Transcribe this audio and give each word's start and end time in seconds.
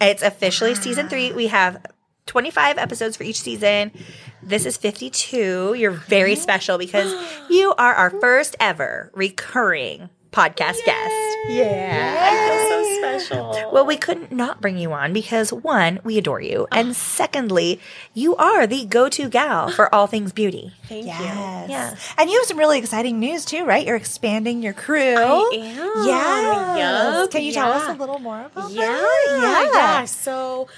It's 0.00 0.22
officially 0.22 0.74
season 0.74 1.08
three. 1.08 1.32
We 1.32 1.48
have 1.48 1.84
25 2.26 2.78
episodes 2.78 3.16
for 3.16 3.24
each 3.24 3.40
season. 3.40 3.92
This 4.42 4.64
is 4.64 4.76
52. 4.76 5.74
You're 5.74 5.90
very 5.90 6.34
special 6.36 6.78
because 6.78 7.14
you 7.50 7.74
are 7.76 7.94
our 7.94 8.10
first 8.10 8.56
ever 8.60 9.10
recurring 9.14 10.08
podcast 10.32 10.84
guest. 10.84 11.36
Yeah. 11.48 12.16
I 12.20 12.30
feel 12.48 13.18
so 13.18 13.18
special. 13.48 13.72
Well, 13.72 13.86
we 13.86 13.96
couldn't 13.96 14.30
not 14.30 14.60
bring 14.60 14.78
you 14.78 14.92
on 14.92 15.12
because 15.12 15.52
one, 15.52 16.00
we 16.04 16.18
adore 16.18 16.40
you. 16.40 16.66
And 16.70 16.94
secondly, 16.94 17.80
you 18.14 18.36
are 18.36 18.66
the 18.66 18.84
go 18.84 19.08
to 19.08 19.28
gal 19.28 19.70
for 19.70 19.92
all 19.94 20.06
things 20.06 20.32
beauty. 20.32 20.72
Thank 20.84 21.04
you. 21.04 21.10
Yes. 21.10 21.70
Yeah. 21.70 21.96
And 22.18 22.30
you 22.30 22.38
have 22.38 22.46
some 22.46 22.58
really 22.58 22.78
exciting 22.78 23.18
news 23.18 23.44
too, 23.44 23.64
right? 23.64 23.86
You're 23.86 23.96
expanding 23.96 24.62
your 24.62 24.72
crew. 24.72 25.00
I 25.00 25.50
am. 25.52 26.06
Yes. 26.06 26.78
Yup, 26.78 27.30
Can 27.30 27.42
you 27.42 27.52
tell 27.52 27.72
us 27.72 27.82
yeah. 27.88 27.96
a 27.96 27.98
little 27.98 28.18
more 28.18 28.40
about 28.40 28.54
that? 28.54 28.72
Yeah, 28.72 28.90
that? 28.90 29.70
yeah. 29.72 30.04
So, 30.04 30.68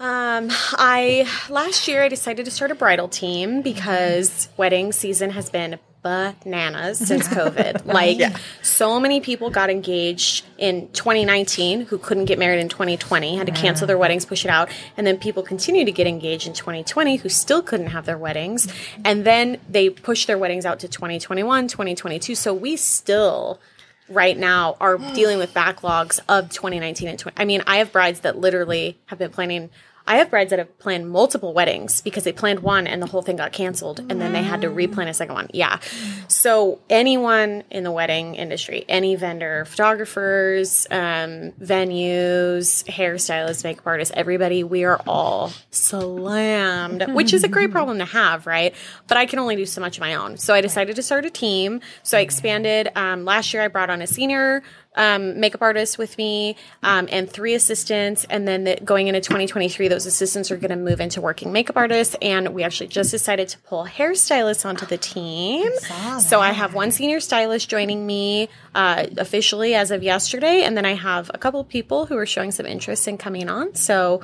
um, 0.00 0.48
I 0.50 1.28
last 1.48 1.88
year 1.88 2.02
I 2.02 2.08
decided 2.08 2.44
to 2.44 2.50
start 2.50 2.70
a 2.70 2.74
bridal 2.74 3.08
team 3.08 3.62
because 3.62 4.48
wedding 4.56 4.92
season 4.92 5.30
has 5.30 5.50
been 5.50 5.78
bananas 6.04 6.98
since 7.08 7.26
COVID. 7.26 7.86
like, 7.86 8.20
so 8.62 9.00
many 9.00 9.20
people 9.20 9.50
got 9.50 9.70
engaged 9.70 10.44
in 10.58 10.88
2019 10.90 11.86
who 11.86 11.98
couldn't 11.98 12.26
get 12.26 12.38
married 12.38 12.60
in 12.60 12.68
2020, 12.68 13.36
had 13.36 13.46
to 13.46 13.52
cancel 13.52 13.86
their 13.86 13.98
weddings, 13.98 14.24
push 14.24 14.44
it 14.44 14.50
out, 14.50 14.68
and 14.96 15.06
then 15.06 15.18
people 15.18 15.42
continue 15.42 15.84
to 15.84 15.92
get 15.92 16.06
engaged 16.06 16.46
in 16.46 16.52
2020 16.52 17.16
who 17.16 17.28
still 17.28 17.62
couldn't 17.62 17.88
have 17.88 18.06
their 18.06 18.18
weddings, 18.18 18.72
and 19.04 19.24
then 19.24 19.58
they 19.68 19.90
pushed 19.90 20.28
their 20.28 20.38
weddings 20.38 20.64
out 20.64 20.78
to 20.80 20.88
2021, 20.88 21.66
2022. 21.66 22.34
So 22.34 22.54
we 22.54 22.76
still 22.76 23.58
right 24.08 24.36
now 24.36 24.76
are 24.80 24.98
dealing 25.14 25.38
with 25.38 25.54
backlogs 25.54 26.20
of 26.28 26.50
2019 26.50 27.08
and 27.08 27.18
20. 27.18 27.36
I 27.40 27.44
mean, 27.44 27.62
I 27.66 27.78
have 27.78 27.90
brides 27.90 28.20
that 28.20 28.38
literally 28.38 28.98
have 29.06 29.18
been 29.18 29.30
planning. 29.30 29.70
I 30.06 30.16
have 30.16 30.30
brides 30.30 30.50
that 30.50 30.58
have 30.58 30.78
planned 30.78 31.10
multiple 31.10 31.54
weddings 31.54 32.02
because 32.02 32.24
they 32.24 32.32
planned 32.32 32.60
one 32.60 32.86
and 32.86 33.00
the 33.00 33.06
whole 33.06 33.22
thing 33.22 33.36
got 33.36 33.52
canceled 33.52 34.00
and 34.00 34.20
then 34.20 34.32
they 34.32 34.42
had 34.42 34.60
to 34.60 34.68
replan 34.68 35.08
a 35.08 35.14
second 35.14 35.34
one. 35.34 35.48
Yeah. 35.52 35.78
So 36.28 36.80
anyone 36.90 37.64
in 37.70 37.84
the 37.84 37.90
wedding 37.90 38.34
industry, 38.34 38.84
any 38.86 39.16
vendor, 39.16 39.64
photographers, 39.64 40.86
um, 40.90 41.52
venues, 41.52 42.84
hairstylists, 42.84 43.64
makeup 43.64 43.86
artists, 43.86 44.12
everybody, 44.14 44.62
we 44.62 44.84
are 44.84 45.00
all 45.06 45.52
slammed, 45.70 47.06
which 47.14 47.32
is 47.32 47.42
a 47.42 47.48
great 47.48 47.70
problem 47.72 47.98
to 47.98 48.04
have, 48.04 48.46
right? 48.46 48.74
But 49.08 49.16
I 49.16 49.24
can 49.24 49.38
only 49.38 49.56
do 49.56 49.64
so 49.64 49.80
much 49.80 49.96
of 49.96 50.00
my 50.02 50.14
own. 50.14 50.36
So 50.36 50.52
I 50.52 50.60
decided 50.60 50.96
to 50.96 51.02
start 51.02 51.24
a 51.24 51.30
team. 51.30 51.80
So 52.02 52.18
I 52.18 52.20
expanded. 52.20 52.90
Um, 52.94 53.24
last 53.24 53.54
year 53.54 53.62
I 53.62 53.68
brought 53.68 53.88
on 53.88 54.02
a 54.02 54.06
senior 54.06 54.62
um, 54.96 55.40
makeup 55.40 55.62
artist 55.62 55.98
with 55.98 56.16
me 56.18 56.56
um, 56.82 57.08
and 57.10 57.30
three 57.30 57.54
assistants. 57.54 58.24
And 58.30 58.46
then 58.46 58.64
the, 58.64 58.76
going 58.84 59.08
into 59.08 59.20
2023, 59.20 59.88
those 59.88 60.06
assistants 60.06 60.50
are 60.50 60.56
going 60.56 60.70
to 60.70 60.76
move 60.76 61.00
into 61.00 61.20
working 61.20 61.52
makeup 61.52 61.76
artists. 61.76 62.16
And 62.22 62.54
we 62.54 62.62
actually 62.62 62.88
just 62.88 63.10
decided 63.10 63.48
to 63.48 63.58
pull 63.60 63.84
hairstylists 63.84 64.64
onto 64.64 64.86
the 64.86 64.98
team. 64.98 65.70
So 66.20 66.40
I 66.40 66.52
have 66.52 66.74
one 66.74 66.90
senior 66.90 67.20
stylist 67.20 67.68
joining 67.68 68.06
me 68.06 68.48
uh, 68.74 69.06
officially 69.16 69.74
as 69.74 69.90
of 69.90 70.02
yesterday. 70.02 70.62
And 70.62 70.76
then 70.76 70.84
I 70.84 70.94
have 70.94 71.30
a 71.34 71.38
couple 71.38 71.60
of 71.60 71.68
people 71.68 72.06
who 72.06 72.16
are 72.16 72.26
showing 72.26 72.50
some 72.50 72.66
interest 72.66 73.08
in 73.08 73.18
coming 73.18 73.48
on. 73.48 73.74
So, 73.74 74.22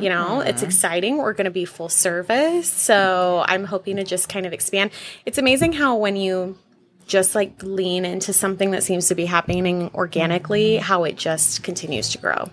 you 0.00 0.08
know, 0.08 0.40
it's 0.40 0.62
exciting. 0.62 1.18
We're 1.18 1.32
going 1.32 1.44
to 1.46 1.50
be 1.50 1.64
full 1.64 1.88
service. 1.88 2.68
So 2.68 3.44
I'm 3.46 3.64
hoping 3.64 3.96
to 3.96 4.04
just 4.04 4.28
kind 4.28 4.46
of 4.46 4.52
expand. 4.52 4.90
It's 5.26 5.38
amazing 5.38 5.72
how 5.72 5.96
when 5.96 6.16
you 6.16 6.56
just 7.08 7.34
like 7.34 7.60
lean 7.62 8.04
into 8.04 8.32
something 8.32 8.70
that 8.70 8.84
seems 8.84 9.08
to 9.08 9.14
be 9.14 9.24
happening 9.24 9.90
organically, 9.94 10.74
mm-hmm. 10.74 10.84
how 10.84 11.04
it 11.04 11.16
just 11.16 11.64
continues 11.64 12.10
to 12.10 12.18
grow. 12.18 12.48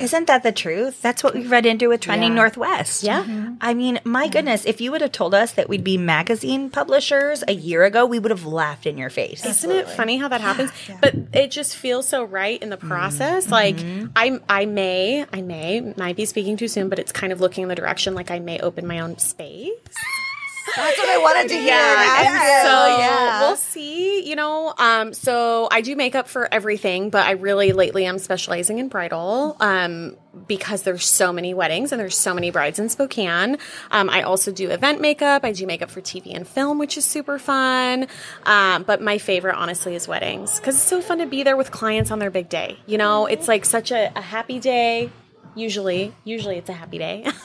Isn't 0.00 0.28
that 0.28 0.44
the 0.44 0.52
truth? 0.52 1.02
That's 1.02 1.24
what 1.24 1.34
we've 1.34 1.50
read 1.50 1.66
into 1.66 1.88
with 1.88 2.00
Trending 2.00 2.30
Yeah. 2.30 2.36
Northwest. 2.36 3.02
Yeah. 3.02 3.24
Mm-hmm. 3.24 3.54
I 3.60 3.74
mean, 3.74 3.98
my 4.04 4.28
goodness, 4.28 4.64
if 4.64 4.80
you 4.80 4.92
would 4.92 5.00
have 5.00 5.10
told 5.10 5.34
us 5.34 5.52
that 5.52 5.68
we'd 5.68 5.82
be 5.82 5.98
magazine 5.98 6.70
publishers 6.70 7.42
a 7.48 7.52
year 7.52 7.84
ago, 7.84 8.06
we 8.06 8.20
would 8.20 8.30
have 8.30 8.46
laughed 8.46 8.86
in 8.86 8.96
your 8.96 9.10
face. 9.10 9.44
Isn't 9.44 9.70
it 9.70 9.88
funny 9.88 10.16
how 10.16 10.28
that 10.28 10.40
happens? 10.40 10.70
But 11.00 11.14
it 11.32 11.50
just 11.50 11.76
feels 11.76 12.08
so 12.08 12.22
right 12.22 12.62
in 12.62 12.70
the 12.70 12.76
mm-hmm. 12.76 12.88
process. 12.88 13.50
Like 13.50 13.76
I, 14.14 14.40
I 14.48 14.66
may, 14.66 15.26
I 15.32 15.42
may, 15.42 15.80
might 15.96 16.14
be 16.14 16.24
speaking 16.24 16.56
too 16.56 16.68
soon, 16.68 16.88
but 16.88 17.00
it's 17.00 17.10
kind 17.10 17.32
of 17.32 17.40
looking 17.40 17.62
in 17.62 17.68
the 17.68 17.74
direction 17.74 18.14
like 18.14 18.30
I 18.30 18.38
may 18.38 18.60
open 18.60 18.86
my 18.86 19.00
own 19.00 19.18
space. 19.18 19.72
That's 20.76 20.98
what 20.98 21.08
I 21.08 21.18
wanted 21.18 21.48
to 21.48 21.54
hear. 21.54 21.66
Yeah, 21.66 22.62
so 22.62 22.98
yeah. 22.98 23.40
we'll 23.40 23.56
see. 23.56 24.28
You 24.28 24.36
know, 24.36 24.74
um, 24.76 25.12
so 25.12 25.68
I 25.70 25.80
do 25.80 25.96
makeup 25.96 26.28
for 26.28 26.52
everything, 26.52 27.10
but 27.10 27.26
I 27.26 27.32
really 27.32 27.72
lately 27.72 28.06
I'm 28.06 28.18
specializing 28.18 28.78
in 28.78 28.88
bridal 28.88 29.56
um, 29.60 30.16
because 30.46 30.82
there's 30.82 31.06
so 31.06 31.32
many 31.32 31.54
weddings 31.54 31.92
and 31.92 32.00
there's 32.00 32.16
so 32.16 32.34
many 32.34 32.50
brides 32.50 32.78
in 32.78 32.88
Spokane. 32.88 33.58
Um, 33.90 34.10
I 34.10 34.22
also 34.22 34.52
do 34.52 34.70
event 34.70 35.00
makeup. 35.00 35.44
I 35.44 35.52
do 35.52 35.66
makeup 35.66 35.90
for 35.90 36.00
TV 36.00 36.34
and 36.34 36.46
film, 36.46 36.78
which 36.78 36.96
is 36.96 37.04
super 37.04 37.38
fun. 37.38 38.06
Um, 38.44 38.82
but 38.82 39.00
my 39.00 39.18
favorite, 39.18 39.56
honestly, 39.56 39.94
is 39.94 40.06
weddings 40.06 40.58
because 40.58 40.76
it's 40.76 40.84
so 40.84 41.00
fun 41.00 41.18
to 41.18 41.26
be 41.26 41.42
there 41.42 41.56
with 41.56 41.70
clients 41.70 42.10
on 42.10 42.18
their 42.18 42.30
big 42.30 42.48
day. 42.48 42.78
You 42.86 42.98
know, 42.98 43.26
it's 43.26 43.48
like 43.48 43.64
such 43.64 43.90
a, 43.90 44.12
a 44.16 44.22
happy 44.22 44.60
day. 44.60 45.10
Usually, 45.58 46.14
usually 46.24 46.56
it's 46.56 46.70
a 46.70 46.72
happy 46.72 46.98
day. 46.98 47.24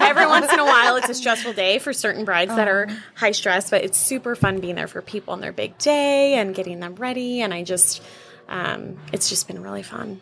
Every 0.00 0.26
once 0.26 0.52
in 0.52 0.58
a 0.58 0.64
while, 0.64 0.96
it's 0.96 1.08
a 1.08 1.14
stressful 1.14 1.54
day 1.54 1.78
for 1.78 1.92
certain 1.92 2.24
brides 2.24 2.54
that 2.54 2.68
are 2.68 2.88
high 3.14 3.32
stress, 3.32 3.70
but 3.70 3.82
it's 3.82 3.96
super 3.96 4.36
fun 4.36 4.60
being 4.60 4.74
there 4.74 4.88
for 4.88 5.00
people 5.02 5.32
on 5.32 5.40
their 5.40 5.52
big 5.52 5.78
day 5.78 6.34
and 6.34 6.54
getting 6.54 6.80
them 6.80 6.94
ready. 6.96 7.40
And 7.40 7.54
I 7.54 7.62
just, 7.62 8.02
um, 8.48 8.98
it's 9.12 9.28
just 9.28 9.48
been 9.48 9.62
really 9.62 9.82
fun. 9.82 10.20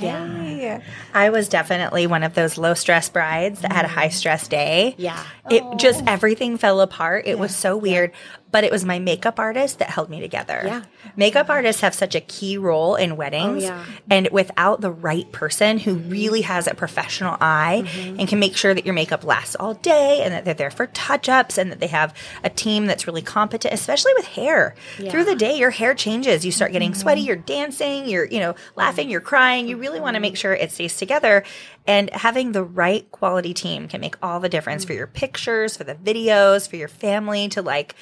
Yeah. 0.00 0.80
I 1.14 1.30
was 1.30 1.48
definitely 1.48 2.06
one 2.06 2.22
of 2.22 2.34
those 2.34 2.58
low 2.58 2.74
stress 2.74 3.08
brides 3.08 3.60
that 3.60 3.72
had 3.72 3.84
a 3.84 3.88
high 3.88 4.08
stress 4.08 4.48
day. 4.48 4.94
Yeah. 4.98 5.22
It 5.50 5.62
just 5.78 6.02
everything 6.06 6.56
fell 6.56 6.80
apart. 6.80 7.26
It 7.26 7.38
was 7.38 7.54
so 7.54 7.76
weird. 7.76 8.12
But 8.50 8.64
it 8.64 8.72
was 8.72 8.84
my 8.84 8.98
makeup 8.98 9.38
artist 9.38 9.78
that 9.78 9.90
held 9.90 10.10
me 10.10 10.20
together. 10.20 10.62
Yeah. 10.64 10.82
Makeup 11.16 11.48
artists 11.50 11.82
have 11.82 11.94
such 11.94 12.14
a 12.14 12.20
key 12.20 12.58
role 12.58 12.96
in 12.96 13.16
weddings. 13.16 13.64
Oh, 13.64 13.66
yeah. 13.66 13.84
And 14.08 14.28
without 14.30 14.80
the 14.80 14.90
right 14.90 15.30
person 15.32 15.78
who 15.78 15.96
mm-hmm. 15.96 16.10
really 16.10 16.40
has 16.42 16.66
a 16.66 16.74
professional 16.74 17.36
eye 17.40 17.84
Mm-hmm. 17.90 18.20
and 18.20 18.28
can 18.28 18.38
make 18.38 18.56
sure 18.56 18.74
that 18.74 18.84
your 18.84 18.94
makeup 18.94 19.24
lasts 19.24 19.56
all 19.58 19.74
day 19.74 20.22
and 20.22 20.32
that 20.32 20.44
they're 20.44 20.54
there 20.54 20.70
for 20.70 20.86
touch 20.88 21.28
ups 21.28 21.58
and 21.58 21.70
that 21.70 21.80
they 21.80 21.86
have 21.86 22.14
a 22.44 22.50
team 22.50 22.86
that's 22.86 23.06
really 23.06 23.22
competent, 23.22 23.72
especially 23.72 24.12
with 24.14 24.26
hair. 24.26 24.74
Through 24.96 25.24
the 25.24 25.34
day, 25.34 25.56
your 25.56 25.70
hair 25.70 25.94
changes. 25.94 26.44
You 26.44 26.52
start 26.52 26.72
getting 26.72 26.94
sweaty, 26.94 27.22
mm-hmm. 27.22 27.28
you're 27.28 27.36
dancing, 27.36 28.08
you're, 28.08 28.24
you 28.24 28.40
know, 28.40 28.54
laughing, 28.76 29.10
you're 29.10 29.20
crying. 29.20 29.68
You 29.68 29.76
really 29.76 30.00
want 30.00 30.14
to 30.14 30.20
make 30.20 30.34
mm-hmm. 30.34 30.40
sure 30.40 30.52
it 30.52 30.72
stays 30.72 30.96
together. 30.96 31.44
And 31.86 32.10
having 32.10 32.52
the 32.52 32.62
right 32.62 33.10
quality 33.10 33.54
team 33.54 33.88
can 33.88 34.00
make 34.00 34.16
all 34.22 34.40
the 34.40 34.48
difference 34.48 34.84
for 34.84 34.92
mm. 34.92 34.98
your 34.98 35.06
pictures, 35.06 35.76
for 35.76 35.84
the 35.84 35.94
videos, 35.94 36.68
for 36.68 36.76
your 36.76 36.88
family 36.88 37.48
to 37.48 37.62
like 37.62 37.94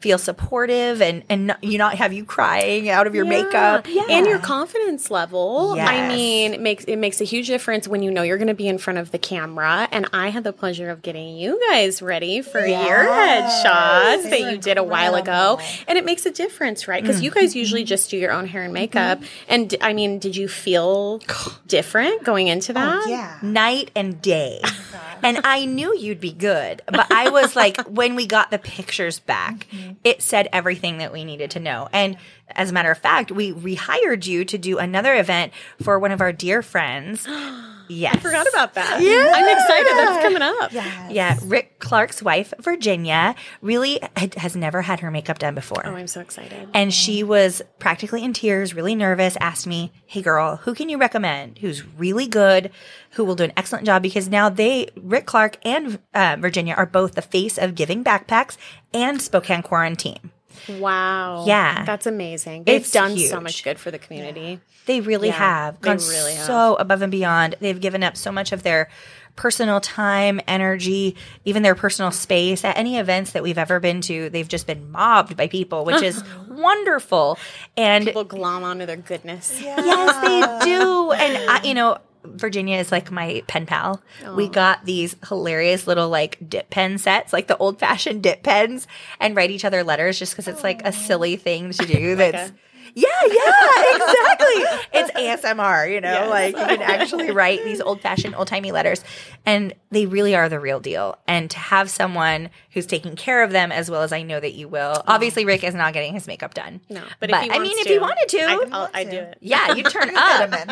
feel 0.00 0.16
supportive 0.16 1.02
and 1.02 1.22
and 1.28 1.48
not, 1.48 1.62
you 1.62 1.76
not 1.76 1.94
have 1.94 2.12
you 2.12 2.24
crying 2.24 2.88
out 2.88 3.06
of 3.06 3.14
your 3.14 3.26
makeup. 3.26 3.86
and 3.86 4.26
your 4.26 4.38
confidence 4.38 5.10
level. 5.10 5.76
I 5.78 6.08
mean, 6.08 6.54
it 6.54 6.60
makes 6.60 6.84
it 6.84 6.96
makes 6.96 7.20
a 7.20 7.24
huge 7.24 7.46
difference 7.46 7.86
when 7.86 8.02
you 8.02 8.10
know 8.10 8.22
you're 8.22 8.38
going 8.38 8.48
to 8.48 8.54
be 8.54 8.66
in 8.66 8.78
front 8.78 8.98
of 8.98 9.10
the 9.10 9.18
camera. 9.18 9.88
And 9.92 10.08
I 10.12 10.28
had 10.28 10.42
the 10.42 10.52
pleasure 10.52 10.88
of 10.88 11.02
getting 11.02 11.36
you 11.36 11.60
guys 11.68 12.00
ready 12.00 12.40
for 12.40 12.64
your 12.64 12.78
headshots 12.78 14.30
that 14.30 14.50
you 14.50 14.58
did 14.58 14.78
a 14.78 14.84
while 14.84 15.14
ago, 15.14 15.60
and 15.86 15.98
it 15.98 16.04
makes 16.04 16.24
a 16.26 16.30
difference, 16.30 16.88
right? 16.88 17.02
Because 17.02 17.22
you 17.22 17.30
guys 17.30 17.54
usually 17.54 17.84
just 17.84 18.10
do 18.10 18.16
your 18.16 18.32
own 18.32 18.46
hair 18.46 18.62
and 18.62 18.72
makeup. 18.72 19.18
Mm-hmm. 19.18 19.44
And 19.48 19.70
d- 19.70 19.78
I 19.80 19.92
mean, 19.92 20.18
did 20.18 20.34
you 20.34 20.48
feel 20.48 21.20
different 21.66 22.24
going 22.24 22.48
into 22.48 22.72
oh, 22.72 22.74
that? 22.74 23.08
Yeah. 23.08 23.38
night 23.42 23.90
and 23.94 24.20
day. 24.22 24.62
and 25.24 25.40
I 25.44 25.64
knew 25.64 25.96
you'd 25.96 26.20
be 26.20 26.32
good, 26.32 26.82
but 26.86 27.10
I 27.10 27.30
was 27.30 27.56
like, 27.56 27.80
when 27.88 28.14
we 28.14 28.26
got 28.26 28.50
the 28.50 28.58
pictures 28.58 29.18
back, 29.18 29.66
mm-hmm. 29.70 29.92
it 30.04 30.22
said 30.22 30.48
everything 30.52 30.98
that 30.98 31.12
we 31.12 31.24
needed 31.24 31.50
to 31.52 31.60
know. 31.60 31.88
And 31.92 32.16
as 32.48 32.70
a 32.70 32.72
matter 32.72 32.90
of 32.90 32.98
fact, 32.98 33.30
we 33.30 33.52
rehired 33.52 34.26
you 34.26 34.44
to 34.44 34.58
do 34.58 34.78
another 34.78 35.14
event 35.14 35.52
for 35.82 35.98
one 35.98 36.12
of 36.12 36.20
our 36.20 36.32
dear 36.32 36.62
friends. 36.62 37.26
Yes. 37.90 38.14
I 38.14 38.18
forgot 38.20 38.46
about 38.48 38.74
that. 38.74 39.00
Yeah, 39.02 39.32
I'm 39.34 39.48
excited. 39.48 39.92
That's 39.96 40.22
coming 40.22 40.42
up. 40.42 40.72
Yes. 40.72 41.12
Yeah, 41.12 41.36
Rick 41.44 41.80
Clark's 41.80 42.22
wife, 42.22 42.54
Virginia, 42.60 43.34
really 43.62 43.98
had, 44.16 44.34
has 44.36 44.54
never 44.54 44.82
had 44.82 45.00
her 45.00 45.10
makeup 45.10 45.38
done 45.40 45.54
before. 45.56 45.84
Oh, 45.84 45.94
I'm 45.94 46.06
so 46.06 46.20
excited. 46.20 46.68
And 46.72 46.94
she 46.94 47.24
was 47.24 47.62
practically 47.80 48.22
in 48.22 48.32
tears, 48.32 48.74
really 48.74 48.94
nervous, 48.94 49.36
asked 49.40 49.66
me, 49.66 49.92
Hey 50.06 50.22
girl, 50.22 50.56
who 50.56 50.74
can 50.74 50.88
you 50.88 50.98
recommend 50.98 51.58
who's 51.58 51.84
really 51.84 52.26
good, 52.26 52.70
who 53.12 53.24
will 53.24 53.34
do 53.34 53.44
an 53.44 53.52
excellent 53.56 53.86
job? 53.86 54.02
Because 54.02 54.28
now 54.28 54.48
they, 54.48 54.88
Rick 54.96 55.26
Clark 55.26 55.58
and 55.64 55.98
uh, 56.14 56.36
Virginia, 56.38 56.74
are 56.76 56.86
both 56.86 57.14
the 57.14 57.22
face 57.22 57.58
of 57.58 57.74
Giving 57.74 58.02
Back 58.02 58.26
Packs 58.26 58.56
and 58.94 59.20
Spokane 59.20 59.62
Quaranteam. 59.62 60.30
Wow. 60.68 61.44
Yeah. 61.46 61.84
That's 61.84 62.06
amazing. 62.06 62.64
They've 62.64 62.80
It's 62.80 62.90
done 62.90 63.16
so 63.16 63.40
much 63.40 63.62
good 63.64 63.78
for 63.78 63.90
the 63.90 63.98
community. 63.98 64.60
They 64.86 65.00
really 65.00 65.28
Yeah, 65.28 65.34
have 65.34 65.80
they 65.80 65.86
gone 65.86 65.98
really 65.98 66.34
have. 66.34 66.46
so 66.46 66.74
above 66.76 67.02
and 67.02 67.10
beyond. 67.10 67.56
They've 67.60 67.80
given 67.80 68.02
up 68.02 68.16
so 68.16 68.32
much 68.32 68.52
of 68.52 68.62
their 68.62 68.88
personal 69.36 69.80
time, 69.80 70.40
energy, 70.48 71.16
even 71.44 71.62
their 71.62 71.74
personal 71.74 72.10
space. 72.10 72.64
At 72.64 72.76
any 72.76 72.98
events 72.98 73.32
that 73.32 73.42
we've 73.42 73.58
ever 73.58 73.78
been 73.80 74.00
to, 74.02 74.28
they've 74.30 74.48
just 74.48 74.66
been 74.66 74.90
mobbed 74.90 75.36
by 75.36 75.46
people, 75.46 75.84
which 75.84 76.02
is 76.02 76.22
wonderful. 76.48 77.38
And 77.76 78.04
People 78.06 78.24
glom 78.24 78.64
onto 78.64 78.86
their 78.86 78.96
goodness. 78.96 79.58
Yes, 79.62 80.60
they 80.64 80.64
do. 80.78 81.12
And 81.12 81.50
I, 81.50 81.62
you 81.64 81.74
know, 81.74 81.98
Virginia 82.24 82.78
is 82.78 82.92
like 82.92 83.10
my 83.10 83.42
pen 83.46 83.66
pal. 83.66 84.02
We 84.36 84.48
got 84.48 84.84
these 84.84 85.16
hilarious 85.28 85.86
little 85.86 86.08
like 86.08 86.38
dip 86.48 86.70
pen 86.70 86.98
sets, 86.98 87.32
like 87.32 87.46
the 87.46 87.56
old 87.56 87.78
fashioned 87.78 88.22
dip 88.22 88.42
pens, 88.42 88.86
and 89.18 89.34
write 89.34 89.50
each 89.50 89.64
other 89.64 89.82
letters 89.84 90.18
just 90.18 90.32
because 90.32 90.48
it's 90.48 90.62
like 90.62 90.82
a 90.84 90.92
silly 90.92 91.36
thing 91.36 91.72
to 91.72 91.86
do. 91.86 92.16
That's 92.16 92.52
yeah, 92.94 93.08
yeah, 93.26 93.94
exactly. 93.94 94.64
it's 94.92 95.10
ASMR, 95.12 95.92
you 95.92 96.00
know, 96.00 96.28
like 96.28 96.56
you 96.56 96.64
can 96.64 96.82
actually 96.82 97.30
write 97.40 97.64
these 97.64 97.80
old 97.80 98.00
fashioned, 98.00 98.34
old 98.34 98.48
timey 98.48 98.72
letters, 98.72 99.04
and 99.46 99.74
they 99.90 100.06
really 100.06 100.34
are 100.34 100.48
the 100.48 100.60
real 100.60 100.80
deal. 100.80 101.18
And 101.26 101.50
to 101.50 101.58
have 101.58 101.90
someone 101.90 102.50
who's 102.72 102.86
taking 102.86 103.16
care 103.16 103.42
of 103.42 103.50
them 103.50 103.72
as 103.72 103.90
well 103.90 104.02
as 104.02 104.12
I 104.12 104.22
know 104.22 104.38
that 104.38 104.54
you 104.54 104.68
will. 104.68 105.02
Obviously, 105.06 105.44
Rick 105.44 105.64
is 105.64 105.74
not 105.74 105.92
getting 105.92 106.14
his 106.14 106.26
makeup 106.26 106.54
done. 106.54 106.80
No, 106.88 107.02
but, 107.18 107.30
but, 107.30 107.44
if 107.44 107.52
he 107.52 107.58
I 107.58 107.58
mean, 107.58 107.76
if 107.78 107.86
to, 107.86 107.92
he 107.92 107.98
wanted 107.98 108.28
to, 108.28 108.88
I, 108.94 109.04
do 109.04 109.16
it. 109.16 109.38
yeah, 109.40 109.74
you 109.74 109.82
turn 109.82 110.10
up. 110.16 110.52
in. 110.52 110.70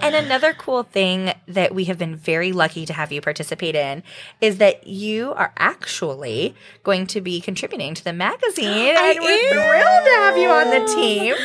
And 0.00 0.14
another 0.14 0.54
cool 0.54 0.82
thing 0.82 1.32
that 1.46 1.74
we 1.74 1.84
have 1.84 1.98
been 1.98 2.16
very 2.16 2.52
lucky 2.52 2.86
to 2.86 2.92
have 2.92 3.12
you 3.12 3.20
participate 3.20 3.74
in 3.74 4.02
is 4.40 4.58
that 4.58 4.86
you 4.86 5.32
are 5.34 5.52
actually 5.58 6.54
going 6.82 7.06
to 7.08 7.20
be 7.20 7.40
contributing 7.40 7.94
to 7.94 8.04
the 8.04 8.12
magazine. 8.12 8.66
and 8.96 9.18
we're 9.20 9.50
thrilled 9.50 10.06
have 10.18 10.36
you 10.36 10.48
on 10.50 10.70
the 10.70 10.94
team. 10.94 11.34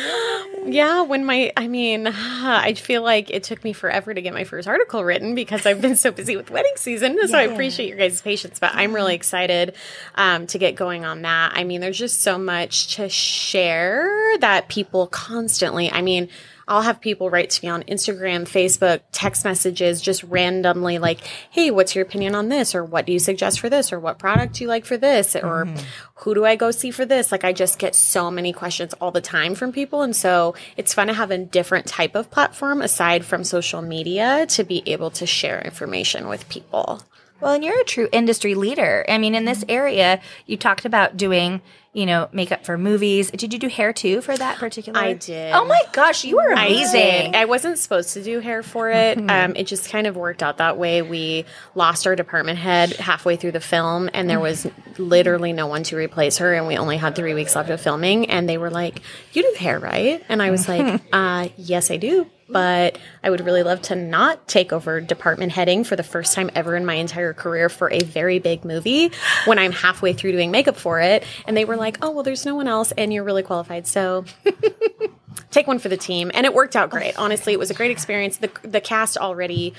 Yeah, 0.66 1.02
when 1.02 1.26
my, 1.26 1.52
I 1.58 1.68
mean, 1.68 2.06
I 2.08 2.72
feel 2.72 3.02
like 3.02 3.28
it 3.30 3.42
took 3.42 3.62
me 3.64 3.74
forever 3.74 4.14
to 4.14 4.22
get 4.22 4.32
my 4.32 4.44
first 4.44 4.66
article 4.66 5.04
written 5.04 5.34
because 5.34 5.66
I've 5.66 5.82
been 5.82 5.94
so 5.94 6.10
busy 6.10 6.36
with 6.36 6.50
wedding 6.50 6.72
season. 6.76 7.18
So 7.28 7.36
I 7.36 7.42
appreciate 7.42 7.86
your 7.86 7.98
guys' 7.98 8.22
patience, 8.22 8.58
but 8.58 8.70
I'm 8.72 8.94
really 8.94 9.14
excited 9.14 9.74
um, 10.14 10.46
to 10.46 10.58
get 10.58 10.74
going 10.74 11.04
on 11.04 11.20
that. 11.20 11.52
I 11.54 11.64
mean, 11.64 11.82
there's 11.82 11.98
just 11.98 12.22
so 12.22 12.38
much 12.38 12.96
to 12.96 13.10
share 13.10 14.38
that 14.38 14.70
people 14.70 15.06
constantly, 15.06 15.92
I 15.92 16.00
mean, 16.00 16.30
I'll 16.66 16.82
have 16.82 17.00
people 17.00 17.30
write 17.30 17.50
to 17.50 17.64
me 17.64 17.70
on 17.70 17.82
Instagram, 17.84 18.42
Facebook, 18.42 19.00
text 19.12 19.44
messages, 19.44 20.00
just 20.00 20.22
randomly 20.24 20.98
like, 20.98 21.20
hey, 21.50 21.70
what's 21.70 21.94
your 21.94 22.04
opinion 22.04 22.34
on 22.34 22.48
this? 22.48 22.74
Or 22.74 22.84
what 22.84 23.06
do 23.06 23.12
you 23.12 23.18
suggest 23.18 23.60
for 23.60 23.68
this? 23.68 23.92
Or 23.92 24.00
what 24.00 24.18
product 24.18 24.54
do 24.54 24.64
you 24.64 24.68
like 24.68 24.84
for 24.84 24.96
this? 24.96 25.36
Or 25.36 25.66
mm-hmm. 25.66 25.84
who 26.16 26.34
do 26.34 26.44
I 26.44 26.56
go 26.56 26.70
see 26.70 26.90
for 26.90 27.04
this? 27.04 27.30
Like, 27.32 27.44
I 27.44 27.52
just 27.52 27.78
get 27.78 27.94
so 27.94 28.30
many 28.30 28.52
questions 28.52 28.94
all 28.94 29.10
the 29.10 29.20
time 29.20 29.54
from 29.54 29.72
people. 29.72 30.02
And 30.02 30.16
so 30.16 30.54
it's 30.76 30.94
fun 30.94 31.08
to 31.08 31.14
have 31.14 31.30
a 31.30 31.38
different 31.38 31.86
type 31.86 32.14
of 32.14 32.30
platform 32.30 32.80
aside 32.82 33.24
from 33.24 33.44
social 33.44 33.82
media 33.82 34.46
to 34.50 34.64
be 34.64 34.82
able 34.86 35.10
to 35.12 35.26
share 35.26 35.60
information 35.60 36.28
with 36.28 36.48
people. 36.48 37.02
Well, 37.40 37.52
and 37.52 37.64
you're 37.64 37.80
a 37.80 37.84
true 37.84 38.08
industry 38.12 38.54
leader. 38.54 39.04
I 39.08 39.18
mean, 39.18 39.34
in 39.34 39.44
this 39.44 39.60
mm-hmm. 39.60 39.70
area, 39.70 40.20
you 40.46 40.56
talked 40.56 40.84
about 40.84 41.16
doing, 41.16 41.60
you 41.94 42.06
know, 42.06 42.28
makeup 42.32 42.66
for 42.66 42.76
movies. 42.76 43.30
Did 43.30 43.52
you 43.52 43.58
do 43.58 43.68
hair 43.68 43.92
too 43.92 44.20
for 44.20 44.36
that 44.36 44.58
particular? 44.58 44.98
I 44.98 45.12
did. 45.12 45.54
Oh 45.54 45.64
my 45.64 45.80
gosh, 45.92 46.24
you 46.24 46.36
were 46.36 46.52
amazing. 46.52 47.00
did. 47.00 47.36
I 47.36 47.44
wasn't 47.44 47.78
supposed 47.78 48.14
to 48.14 48.22
do 48.22 48.40
hair 48.40 48.64
for 48.64 48.90
it. 48.90 49.16
Um, 49.30 49.54
it 49.54 49.68
just 49.68 49.88
kind 49.88 50.08
of 50.08 50.16
worked 50.16 50.42
out 50.42 50.58
that 50.58 50.76
way. 50.76 51.02
We 51.02 51.44
lost 51.76 52.06
our 52.08 52.16
department 52.16 52.58
head 52.58 52.94
halfway 52.96 53.36
through 53.36 53.52
the 53.52 53.60
film, 53.60 54.10
and 54.12 54.28
there 54.28 54.40
was 54.40 54.66
literally 54.98 55.52
no 55.52 55.68
one 55.68 55.84
to 55.84 55.96
replace 55.96 56.38
her. 56.38 56.52
And 56.52 56.66
we 56.66 56.76
only 56.76 56.96
had 56.96 57.14
three 57.14 57.32
weeks 57.32 57.54
left 57.54 57.70
of 57.70 57.80
filming. 57.80 58.28
And 58.28 58.48
they 58.48 58.58
were 58.58 58.70
like, 58.70 59.00
"You 59.32 59.42
do 59.42 59.54
hair, 59.56 59.78
right?" 59.78 60.22
And 60.28 60.42
I 60.42 60.50
was 60.50 60.68
like, 60.68 61.00
uh, 61.12 61.48
"Yes, 61.56 61.92
I 61.92 61.96
do." 61.96 62.26
But 62.48 62.98
I 63.22 63.30
would 63.30 63.40
really 63.40 63.62
love 63.62 63.82
to 63.82 63.96
not 63.96 64.46
take 64.48 64.72
over 64.72 65.00
department 65.00 65.52
heading 65.52 65.84
for 65.84 65.96
the 65.96 66.02
first 66.02 66.34
time 66.34 66.50
ever 66.54 66.76
in 66.76 66.84
my 66.84 66.94
entire 66.94 67.32
career 67.32 67.68
for 67.68 67.90
a 67.90 68.00
very 68.00 68.38
big 68.38 68.64
movie 68.64 69.10
when 69.46 69.58
I'm 69.58 69.72
halfway 69.72 70.12
through 70.12 70.32
doing 70.32 70.50
makeup 70.50 70.76
for 70.76 71.00
it. 71.00 71.24
And 71.46 71.56
they 71.56 71.64
were 71.64 71.76
like, 71.76 71.98
oh, 72.02 72.10
well, 72.10 72.22
there's 72.22 72.44
no 72.44 72.54
one 72.54 72.68
else 72.68 72.92
and 72.92 73.12
you're 73.12 73.24
really 73.24 73.42
qualified. 73.42 73.86
So 73.86 74.24
take 75.50 75.66
one 75.66 75.78
for 75.78 75.88
the 75.88 75.96
team. 75.96 76.30
And 76.34 76.46
it 76.46 76.54
worked 76.54 76.76
out 76.76 76.90
great. 76.90 77.18
Honestly 77.18 77.52
it 77.52 77.58
was 77.58 77.70
a 77.70 77.74
great 77.74 77.90
experience. 77.90 78.38
The, 78.38 78.50
the 78.62 78.80
cast 78.80 79.16
already 79.16 79.74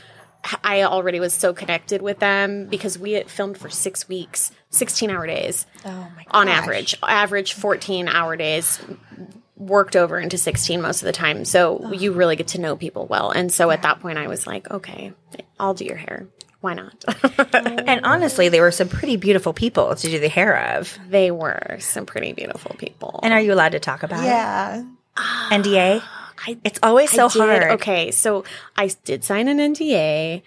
i 0.64 0.84
already 0.84 1.20
was 1.20 1.34
so 1.34 1.54
connected 1.54 2.02
with 2.02 2.20
them 2.20 2.68
because 2.68 3.00
we 3.00 3.14
had 3.14 3.30
filmed 3.30 3.58
for 3.58 3.70
six 3.70 4.08
weeks 4.08 4.52
16 4.70 5.10
hour 5.10 5.26
days 5.26 5.66
Oh 5.84 6.08
my 6.16 6.26
on 6.32 6.48
average 6.48 6.96
average 7.02 7.54
14 7.54 8.08
hour 8.08 8.36
days 8.36 8.80
worked 9.57 9.96
over 9.96 10.19
into 10.19 10.38
16 10.38 10.81
most 10.81 11.02
of 11.02 11.06
the 11.06 11.12
time 11.13 11.46
so 11.46 11.92
you 11.94 12.12
really 12.12 12.36
get 12.36 12.48
to 12.50 12.60
know 12.60 12.75
people 12.75 13.06
well 13.07 13.31
and 13.31 13.52
so 13.52 13.72
at 13.72 13.84
that 13.84 14.00
point 14.02 14.18
i 14.18 14.28
was 14.28 14.46
like 14.46 14.69
okay 14.69 15.13
i'll 15.60 15.74
do 15.74 15.86
your 15.86 15.96
hair 15.96 16.28
why 16.62 16.74
not 16.74 17.04
And 17.54 18.06
honestly, 18.06 18.50
they 18.50 18.60
were 18.60 18.72
some 18.72 18.90
pretty 18.90 19.18
beautiful 19.18 19.54
people 19.54 19.96
to 19.96 20.07
do 20.10 20.19
the 20.19 20.28
hair 20.30 20.75
of. 20.78 20.98
they 21.07 21.30
were 21.30 21.78
some 21.80 22.06
pretty 22.07 22.34
beautiful 22.34 22.75
people 22.80 23.19
And 23.24 23.34
are 23.34 23.40
you 23.40 23.54
allowed 23.54 23.74
to 23.74 23.80
talk 23.80 24.02
about 24.04 24.24
Yeah. 24.24 24.80
it? 24.80 24.86
Yeah. 25.18 25.50
NDA? 25.52 26.04
I 26.48 26.58
It's 26.63 26.80
always 26.81 27.12
so 27.12 27.25
I 27.25 27.30
did- 27.30 27.40
hard. 27.40 27.63
Okay, 27.80 28.10
so 28.12 28.44
I 28.75 28.90
did 29.04 29.24
sign 29.24 29.48
an 29.48 29.60
NDA. 29.60 30.42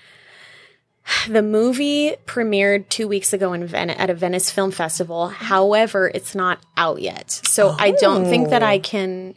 The 1.29 1.43
movie 1.43 2.17
premiered 2.27 2.89
two 2.89 3.09
weeks 3.09 3.33
ago 3.33 3.53
in 3.53 3.67
Ven- 3.67 3.91
at 3.91 4.11
a 4.11 4.15
Venice 4.15 4.51
Film 4.51 4.71
Festival. 4.71 5.29
However, 5.29 6.11
it's 6.13 6.35
not 6.35 6.59
out 6.77 7.01
yet, 7.01 7.31
so 7.31 7.75
I 7.79 7.93
don't 7.93 8.25
think 8.25 8.51
that 8.51 8.63
I 8.63 8.77
oh. 8.77 8.81
can 8.81 9.35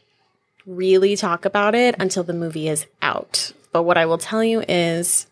really 0.65 1.15
talk 1.15 1.45
about 1.45 1.75
it 1.75 1.95
until 1.99 2.23
the 2.23 2.33
movie 2.33 2.67
is 2.67 2.85
out. 3.01 3.51
But 3.71 3.83
what 3.83 3.97
I 3.97 4.05
will 4.05 4.17
tell 4.17 4.43
you 4.43 4.63
is, 4.67 5.27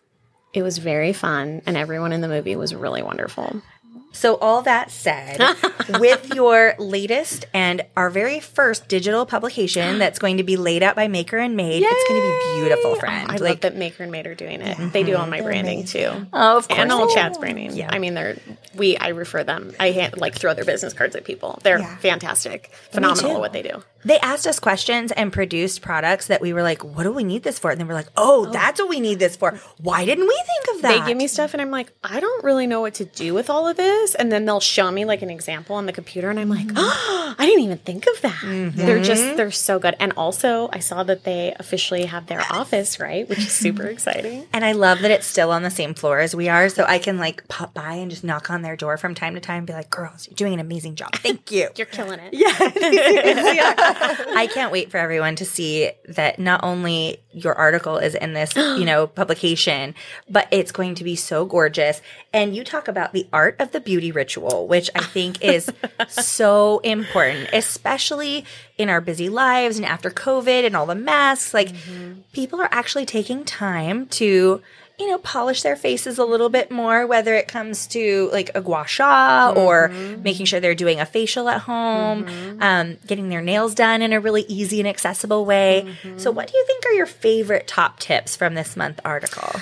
it 0.52 0.62
was 0.62 0.78
very 0.78 1.12
fun, 1.12 1.62
and 1.66 1.76
everyone 1.76 2.12
in 2.12 2.20
the 2.20 2.28
movie 2.28 2.56
was 2.56 2.74
really 2.74 3.02
wonderful. 3.02 3.62
So, 4.12 4.36
all 4.36 4.62
that 4.62 4.90
said, 4.90 5.38
with 6.00 6.34
your 6.34 6.74
latest 6.78 7.46
and 7.54 7.82
our 7.96 8.10
very 8.10 8.40
first 8.40 8.88
digital 8.88 9.24
publication 9.24 9.98
that's 9.98 10.18
going 10.18 10.38
to 10.38 10.42
be 10.42 10.56
laid 10.56 10.82
out 10.82 10.96
by 10.96 11.08
Maker 11.08 11.38
and 11.38 11.56
Made, 11.56 11.82
it's 11.84 12.08
going 12.08 12.20
to 12.20 12.26
be 12.26 12.60
beautiful, 12.60 12.96
friend. 12.96 13.30
I 13.30 13.36
love 13.36 13.60
that 13.60 13.76
Maker 13.76 14.02
and 14.02 14.12
Made 14.12 14.26
are 14.26 14.34
doing 14.34 14.60
it. 14.60 14.92
They 14.92 15.02
do 15.04 15.16
all 15.16 15.26
my 15.26 15.40
branding 15.40 15.84
too. 15.84 16.08
Oh, 16.32 16.58
of 16.58 16.68
course. 16.68 16.80
and 16.80 16.92
all 16.92 17.08
they 17.08 17.14
Chad's 17.14 17.38
branding. 17.38 17.76
Yeah. 17.76 17.90
I 17.92 17.98
mean, 17.98 18.14
they're 18.14 18.36
we. 18.74 18.96
I 18.96 19.08
refer 19.08 19.44
them. 19.44 19.72
I 19.78 19.90
hand, 19.90 20.16
like 20.18 20.34
throw 20.34 20.54
their 20.54 20.64
business 20.64 20.92
cards 20.92 21.14
at 21.16 21.24
people. 21.24 21.58
They're 21.62 21.78
Yeah. 21.78 21.96
fantastic, 21.98 22.70
phenomenal 22.90 23.40
what 23.40 23.52
they 23.52 23.62
do. 23.62 23.82
They 24.04 24.18
asked 24.18 24.46
us 24.46 24.58
questions 24.58 25.12
and 25.12 25.30
produced 25.30 25.82
products 25.82 26.28
that 26.28 26.40
we 26.40 26.54
were 26.54 26.62
like, 26.62 26.82
what 26.82 27.02
do 27.02 27.12
we 27.12 27.22
need 27.22 27.42
this 27.42 27.58
for? 27.58 27.70
And 27.70 27.78
then 27.78 27.86
we're 27.86 27.94
like, 27.94 28.08
oh, 28.16 28.46
oh. 28.46 28.50
that's 28.50 28.80
what 28.80 28.88
we 28.88 28.98
need 28.98 29.18
this 29.18 29.36
for. 29.36 29.60
Why 29.78 30.06
didn't 30.06 30.26
we 30.26 30.42
think 30.46 30.76
of 30.76 30.82
that? 30.82 31.00
They 31.00 31.06
give 31.06 31.18
me 31.18 31.26
stuff, 31.26 31.52
and 31.52 31.60
I'm 31.60 31.70
like, 31.70 31.92
I 32.02 32.18
don't 32.20 32.42
really 32.42 32.66
know 32.66 32.80
what 32.80 32.94
to 32.94 33.04
do 33.04 33.34
with 33.34 33.50
all 33.50 33.68
of 33.68 33.76
this. 33.76 33.99
And 34.18 34.30
then 34.30 34.44
they'll 34.44 34.60
show 34.60 34.90
me 34.90 35.04
like 35.04 35.22
an 35.22 35.30
example 35.30 35.76
on 35.76 35.86
the 35.86 35.92
computer, 35.92 36.30
and 36.30 36.38
I'm 36.38 36.48
like, 36.48 36.68
oh, 36.76 37.34
I 37.38 37.46
didn't 37.46 37.62
even 37.62 37.78
think 37.78 38.06
of 38.06 38.20
that. 38.22 38.32
Mm-hmm. 38.42 38.78
They're 38.78 39.02
just 39.02 39.36
they're 39.36 39.50
so 39.50 39.78
good. 39.78 39.96
And 40.00 40.12
also, 40.16 40.68
I 40.72 40.80
saw 40.80 41.02
that 41.04 41.24
they 41.24 41.54
officially 41.58 42.04
have 42.06 42.26
their 42.26 42.42
office 42.50 42.98
right, 42.98 43.28
which 43.28 43.38
is 43.38 43.52
super 43.52 43.86
exciting. 43.86 44.46
And 44.52 44.64
I 44.64 44.72
love 44.72 45.00
that 45.00 45.10
it's 45.10 45.26
still 45.26 45.50
on 45.50 45.62
the 45.62 45.70
same 45.70 45.94
floor 45.94 46.20
as 46.20 46.34
we 46.34 46.48
are. 46.48 46.68
So 46.68 46.84
I 46.84 46.98
can 46.98 47.18
like 47.18 47.46
pop 47.48 47.74
by 47.74 47.94
and 47.94 48.10
just 48.10 48.24
knock 48.24 48.50
on 48.50 48.62
their 48.62 48.76
door 48.76 48.96
from 48.96 49.14
time 49.14 49.34
to 49.34 49.40
time 49.40 49.58
and 49.58 49.66
be 49.66 49.72
like, 49.72 49.90
girls, 49.90 50.26
you're 50.28 50.36
doing 50.36 50.54
an 50.54 50.60
amazing 50.60 50.94
job. 50.94 51.14
Thank 51.16 51.50
you. 51.50 51.68
You're 51.76 51.86
killing 51.86 52.20
it. 52.20 52.34
Yeah. 52.34 52.50
I 52.58 54.48
can't 54.52 54.72
wait 54.72 54.90
for 54.90 54.98
everyone 54.98 55.36
to 55.36 55.44
see 55.44 55.90
that 56.08 56.38
not 56.38 56.62
only 56.62 57.20
your 57.32 57.54
article 57.54 57.96
is 57.98 58.14
in 58.14 58.34
this, 58.34 58.54
you 58.56 58.84
know, 58.84 59.06
publication, 59.06 59.94
but 60.28 60.48
it's 60.50 60.72
going 60.72 60.94
to 60.96 61.04
be 61.04 61.16
so 61.16 61.44
gorgeous. 61.44 62.02
And 62.32 62.54
you 62.54 62.64
talk 62.64 62.88
about 62.88 63.12
the 63.12 63.26
art 63.32 63.56
of 63.58 63.72
the 63.72 63.80
beauty 63.90 64.12
ritual, 64.12 64.68
which 64.68 64.88
I 64.94 65.00
think 65.00 65.42
is 65.42 65.68
so 66.08 66.78
important, 66.84 67.50
especially 67.52 68.44
in 68.78 68.88
our 68.88 69.00
busy 69.00 69.28
lives 69.28 69.78
and 69.78 69.84
after 69.84 70.10
COVID 70.10 70.64
and 70.64 70.76
all 70.76 70.86
the 70.86 70.94
masks. 70.94 71.52
Like 71.52 71.70
mm-hmm. 71.70 72.20
people 72.32 72.60
are 72.60 72.68
actually 72.70 73.04
taking 73.04 73.44
time 73.44 74.06
to 74.20 74.62
you 75.00 75.08
know, 75.08 75.18
polish 75.18 75.62
their 75.62 75.74
faces 75.74 76.18
a 76.18 76.24
little 76.24 76.50
bit 76.50 76.70
more, 76.70 77.04
whether 77.06 77.34
it 77.34 77.48
comes 77.48 77.86
to 77.88 78.28
like 78.32 78.50
a 78.54 78.60
gua 78.60 78.86
sha 78.86 79.52
or 79.56 79.88
mm-hmm. 79.88 80.22
making 80.22 80.44
sure 80.44 80.60
they're 80.60 80.74
doing 80.74 81.00
a 81.00 81.06
facial 81.06 81.48
at 81.48 81.62
home, 81.62 82.26
mm-hmm. 82.26 82.62
um, 82.62 82.96
getting 83.06 83.30
their 83.30 83.40
nails 83.40 83.74
done 83.74 84.02
in 84.02 84.12
a 84.12 84.20
really 84.20 84.42
easy 84.42 84.78
and 84.78 84.86
accessible 84.86 85.44
way. 85.44 85.96
So, 86.18 86.30
what 86.30 86.48
do 86.48 86.56
you 86.56 86.64
think 86.66 86.84
are 86.86 86.92
your 86.92 87.06
favorite 87.06 87.66
top 87.66 87.98
tips 87.98 88.36
from 88.36 88.54
this 88.54 88.76
month 88.76 89.00
article? 89.02 89.58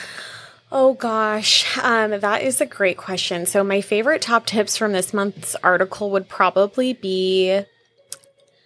Oh 0.71 0.95
gosh, 0.95 1.79
um, 1.79 2.11
that 2.21 2.43
is 2.43 2.61
a 2.61 2.67
great 2.67 2.99
question. 2.99 3.47
So, 3.47 3.65
my 3.65 3.81
favorite 3.81 4.21
top 4.21 4.45
tips 4.45 4.77
from 4.77 4.93
this 4.93 5.15
month's 5.15 5.55
article 5.57 6.11
would 6.11 6.29
probably 6.29 6.93
be 6.93 7.63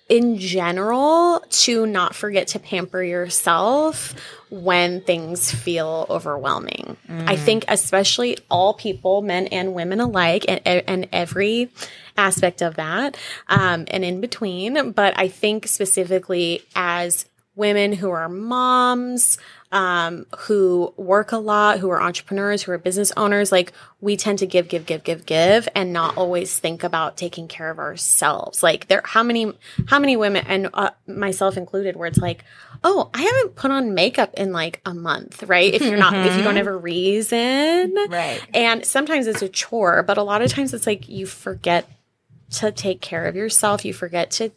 in 0.08 0.36
general 0.36 1.42
to 1.48 1.86
not 1.86 2.14
forget 2.14 2.48
to 2.48 2.58
pamper 2.58 3.02
yourself 3.02 4.14
when 4.50 5.00
things 5.00 5.50
feel 5.54 6.06
overwhelming. 6.10 6.96
I 7.08 7.36
think, 7.36 7.64
especially 7.68 8.36
all 8.50 8.74
people, 8.74 9.22
men 9.22 9.46
and 9.46 9.72
women 9.72 10.00
alike, 10.00 10.44
and, 10.48 10.60
and 10.66 11.08
every 11.12 11.70
aspect 12.18 12.62
of 12.62 12.74
that, 12.74 13.16
um, 13.48 13.86
and 13.88 14.04
in 14.04 14.20
between. 14.20 14.90
But 14.90 15.16
I 15.16 15.28
think 15.28 15.68
specifically 15.68 16.62
as 16.74 17.26
women 17.54 17.92
who 17.92 18.10
are 18.10 18.28
moms, 18.28 19.38
um, 19.72 20.26
who 20.40 20.92
work 20.98 21.32
a 21.32 21.38
lot, 21.38 21.78
who 21.78 21.90
are 21.90 22.00
entrepreneurs, 22.00 22.62
who 22.62 22.72
are 22.72 22.78
business 22.78 23.10
owners, 23.16 23.50
like 23.50 23.72
we 24.02 24.16
tend 24.16 24.38
to 24.40 24.46
give, 24.46 24.68
give, 24.68 24.84
give, 24.84 25.02
give, 25.02 25.24
give, 25.24 25.66
and 25.74 25.92
not 25.92 26.16
always 26.16 26.58
think 26.58 26.84
about 26.84 27.16
taking 27.16 27.48
care 27.48 27.70
of 27.70 27.78
ourselves. 27.78 28.62
Like 28.62 28.88
there, 28.88 29.00
how 29.04 29.22
many, 29.22 29.52
how 29.86 29.98
many 29.98 30.16
women, 30.16 30.44
and 30.46 30.68
uh, 30.74 30.90
myself 31.06 31.56
included, 31.56 31.96
where 31.96 32.06
it's 32.06 32.18
like, 32.18 32.44
oh, 32.84 33.10
I 33.14 33.22
haven't 33.22 33.56
put 33.56 33.70
on 33.70 33.94
makeup 33.94 34.34
in 34.34 34.52
like 34.52 34.82
a 34.84 34.92
month, 34.92 35.42
right? 35.44 35.72
If 35.72 35.82
you're 35.82 35.96
not, 35.96 36.14
if 36.14 36.36
you 36.36 36.42
don't 36.42 36.56
have 36.56 36.66
a 36.66 36.76
reason, 36.76 37.94
Right. 38.08 38.40
And 38.52 38.84
sometimes 38.84 39.26
it's 39.26 39.42
a 39.42 39.48
chore, 39.48 40.02
but 40.02 40.18
a 40.18 40.22
lot 40.22 40.42
of 40.42 40.50
times 40.50 40.74
it's 40.74 40.86
like 40.86 41.08
you 41.08 41.26
forget 41.26 41.88
to 42.52 42.70
take 42.70 43.00
care 43.00 43.24
of 43.26 43.34
yourself. 43.34 43.84
You 43.84 43.92
forget 43.92 44.30
to 44.32 44.50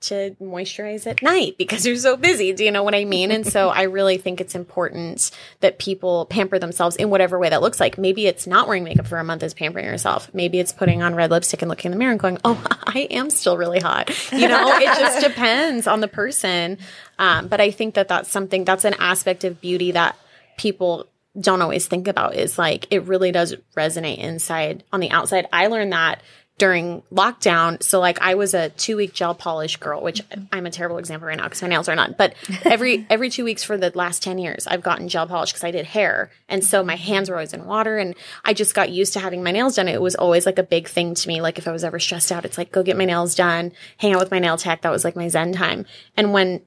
to 0.00 0.36
moisturize 0.40 1.06
at 1.06 1.22
night 1.22 1.56
because 1.58 1.84
you're 1.84 1.96
so 1.96 2.16
busy. 2.16 2.52
Do 2.52 2.64
you 2.64 2.70
know 2.70 2.84
what 2.84 2.94
I 2.94 3.04
mean? 3.04 3.32
And 3.32 3.44
so 3.44 3.68
I 3.68 3.82
really 3.82 4.16
think 4.16 4.40
it's 4.40 4.54
important 4.54 5.30
that 5.60 5.78
people 5.78 6.26
pamper 6.26 6.58
themselves 6.58 6.94
in 6.94 7.10
whatever 7.10 7.38
way 7.38 7.48
that 7.48 7.62
looks 7.62 7.80
like. 7.80 7.98
Maybe 7.98 8.26
it's 8.26 8.46
not 8.46 8.68
wearing 8.68 8.84
makeup 8.84 9.08
for 9.08 9.18
a 9.18 9.24
month 9.24 9.42
is 9.42 9.54
pampering 9.54 9.86
yourself. 9.86 10.32
Maybe 10.32 10.60
it's 10.60 10.72
putting 10.72 11.02
on 11.02 11.14
red 11.14 11.30
lipstick 11.30 11.62
and 11.62 11.68
looking 11.68 11.90
in 11.90 11.92
the 11.92 11.98
mirror 11.98 12.12
and 12.12 12.20
going, 12.20 12.38
"Oh, 12.44 12.62
I 12.86 13.08
am 13.10 13.30
still 13.30 13.56
really 13.56 13.80
hot." 13.80 14.10
You 14.30 14.48
know, 14.48 14.76
it 14.76 14.98
just 14.98 15.20
depends 15.26 15.86
on 15.86 16.00
the 16.00 16.08
person. 16.08 16.78
Um, 17.18 17.48
but 17.48 17.60
I 17.60 17.70
think 17.70 17.94
that 17.94 18.08
that's 18.08 18.30
something 18.30 18.64
that's 18.64 18.84
an 18.84 18.94
aspect 18.98 19.44
of 19.44 19.60
beauty 19.60 19.92
that 19.92 20.16
people 20.56 21.06
don't 21.38 21.62
always 21.62 21.86
think 21.86 22.08
about 22.08 22.34
is 22.34 22.58
like 22.58 22.86
it 22.90 23.04
really 23.04 23.32
does 23.32 23.54
resonate 23.76 24.18
inside 24.18 24.84
on 24.92 25.00
the 25.00 25.10
outside. 25.10 25.46
I 25.52 25.68
learned 25.68 25.92
that 25.92 26.22
during 26.58 27.02
lockdown. 27.12 27.82
So 27.82 28.00
like 28.00 28.20
I 28.20 28.34
was 28.34 28.52
a 28.52 28.68
two 28.70 28.96
week 28.96 29.14
gel 29.14 29.34
polish 29.34 29.76
girl, 29.76 30.02
which 30.02 30.20
I'm 30.52 30.66
a 30.66 30.70
terrible 30.70 30.98
example 30.98 31.28
right 31.28 31.36
now 31.36 31.44
because 31.44 31.62
my 31.62 31.68
nails 31.68 31.88
are 31.88 31.94
not. 31.94 32.18
But 32.18 32.34
every 32.64 33.06
every 33.08 33.30
two 33.30 33.44
weeks 33.44 33.62
for 33.62 33.78
the 33.78 33.92
last 33.94 34.22
ten 34.22 34.38
years, 34.38 34.66
I've 34.66 34.82
gotten 34.82 35.08
gel 35.08 35.26
polish 35.26 35.52
because 35.52 35.64
I 35.64 35.70
did 35.70 35.86
hair, 35.86 36.30
and 36.48 36.62
so 36.62 36.82
my 36.82 36.96
hands 36.96 37.30
were 37.30 37.36
always 37.36 37.54
in 37.54 37.64
water, 37.64 37.96
and 37.96 38.14
I 38.44 38.52
just 38.52 38.74
got 38.74 38.90
used 38.90 39.12
to 39.14 39.20
having 39.20 39.42
my 39.42 39.52
nails 39.52 39.76
done. 39.76 39.88
It 39.88 40.02
was 40.02 40.16
always 40.16 40.44
like 40.44 40.58
a 40.58 40.64
big 40.64 40.88
thing 40.88 41.14
to 41.14 41.28
me. 41.28 41.40
Like 41.40 41.58
if 41.58 41.68
I 41.68 41.72
was 41.72 41.84
ever 41.84 41.98
stressed 41.98 42.32
out, 42.32 42.44
it's 42.44 42.58
like 42.58 42.72
go 42.72 42.82
get 42.82 42.96
my 42.96 43.04
nails 43.04 43.34
done, 43.34 43.72
hang 43.96 44.12
out 44.12 44.20
with 44.20 44.30
my 44.30 44.40
nail 44.40 44.56
tech. 44.56 44.82
That 44.82 44.92
was 44.92 45.04
like 45.04 45.16
my 45.16 45.28
zen 45.28 45.52
time. 45.52 45.86
And 46.16 46.32
when 46.32 46.62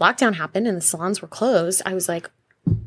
lockdown 0.00 0.34
happened 0.34 0.66
and 0.66 0.76
the 0.76 0.82
salons 0.82 1.22
were 1.22 1.28
closed, 1.28 1.82
I 1.86 1.94
was 1.94 2.08
like, 2.08 2.28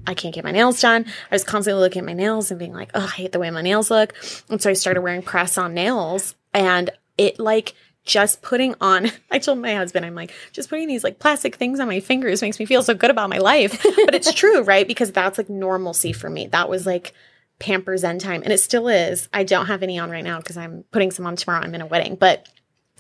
I 0.06 0.14
can't 0.14 0.36
get 0.36 0.44
my 0.44 0.52
nails 0.52 0.82
done. 0.82 1.06
I 1.32 1.36
was 1.36 1.44
constantly 1.44 1.82
looking 1.82 2.02
at 2.02 2.06
my 2.06 2.14
nails 2.14 2.52
and 2.52 2.60
being 2.60 2.74
like, 2.74 2.92
oh, 2.94 3.06
I 3.06 3.16
hate 3.16 3.32
the 3.32 3.40
way 3.40 3.50
my 3.50 3.62
nails 3.62 3.90
look. 3.90 4.14
And 4.50 4.62
so 4.62 4.70
I 4.70 4.74
started 4.74 5.02
wearing 5.02 5.22
press 5.22 5.58
on 5.58 5.74
nails 5.74 6.36
and 6.54 6.90
it 7.18 7.40
like 7.40 7.74
just 8.04 8.42
putting 8.42 8.76
on, 8.82 9.12
I 9.32 9.40
told 9.40 9.60
my 9.60 9.76
husband, 9.76 10.06
I'm 10.06 10.16
like, 10.16 10.34
just 10.52 10.70
putting 10.70 10.88
these 10.88 11.04
like 11.04 11.20
plastic 11.20 11.56
things 11.56 11.80
on 11.80 11.88
my 11.88 12.00
fingers 12.00 12.42
makes 12.42 12.60
me 12.60 12.66
feel 12.66 12.84
so 12.84 12.94
good 12.94 13.12
about 13.12 13.30
my 13.30 13.38
life. 13.38 13.86
But 14.06 14.16
it's 14.16 14.34
true, 14.34 14.64
right? 14.64 14.88
Because 14.88 15.12
that's 15.12 15.38
like 15.38 15.50
normalcy 15.50 16.12
for 16.14 16.30
me. 16.30 16.48
That 16.48 16.70
was 16.70 16.86
like 16.86 17.14
Pampers 17.60 18.04
end 18.04 18.22
time. 18.22 18.42
And 18.44 18.52
it 18.52 18.60
still 18.60 18.88
is. 18.88 19.30
I 19.32 19.44
don't 19.44 19.68
have 19.68 19.84
any 19.84 20.00
on 20.00 20.10
right 20.10 20.24
now 20.24 20.40
because 20.40 20.58
I'm 20.58 20.84
putting 20.92 21.12
some 21.12 21.28
on 21.28 21.36
tomorrow. 21.36 21.62
I'm 21.62 21.76
in 21.76 21.82
a 21.82 21.86
wedding. 21.86 22.16
But 22.16 22.48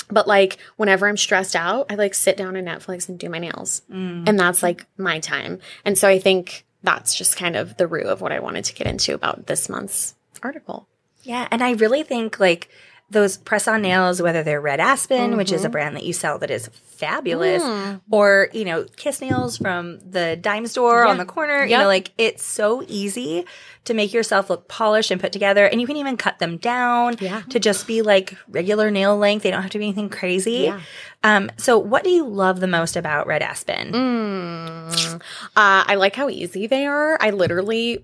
but 0.10 0.27
like 0.27 0.58
whenever 0.77 1.08
I'm 1.08 1.17
stressed 1.17 1.55
out, 1.55 1.88
I 1.89 1.96
like 1.96 2.13
sit 2.13 2.38
down 2.38 2.55
on 2.55 2.63
Netflix 2.63 3.10
and 3.10 3.17
do 3.17 3.29
my 3.29 3.39
nails. 3.39 3.81
Mm. 3.91 4.27
And 4.27 4.39
that's 4.39 4.62
like 4.62 4.86
my 4.98 5.20
time. 5.20 5.60
And 5.84 5.98
so 5.98 6.08
I 6.08 6.20
think 6.20 6.65
that's 6.84 7.15
just 7.15 7.38
kind 7.38 7.55
of 7.55 7.77
the 7.77 7.88
root 7.88 8.05
of 8.05 8.22
what 8.22 8.31
I 8.31 8.39
wanted 8.39 8.65
to 8.65 8.74
get 8.74 8.88
into 8.88 9.13
about 9.13 9.48
this 9.48 9.70
month's 9.70 10.15
article. 10.43 10.88
Yeah, 11.24 11.48
and 11.51 11.63
I 11.63 11.72
really 11.72 12.03
think 12.03 12.39
like 12.39 12.70
those 13.11 13.37
press 13.37 13.67
on 13.67 13.81
nails, 13.81 14.21
whether 14.21 14.41
they're 14.41 14.61
Red 14.61 14.79
Aspen, 14.79 15.37
which 15.37 15.51
is 15.51 15.63
a 15.65 15.69
brand 15.69 15.95
that 15.95 16.03
you 16.03 16.13
sell 16.13 16.39
that 16.39 16.49
is 16.49 16.69
fabulous, 16.85 17.61
or 18.09 18.47
you 18.53 18.63
know, 18.65 18.85
Kiss 18.95 19.21
Nails 19.21 19.57
from 19.57 19.99
the 19.99 20.35
dime 20.35 20.65
store 20.65 21.05
on 21.05 21.17
the 21.17 21.25
corner. 21.25 21.63
You 21.65 21.77
know, 21.77 21.85
like 21.87 22.11
it's 22.17 22.43
so 22.43 22.83
easy 22.87 23.45
to 23.83 23.93
make 23.93 24.13
yourself 24.13 24.49
look 24.49 24.67
polished 24.67 25.11
and 25.11 25.19
put 25.19 25.31
together, 25.31 25.65
and 25.65 25.81
you 25.81 25.87
can 25.87 25.97
even 25.97 26.15
cut 26.17 26.39
them 26.39 26.57
down 26.57 27.15
Yeah. 27.19 27.41
to 27.49 27.59
just 27.59 27.85
be 27.87 28.01
like 28.01 28.37
regular 28.47 28.89
nail 28.91 29.17
length. 29.17 29.43
They 29.43 29.51
don't 29.51 29.61
have 29.61 29.71
to 29.71 29.79
be 29.79 29.85
anything 29.85 30.09
crazy. 30.09 30.63
Yeah. 30.71 30.79
Um, 31.23 31.51
so, 31.57 31.77
what 31.77 32.03
do 32.03 32.09
you 32.09 32.25
love 32.25 32.59
the 32.59 32.67
most 32.67 32.95
about 32.95 33.27
Red 33.27 33.41
Aspen? 33.41 33.93
Uh, 33.93 35.19
I 35.55 35.95
like 35.95 36.15
how 36.15 36.29
easy 36.29 36.67
they 36.67 36.85
are. 36.85 37.17
I 37.21 37.31
literally 37.31 38.03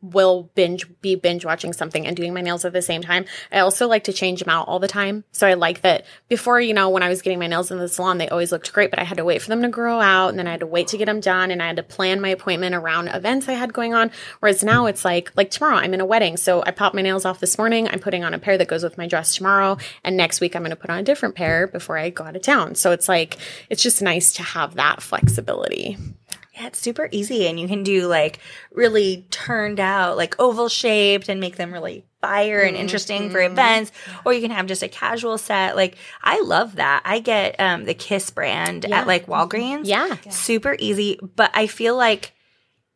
will 0.00 0.50
binge 0.54 0.86
be 1.00 1.16
binge 1.16 1.44
watching 1.44 1.72
something 1.72 2.06
and 2.06 2.16
doing 2.16 2.32
my 2.32 2.40
nails 2.40 2.64
at 2.64 2.72
the 2.72 2.82
same 2.82 3.02
time. 3.02 3.24
I 3.50 3.60
also 3.60 3.88
like 3.88 4.04
to 4.04 4.12
change 4.12 4.40
them 4.40 4.48
out 4.48 4.68
all 4.68 4.78
the 4.78 4.88
time. 4.88 5.24
So 5.32 5.46
I 5.46 5.54
like 5.54 5.80
that 5.80 6.06
before, 6.28 6.60
you 6.60 6.74
know, 6.74 6.88
when 6.90 7.02
I 7.02 7.08
was 7.08 7.22
getting 7.22 7.38
my 7.38 7.48
nails 7.48 7.70
in 7.70 7.78
the 7.78 7.88
salon, 7.88 8.18
they 8.18 8.28
always 8.28 8.52
looked 8.52 8.72
great, 8.72 8.90
but 8.90 9.00
I 9.00 9.04
had 9.04 9.18
to 9.18 9.24
wait 9.24 9.42
for 9.42 9.48
them 9.48 9.62
to 9.62 9.68
grow 9.68 10.00
out 10.00 10.28
and 10.28 10.38
then 10.38 10.46
I 10.46 10.52
had 10.52 10.60
to 10.60 10.66
wait 10.66 10.88
to 10.88 10.98
get 10.98 11.06
them 11.06 11.20
done 11.20 11.50
and 11.50 11.62
I 11.62 11.66
had 11.66 11.76
to 11.76 11.82
plan 11.82 12.20
my 12.20 12.28
appointment 12.28 12.74
around 12.74 13.08
events 13.08 13.48
I 13.48 13.54
had 13.54 13.72
going 13.72 13.94
on. 13.94 14.10
Whereas 14.40 14.62
now 14.62 14.86
it's 14.86 15.04
like 15.04 15.32
like 15.36 15.50
tomorrow 15.50 15.76
I'm 15.76 15.94
in 15.94 16.00
a 16.00 16.06
wedding. 16.06 16.36
So 16.36 16.62
I 16.64 16.70
popped 16.70 16.94
my 16.94 17.02
nails 17.02 17.24
off 17.24 17.40
this 17.40 17.58
morning. 17.58 17.88
I'm 17.88 18.00
putting 18.00 18.24
on 18.24 18.34
a 18.34 18.38
pair 18.38 18.56
that 18.56 18.68
goes 18.68 18.84
with 18.84 18.98
my 18.98 19.08
dress 19.08 19.34
tomorrow 19.34 19.78
and 20.04 20.16
next 20.16 20.40
week 20.40 20.54
I'm 20.54 20.62
going 20.62 20.70
to 20.70 20.76
put 20.76 20.90
on 20.90 20.98
a 20.98 21.02
different 21.02 21.34
pair 21.34 21.66
before 21.66 21.98
I 21.98 22.10
go 22.10 22.24
out 22.24 22.36
of 22.36 22.42
town. 22.42 22.76
So 22.76 22.92
it's 22.92 23.08
like 23.08 23.36
it's 23.68 23.82
just 23.82 24.00
nice 24.00 24.32
to 24.34 24.42
have 24.42 24.74
that 24.74 25.02
flexibility. 25.02 25.96
Yeah, 26.58 26.66
it's 26.66 26.78
super 26.80 27.08
easy, 27.12 27.46
and 27.46 27.58
you 27.60 27.68
can 27.68 27.82
do 27.84 28.06
like 28.08 28.40
really 28.72 29.26
turned 29.30 29.78
out, 29.78 30.16
like 30.16 30.34
oval 30.40 30.68
shaped, 30.68 31.28
and 31.28 31.40
make 31.40 31.56
them 31.56 31.72
really 31.72 32.04
fire 32.20 32.60
and 32.62 32.76
interesting 32.76 33.30
for 33.30 33.40
events. 33.40 33.92
Or 34.24 34.32
you 34.32 34.40
can 34.40 34.50
have 34.50 34.66
just 34.66 34.82
a 34.82 34.88
casual 34.88 35.38
set. 35.38 35.76
Like 35.76 35.96
I 36.22 36.40
love 36.40 36.76
that. 36.76 37.02
I 37.04 37.20
get 37.20 37.60
um, 37.60 37.84
the 37.84 37.94
Kiss 37.94 38.30
brand 38.30 38.84
Yeah. 38.88 39.00
at 39.00 39.06
like 39.06 39.26
Walgreens. 39.26 39.82
Yeah. 39.84 40.16
super 40.30 40.74
easy. 40.80 41.20
But 41.36 41.52
I 41.54 41.68
feel 41.68 41.96
like 41.96 42.32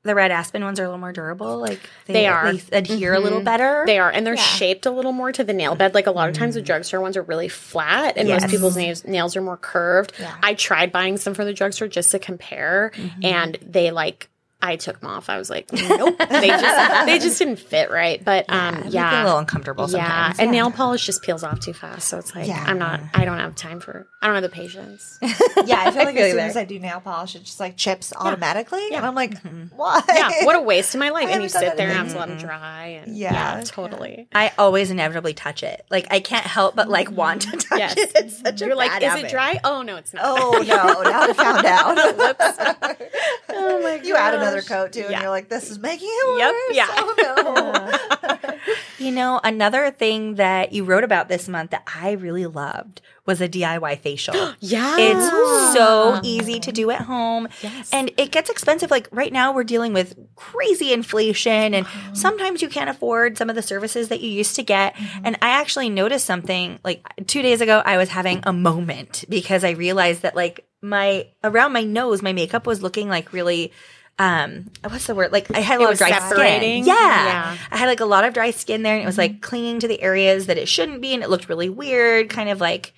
the 0.04 0.14
Red 0.14 0.30
Aspen 0.30 0.64
ones 0.64 0.80
are 0.80 0.84
a 0.84 0.86
little 0.86 0.98
more 0.98 1.12
durable. 1.12 1.58
Like 1.58 1.80
They 2.06 2.26
are. 2.26 2.44
Mm-hmm. 2.46 2.74
adhere 2.74 3.14
a 3.14 3.20
little 3.20 3.40
better. 3.42 3.84
They 3.86 3.98
are, 3.98 4.10
and 4.10 4.26
they're 4.26 4.36
shaped 4.36 4.84
a 4.86 4.90
little 4.90 5.12
more 5.12 5.30
to 5.32 5.44
the 5.44 5.52
nail 5.52 5.74
bed. 5.74 5.94
Like 5.94 6.06
a 6.06 6.10
lot 6.10 6.28
of 6.28 6.34
times, 6.34 6.54
the 6.54 6.62
drugstore 6.62 7.00
ones 7.00 7.16
are 7.16 7.22
really 7.22 7.48
flat, 7.48 8.16
and 8.16 8.28
most 8.28 8.48
people's 8.48 8.76
nails, 8.76 9.04
nails 9.04 9.36
are 9.36 9.42
more 9.42 9.56
curved. 9.56 10.12
I 10.42 10.54
tried 10.54 10.90
buying 10.92 11.16
some 11.18 11.34
from 11.34 11.46
the 11.46 11.54
drugstore 11.54 11.88
just 11.88 12.10
to 12.12 12.18
compare, 12.18 12.92
and 13.22 13.56
they 13.64 13.90
like. 13.90 14.28
I 14.62 14.76
took 14.76 15.00
them 15.00 15.10
off. 15.10 15.28
I 15.28 15.38
was 15.38 15.50
like, 15.50 15.72
nope. 15.72 16.16
they 16.30 16.48
just 16.48 17.06
they 17.06 17.18
just 17.18 17.38
didn't 17.38 17.56
fit 17.58 17.90
right. 17.90 18.24
But 18.24 18.46
um, 18.48 18.76
it 18.84 18.92
yeah, 18.92 19.22
a 19.22 19.24
little 19.24 19.38
uncomfortable 19.38 19.84
yeah, 19.90 20.28
sometimes. 20.28 20.38
and 20.38 20.50
nail 20.52 20.70
polish 20.70 21.04
just 21.04 21.22
peels 21.22 21.42
off 21.42 21.58
too 21.60 21.72
fast. 21.72 22.06
So 22.08 22.18
it's 22.18 22.34
like 22.34 22.46
Yeah. 22.46 22.62
I'm 22.66 22.78
not. 22.78 23.00
I 23.12 23.24
don't 23.24 23.38
have 23.38 23.54
time 23.56 23.80
for. 23.80 24.06
I 24.22 24.26
don't 24.26 24.34
have 24.36 24.42
the 24.42 24.48
patience. 24.48 25.18
Yeah, 25.64 25.80
I 25.80 25.90
feel 25.92 26.04
like 26.04 26.14
feel 26.16 26.24
as 26.24 26.30
soon 26.30 26.36
there. 26.38 26.46
as 26.48 26.56
I 26.56 26.64
do 26.64 26.78
nail 26.78 27.00
polish, 27.00 27.36
it 27.36 27.44
just 27.44 27.60
like 27.60 27.76
chips 27.76 28.12
automatically, 28.16 28.88
Yeah. 28.90 28.98
and 28.98 29.06
I'm 29.06 29.14
like, 29.14 29.38
why? 29.76 30.00
yeah, 30.08 30.44
what 30.44 30.56
a 30.56 30.60
waste 30.60 30.94
of 30.94 30.98
my 31.00 31.10
life. 31.10 31.28
I 31.28 31.32
And 31.32 31.42
you 31.42 31.48
sit 31.48 31.76
there 31.76 31.88
and 31.88 31.96
have 31.98 32.12
to 32.12 32.18
let 32.18 32.28
them 32.28 32.38
dry. 32.38 33.00
And 33.02 33.16
Yeah. 33.16 33.58
yeah, 33.58 33.62
totally. 33.64 34.28
I 34.32 34.52
always 34.58 34.90
inevitably 34.90 35.34
touch 35.34 35.62
it. 35.62 35.84
Like 35.90 36.06
I 36.10 36.20
can't 36.20 36.44
help 36.46 36.74
but 36.76 36.88
like 36.88 37.10
want 37.10 37.42
to 37.42 37.50
touch 37.56 37.78
Yes. 37.78 37.96
it. 37.96 38.12
It's 38.16 38.38
such 38.40 38.62
a 38.62 38.66
You're 38.66 38.74
like, 38.76 38.90
bad 38.90 39.02
is 39.02 39.08
habit. 39.10 39.24
it 39.26 39.30
dry? 39.30 39.60
Oh 39.64 39.82
no, 39.82 39.96
it's 39.96 40.12
not. 40.14 40.22
Oh 40.26 40.52
no! 40.66 41.02
Now 41.02 41.22
I 41.22 41.32
found 41.32 41.66
out. 41.66 42.96
oh 43.50 43.82
my 43.82 44.00
you 44.02 44.16
add 44.16 44.34
another 44.34 44.51
coat 44.60 44.92
too, 44.92 45.06
and 45.08 45.22
you're 45.22 45.30
like, 45.30 45.48
"This 45.48 45.70
is 45.70 45.78
making 45.78 46.10
it 46.10 46.38
Yep, 46.38 46.52
worse." 46.52 46.76
yeah. 46.76 46.86
Oh! 47.44 48.48
You 49.02 49.10
know, 49.10 49.40
another 49.42 49.90
thing 49.90 50.36
that 50.36 50.72
you 50.72 50.84
wrote 50.84 51.02
about 51.02 51.28
this 51.28 51.48
month 51.48 51.72
that 51.72 51.82
I 51.92 52.12
really 52.12 52.46
loved 52.46 53.00
was 53.26 53.40
a 53.40 53.48
DIY 53.48 53.98
facial. 53.98 54.34
Yeah. 54.60 54.96
It's 54.96 55.74
so 55.74 56.12
ah. 56.14 56.20
easy 56.22 56.60
to 56.60 56.70
do 56.70 56.90
at 56.90 57.00
home. 57.00 57.48
Yes. 57.62 57.92
And 57.92 58.12
it 58.16 58.30
gets 58.30 58.48
expensive. 58.48 58.90
Like 58.90 59.08
right 59.10 59.32
now, 59.32 59.52
we're 59.52 59.64
dealing 59.64 59.92
with 59.92 60.16
crazy 60.36 60.92
inflation, 60.92 61.74
and 61.74 61.84
uh-huh. 61.84 62.14
sometimes 62.14 62.62
you 62.62 62.68
can't 62.68 62.88
afford 62.88 63.38
some 63.38 63.50
of 63.50 63.56
the 63.56 63.62
services 63.62 64.08
that 64.08 64.20
you 64.20 64.30
used 64.30 64.54
to 64.56 64.62
get. 64.62 64.94
Mm-hmm. 64.94 65.26
And 65.26 65.38
I 65.42 65.50
actually 65.50 65.90
noticed 65.90 66.26
something 66.26 66.78
like 66.84 67.04
two 67.26 67.42
days 67.42 67.60
ago, 67.60 67.82
I 67.84 67.96
was 67.96 68.08
having 68.08 68.40
a 68.44 68.52
moment 68.52 69.24
because 69.28 69.64
I 69.64 69.70
realized 69.70 70.22
that, 70.22 70.36
like, 70.36 70.64
my 70.80 71.26
around 71.42 71.72
my 71.72 71.82
nose, 71.82 72.22
my 72.22 72.32
makeup 72.32 72.66
was 72.66 72.82
looking 72.82 73.08
like 73.08 73.32
really. 73.32 73.72
Um, 74.18 74.70
what's 74.84 75.06
the 75.06 75.14
word? 75.14 75.32
Like 75.32 75.50
I 75.54 75.60
had 75.60 75.80
a 75.80 75.84
lot 75.84 75.92
of 75.92 75.98
dry 75.98 76.10
separating? 76.10 76.84
skin. 76.84 76.94
Yeah. 76.94 77.24
Yeah. 77.24 77.58
I 77.70 77.76
had 77.76 77.86
like 77.86 78.00
a 78.00 78.04
lot 78.04 78.24
of 78.24 78.34
dry 78.34 78.50
skin 78.50 78.82
there 78.82 78.94
and 78.94 79.02
it 79.02 79.06
was 79.06 79.18
like 79.18 79.40
clinging 79.40 79.80
to 79.80 79.88
the 79.88 80.00
areas 80.02 80.46
that 80.46 80.58
it 80.58 80.68
shouldn't 80.68 81.00
be 81.00 81.14
and 81.14 81.22
it 81.22 81.30
looked 81.30 81.48
really 81.48 81.68
weird, 81.68 82.28
kind 82.28 82.48
of 82.48 82.60
like 82.60 82.92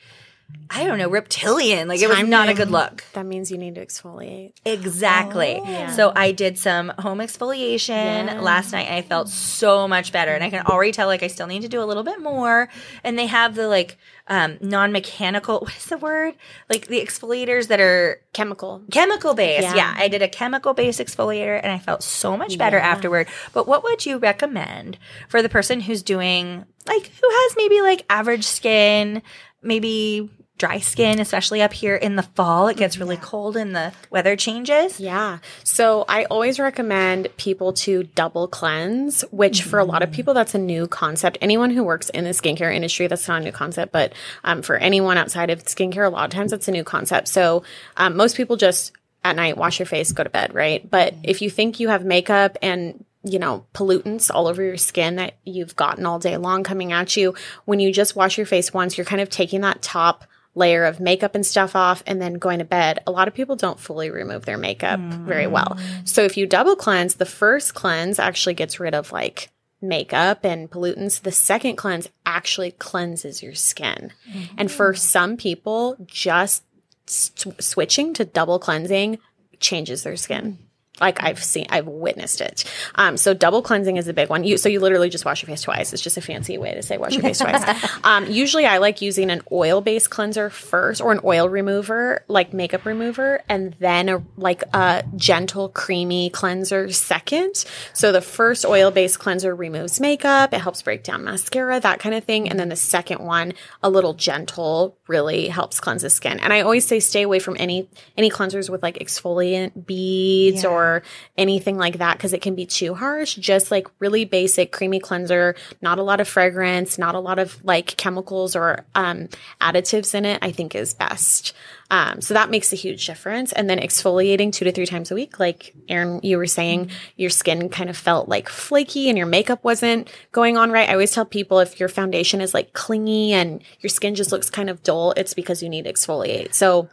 I 0.70 0.84
don't 0.84 0.98
know, 0.98 1.08
reptilian. 1.10 1.88
Like 1.88 2.00
it 2.00 2.08
was 2.08 2.22
not 2.24 2.48
a 2.48 2.54
good 2.54 2.70
look. 2.70 3.04
That 3.12 3.26
means 3.26 3.50
you 3.50 3.58
need 3.58 3.74
to 3.76 3.84
exfoliate. 3.84 4.52
Exactly. 4.64 5.60
So 5.94 6.12
I 6.14 6.32
did 6.32 6.58
some 6.58 6.92
home 6.98 7.18
exfoliation 7.18 8.26
Yeah. 8.26 8.40
last 8.40 8.72
night 8.72 8.86
and 8.86 8.94
I 8.94 9.02
felt 9.02 9.28
so 9.28 9.86
much 9.86 10.10
better. 10.12 10.32
And 10.32 10.42
I 10.42 10.50
can 10.50 10.66
already 10.66 10.92
tell 10.92 11.06
like 11.06 11.22
I 11.22 11.26
still 11.28 11.46
need 11.46 11.62
to 11.62 11.68
do 11.68 11.82
a 11.82 11.84
little 11.84 12.02
bit 12.02 12.20
more. 12.20 12.68
And 13.02 13.18
they 13.18 13.26
have 13.26 13.54
the 13.54 13.68
like 13.68 13.98
um 14.26 14.56
non-mechanical 14.60 15.60
what 15.60 15.76
is 15.76 15.86
the 15.86 15.98
word? 15.98 16.34
Like 16.70 16.86
the 16.86 17.00
exfoliators 17.00 17.68
that 17.68 17.80
are 17.80 18.20
Chemical. 18.32 18.82
chemical 18.90 19.34
based. 19.34 19.62
Yeah. 19.62 19.74
Yeah. 19.76 19.94
I 19.96 20.08
did 20.08 20.22
a 20.22 20.28
chemical 20.28 20.72
based 20.74 20.98
exfoliator 21.00 21.60
and 21.62 21.70
I 21.72 21.78
felt 21.78 22.02
so 22.02 22.36
much 22.36 22.58
better 22.58 22.78
afterward. 22.78 23.28
But 23.52 23.68
what 23.68 23.84
would 23.84 24.06
you 24.06 24.18
recommend 24.18 24.98
for 25.28 25.42
the 25.42 25.48
person 25.48 25.80
who's 25.80 26.02
doing 26.02 26.64
like 26.86 27.06
who 27.06 27.28
has 27.30 27.54
maybe 27.56 27.80
like 27.80 28.04
average 28.10 28.44
skin, 28.44 29.22
maybe 29.64 30.30
dry 30.56 30.78
skin, 30.78 31.18
especially 31.18 31.62
up 31.62 31.72
here 31.72 31.96
in 31.96 32.14
the 32.14 32.22
fall. 32.22 32.68
It 32.68 32.76
gets 32.76 32.98
really 32.98 33.16
cold 33.16 33.56
and 33.56 33.74
the 33.74 33.92
weather 34.10 34.36
changes. 34.36 35.00
Yeah. 35.00 35.38
So 35.64 36.04
I 36.08 36.24
always 36.26 36.60
recommend 36.60 37.28
people 37.36 37.72
to 37.72 38.04
double 38.04 38.46
cleanse, 38.46 39.22
which 39.32 39.62
for 39.62 39.80
a 39.80 39.84
lot 39.84 40.02
of 40.02 40.12
people, 40.12 40.32
that's 40.32 40.54
a 40.54 40.58
new 40.58 40.86
concept. 40.86 41.38
Anyone 41.40 41.70
who 41.70 41.82
works 41.82 42.08
in 42.10 42.24
the 42.24 42.30
skincare 42.30 42.74
industry, 42.74 43.08
that's 43.08 43.26
not 43.26 43.40
a 43.40 43.44
new 43.44 43.52
concept, 43.52 43.90
but 43.90 44.12
um, 44.44 44.62
for 44.62 44.76
anyone 44.76 45.18
outside 45.18 45.50
of 45.50 45.64
skincare, 45.64 46.06
a 46.06 46.10
lot 46.10 46.24
of 46.24 46.30
times 46.30 46.52
it's 46.52 46.68
a 46.68 46.72
new 46.72 46.84
concept. 46.84 47.26
So 47.28 47.64
um, 47.96 48.16
most 48.16 48.36
people 48.36 48.56
just 48.56 48.92
at 49.24 49.36
night 49.36 49.56
wash 49.56 49.80
your 49.80 49.86
face, 49.86 50.12
go 50.12 50.22
to 50.22 50.30
bed, 50.30 50.54
right? 50.54 50.88
But 50.88 51.14
if 51.24 51.42
you 51.42 51.50
think 51.50 51.80
you 51.80 51.88
have 51.88 52.04
makeup 52.04 52.58
and 52.62 53.04
you 53.24 53.38
know, 53.38 53.64
pollutants 53.74 54.30
all 54.32 54.46
over 54.46 54.62
your 54.62 54.76
skin 54.76 55.16
that 55.16 55.34
you've 55.44 55.74
gotten 55.76 56.06
all 56.06 56.18
day 56.18 56.36
long 56.36 56.62
coming 56.62 56.92
at 56.92 57.16
you. 57.16 57.34
When 57.64 57.80
you 57.80 57.92
just 57.92 58.14
wash 58.14 58.36
your 58.36 58.46
face 58.46 58.72
once, 58.72 58.96
you're 58.96 59.06
kind 59.06 59.22
of 59.22 59.30
taking 59.30 59.62
that 59.62 59.82
top 59.82 60.24
layer 60.54 60.84
of 60.84 61.00
makeup 61.00 61.34
and 61.34 61.44
stuff 61.44 61.74
off 61.74 62.02
and 62.06 62.20
then 62.20 62.34
going 62.34 62.60
to 62.60 62.64
bed. 62.64 63.00
A 63.06 63.10
lot 63.10 63.26
of 63.26 63.34
people 63.34 63.56
don't 63.56 63.80
fully 63.80 64.10
remove 64.10 64.44
their 64.44 64.58
makeup 64.58 65.00
mm. 65.00 65.24
very 65.24 65.46
well. 65.46 65.78
So 66.04 66.22
if 66.22 66.36
you 66.36 66.46
double 66.46 66.76
cleanse, 66.76 67.14
the 67.14 67.26
first 67.26 67.74
cleanse 67.74 68.18
actually 68.18 68.54
gets 68.54 68.78
rid 68.78 68.94
of 68.94 69.10
like 69.10 69.50
makeup 69.80 70.44
and 70.44 70.70
pollutants. 70.70 71.20
The 71.20 71.32
second 71.32 71.76
cleanse 71.76 72.08
actually 72.24 72.70
cleanses 72.72 73.42
your 73.42 73.54
skin. 73.54 74.12
Mm-hmm. 74.28 74.54
And 74.58 74.70
for 74.70 74.94
some 74.94 75.36
people, 75.36 75.96
just 76.06 76.62
switching 77.06 78.14
to 78.14 78.24
double 78.24 78.58
cleansing 78.58 79.18
changes 79.60 80.02
their 80.02 80.16
skin. 80.16 80.58
Like 81.00 81.22
I've 81.24 81.42
seen, 81.42 81.66
I've 81.70 81.88
witnessed 81.88 82.40
it. 82.40 82.64
Um, 82.94 83.16
so 83.16 83.34
double 83.34 83.62
cleansing 83.62 83.96
is 83.96 84.06
a 84.06 84.12
big 84.12 84.28
one. 84.28 84.44
You, 84.44 84.56
so 84.56 84.68
you 84.68 84.78
literally 84.78 85.10
just 85.10 85.24
wash 85.24 85.42
your 85.42 85.48
face 85.48 85.62
twice. 85.62 85.92
It's 85.92 86.02
just 86.02 86.16
a 86.16 86.20
fancy 86.20 86.56
way 86.56 86.72
to 86.74 86.82
say 86.82 86.98
wash 86.98 87.14
your 87.14 87.22
face 87.22 87.38
twice. 87.38 87.64
Um, 88.04 88.30
usually 88.30 88.66
I 88.66 88.78
like 88.78 89.00
using 89.00 89.30
an 89.30 89.42
oil 89.50 89.80
based 89.80 90.10
cleanser 90.10 90.50
first 90.50 91.00
or 91.00 91.10
an 91.12 91.20
oil 91.24 91.48
remover, 91.48 92.22
like 92.28 92.52
makeup 92.52 92.84
remover, 92.84 93.42
and 93.48 93.74
then 93.78 94.08
a, 94.08 94.22
like 94.36 94.62
a 94.74 95.04
gentle 95.16 95.68
creamy 95.68 96.30
cleanser 96.30 96.92
second. 96.92 97.64
So 97.92 98.12
the 98.12 98.20
first 98.20 98.64
oil 98.64 98.90
based 98.90 99.18
cleanser 99.18 99.54
removes 99.54 100.00
makeup. 100.00 100.52
It 100.52 100.60
helps 100.60 100.82
break 100.82 101.02
down 101.02 101.24
mascara, 101.24 101.80
that 101.80 101.98
kind 101.98 102.14
of 102.14 102.24
thing. 102.24 102.48
And 102.48 102.58
then 102.58 102.68
the 102.68 102.76
second 102.76 103.24
one, 103.24 103.54
a 103.82 103.90
little 103.90 104.14
gentle, 104.14 104.96
really 105.08 105.48
helps 105.48 105.80
cleanse 105.80 106.02
the 106.02 106.10
skin. 106.10 106.38
And 106.40 106.52
I 106.52 106.60
always 106.60 106.86
say 106.86 107.00
stay 107.00 107.22
away 107.22 107.38
from 107.38 107.56
any, 107.58 107.88
any 108.16 108.30
cleansers 108.30 108.68
with 108.68 108.82
like 108.82 108.98
exfoliant 108.98 109.86
beads 109.86 110.62
yeah. 110.62 110.68
or 110.68 110.83
or 110.84 111.02
anything 111.38 111.76
like 111.76 111.98
that 111.98 112.16
because 112.16 112.32
it 112.32 112.42
can 112.42 112.54
be 112.54 112.66
too 112.66 112.94
harsh. 112.94 113.34
Just 113.36 113.70
like 113.70 113.88
really 113.98 114.24
basic 114.24 114.72
creamy 114.72 115.00
cleanser, 115.00 115.54
not 115.80 115.98
a 115.98 116.02
lot 116.02 116.20
of 116.20 116.28
fragrance, 116.28 116.98
not 116.98 117.14
a 117.14 117.20
lot 117.20 117.38
of 117.38 117.64
like 117.64 117.96
chemicals 117.96 118.54
or 118.54 118.84
um, 118.94 119.28
additives 119.60 120.14
in 120.14 120.24
it, 120.24 120.38
I 120.42 120.52
think 120.52 120.74
is 120.74 120.94
best. 120.94 121.54
Um, 121.90 122.20
so 122.20 122.34
that 122.34 122.50
makes 122.50 122.72
a 122.72 122.76
huge 122.76 123.06
difference. 123.06 123.52
And 123.52 123.68
then 123.68 123.78
exfoliating 123.78 124.52
two 124.52 124.64
to 124.64 124.72
three 124.72 124.86
times 124.86 125.10
a 125.10 125.14
week, 125.14 125.38
like 125.38 125.74
Erin, 125.88 126.20
you 126.22 126.38
were 126.38 126.46
saying, 126.46 126.90
your 127.16 127.30
skin 127.30 127.68
kind 127.68 127.90
of 127.90 127.96
felt 127.96 128.28
like 128.28 128.48
flaky 128.48 129.08
and 129.08 129.18
your 129.18 129.26
makeup 129.26 129.62
wasn't 129.62 130.10
going 130.32 130.56
on 130.56 130.72
right. 130.72 130.88
I 130.88 130.92
always 130.92 131.12
tell 131.12 131.24
people 131.24 131.60
if 131.60 131.78
your 131.78 131.88
foundation 131.88 132.40
is 132.40 132.54
like 132.54 132.72
clingy 132.72 133.32
and 133.32 133.62
your 133.80 133.90
skin 133.90 134.14
just 134.14 134.32
looks 134.32 134.50
kind 134.50 134.70
of 134.70 134.82
dull, 134.82 135.12
it's 135.16 135.34
because 135.34 135.62
you 135.62 135.68
need 135.68 135.86
exfoliate. 135.86 136.54
So 136.54 136.88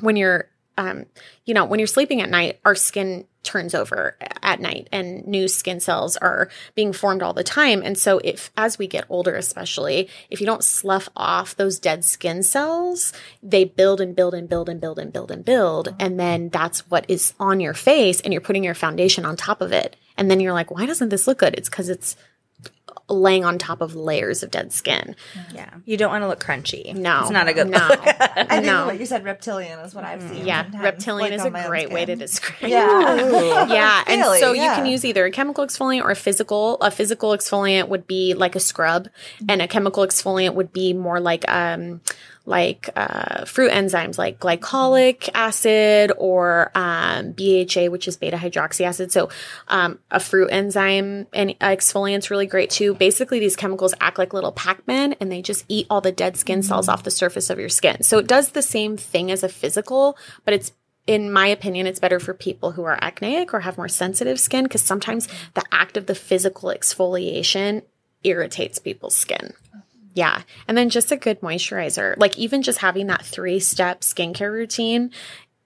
when 0.00 0.16
you're 0.16 0.48
um, 0.76 1.06
you 1.44 1.54
know, 1.54 1.64
when 1.64 1.80
you're 1.80 1.86
sleeping 1.86 2.20
at 2.20 2.30
night, 2.30 2.60
our 2.64 2.74
skin 2.74 3.26
turns 3.46 3.74
over 3.74 4.16
at 4.42 4.60
night 4.60 4.88
and 4.90 5.24
new 5.26 5.46
skin 5.46 5.78
cells 5.78 6.16
are 6.16 6.50
being 6.74 6.92
formed 6.92 7.22
all 7.22 7.32
the 7.32 7.44
time. 7.44 7.80
And 7.82 7.96
so 7.96 8.20
if, 8.24 8.50
as 8.56 8.76
we 8.76 8.88
get 8.88 9.06
older, 9.08 9.36
especially, 9.36 10.10
if 10.30 10.40
you 10.40 10.46
don't 10.46 10.64
slough 10.64 11.08
off 11.16 11.56
those 11.56 11.78
dead 11.78 12.04
skin 12.04 12.42
cells, 12.42 13.12
they 13.42 13.64
build 13.64 14.00
and 14.00 14.16
build 14.16 14.34
and 14.34 14.48
build 14.48 14.68
and 14.68 14.80
build 14.80 14.98
and 14.98 15.12
build 15.12 15.30
and 15.30 15.44
build. 15.44 15.94
And 16.00 16.18
then 16.18 16.48
that's 16.48 16.80
what 16.90 17.08
is 17.08 17.34
on 17.38 17.60
your 17.60 17.74
face 17.74 18.20
and 18.20 18.32
you're 18.32 18.40
putting 18.40 18.64
your 18.64 18.74
foundation 18.74 19.24
on 19.24 19.36
top 19.36 19.60
of 19.60 19.72
it. 19.72 19.96
And 20.16 20.30
then 20.30 20.40
you're 20.40 20.52
like, 20.52 20.70
why 20.70 20.84
doesn't 20.84 21.10
this 21.10 21.26
look 21.26 21.38
good? 21.38 21.54
It's 21.56 21.68
because 21.68 21.88
it's 21.88 22.16
laying 23.08 23.44
on 23.44 23.58
top 23.58 23.80
of 23.80 23.94
layers 23.94 24.42
of 24.42 24.50
dead 24.50 24.72
skin. 24.72 25.14
Yeah. 25.54 25.70
You 25.84 25.96
don't 25.96 26.10
want 26.10 26.22
to 26.22 26.28
look 26.28 26.40
crunchy. 26.40 26.94
No. 26.94 27.20
It's 27.22 27.30
not 27.30 27.46
a 27.46 27.52
good 27.52 27.68
no. 27.68 27.78
look. 27.78 28.00
I 28.06 28.44
think 28.46 28.66
no. 28.66 28.86
like 28.86 28.98
you 28.98 29.06
said 29.06 29.24
reptilian 29.24 29.78
is 29.80 29.94
what 29.94 30.04
I've 30.04 30.22
seen. 30.22 30.44
Yeah. 30.46 30.66
Reptilian 30.74 31.32
is 31.32 31.44
a 31.44 31.50
great 31.50 31.92
way 31.92 32.04
to 32.04 32.16
describe 32.16 32.68
Yeah. 32.68 33.66
yeah. 33.68 34.04
And 34.06 34.20
really, 34.20 34.40
so 34.40 34.52
yeah. 34.52 34.70
you 34.70 34.76
can 34.76 34.86
use 34.86 35.04
either 35.04 35.24
a 35.24 35.30
chemical 35.30 35.64
exfoliant 35.64 36.02
or 36.02 36.10
a 36.10 36.16
physical. 36.16 36.78
A 36.80 36.90
physical 36.90 37.30
exfoliant 37.30 37.88
would 37.88 38.06
be 38.06 38.34
like 38.34 38.56
a 38.56 38.60
scrub 38.60 39.08
and 39.48 39.62
a 39.62 39.68
chemical 39.68 40.04
exfoliant 40.04 40.54
would 40.54 40.72
be 40.72 40.92
more 40.92 41.20
like 41.20 41.44
um 41.48 42.00
like 42.46 42.88
uh, 42.96 43.44
fruit 43.44 43.72
enzymes 43.72 44.16
like 44.16 44.38
glycolic 44.38 45.28
acid 45.34 46.12
or 46.16 46.70
um, 46.74 47.32
BHA, 47.32 47.86
which 47.90 48.08
is 48.08 48.16
beta 48.16 48.36
hydroxy 48.36 48.86
acid. 48.86 49.12
So 49.12 49.28
um, 49.68 49.98
a 50.10 50.20
fruit 50.20 50.48
enzyme 50.50 51.26
and 51.34 51.50
exfoliant's 51.60 52.30
really 52.30 52.46
great 52.46 52.70
too. 52.70 52.94
Basically, 52.94 53.40
these 53.40 53.56
chemicals 53.56 53.94
act 54.00 54.18
like 54.18 54.32
little 54.32 54.52
Pac-Man 54.52 55.14
and 55.14 55.30
they 55.30 55.42
just 55.42 55.64
eat 55.68 55.86
all 55.90 56.00
the 56.00 56.12
dead 56.12 56.36
skin 56.36 56.62
cells 56.62 56.88
off 56.88 57.02
the 57.02 57.10
surface 57.10 57.50
of 57.50 57.58
your 57.58 57.68
skin. 57.68 58.02
So 58.02 58.18
it 58.18 58.28
does 58.28 58.50
the 58.50 58.62
same 58.62 58.96
thing 58.96 59.30
as 59.30 59.42
a 59.42 59.48
physical, 59.48 60.16
but 60.44 60.54
it's 60.54 60.72
in 61.06 61.32
my 61.32 61.46
opinion, 61.46 61.86
it's 61.86 62.00
better 62.00 62.18
for 62.18 62.34
people 62.34 62.72
who 62.72 62.82
are 62.82 62.98
acneic 63.00 63.54
or 63.54 63.60
have 63.60 63.76
more 63.76 63.88
sensitive 63.88 64.40
skin 64.40 64.64
because 64.64 64.82
sometimes 64.82 65.28
the 65.54 65.62
act 65.70 65.96
of 65.96 66.06
the 66.06 66.16
physical 66.16 66.70
exfoliation 66.70 67.82
irritates 68.24 68.78
people's 68.80 69.14
skin. 69.14 69.52
Yeah. 70.16 70.42
And 70.66 70.78
then 70.78 70.88
just 70.88 71.12
a 71.12 71.16
good 71.16 71.42
moisturizer. 71.42 72.16
Like 72.16 72.38
even 72.38 72.62
just 72.62 72.78
having 72.78 73.08
that 73.08 73.24
three 73.24 73.60
step 73.60 74.00
skincare 74.00 74.50
routine 74.50 75.12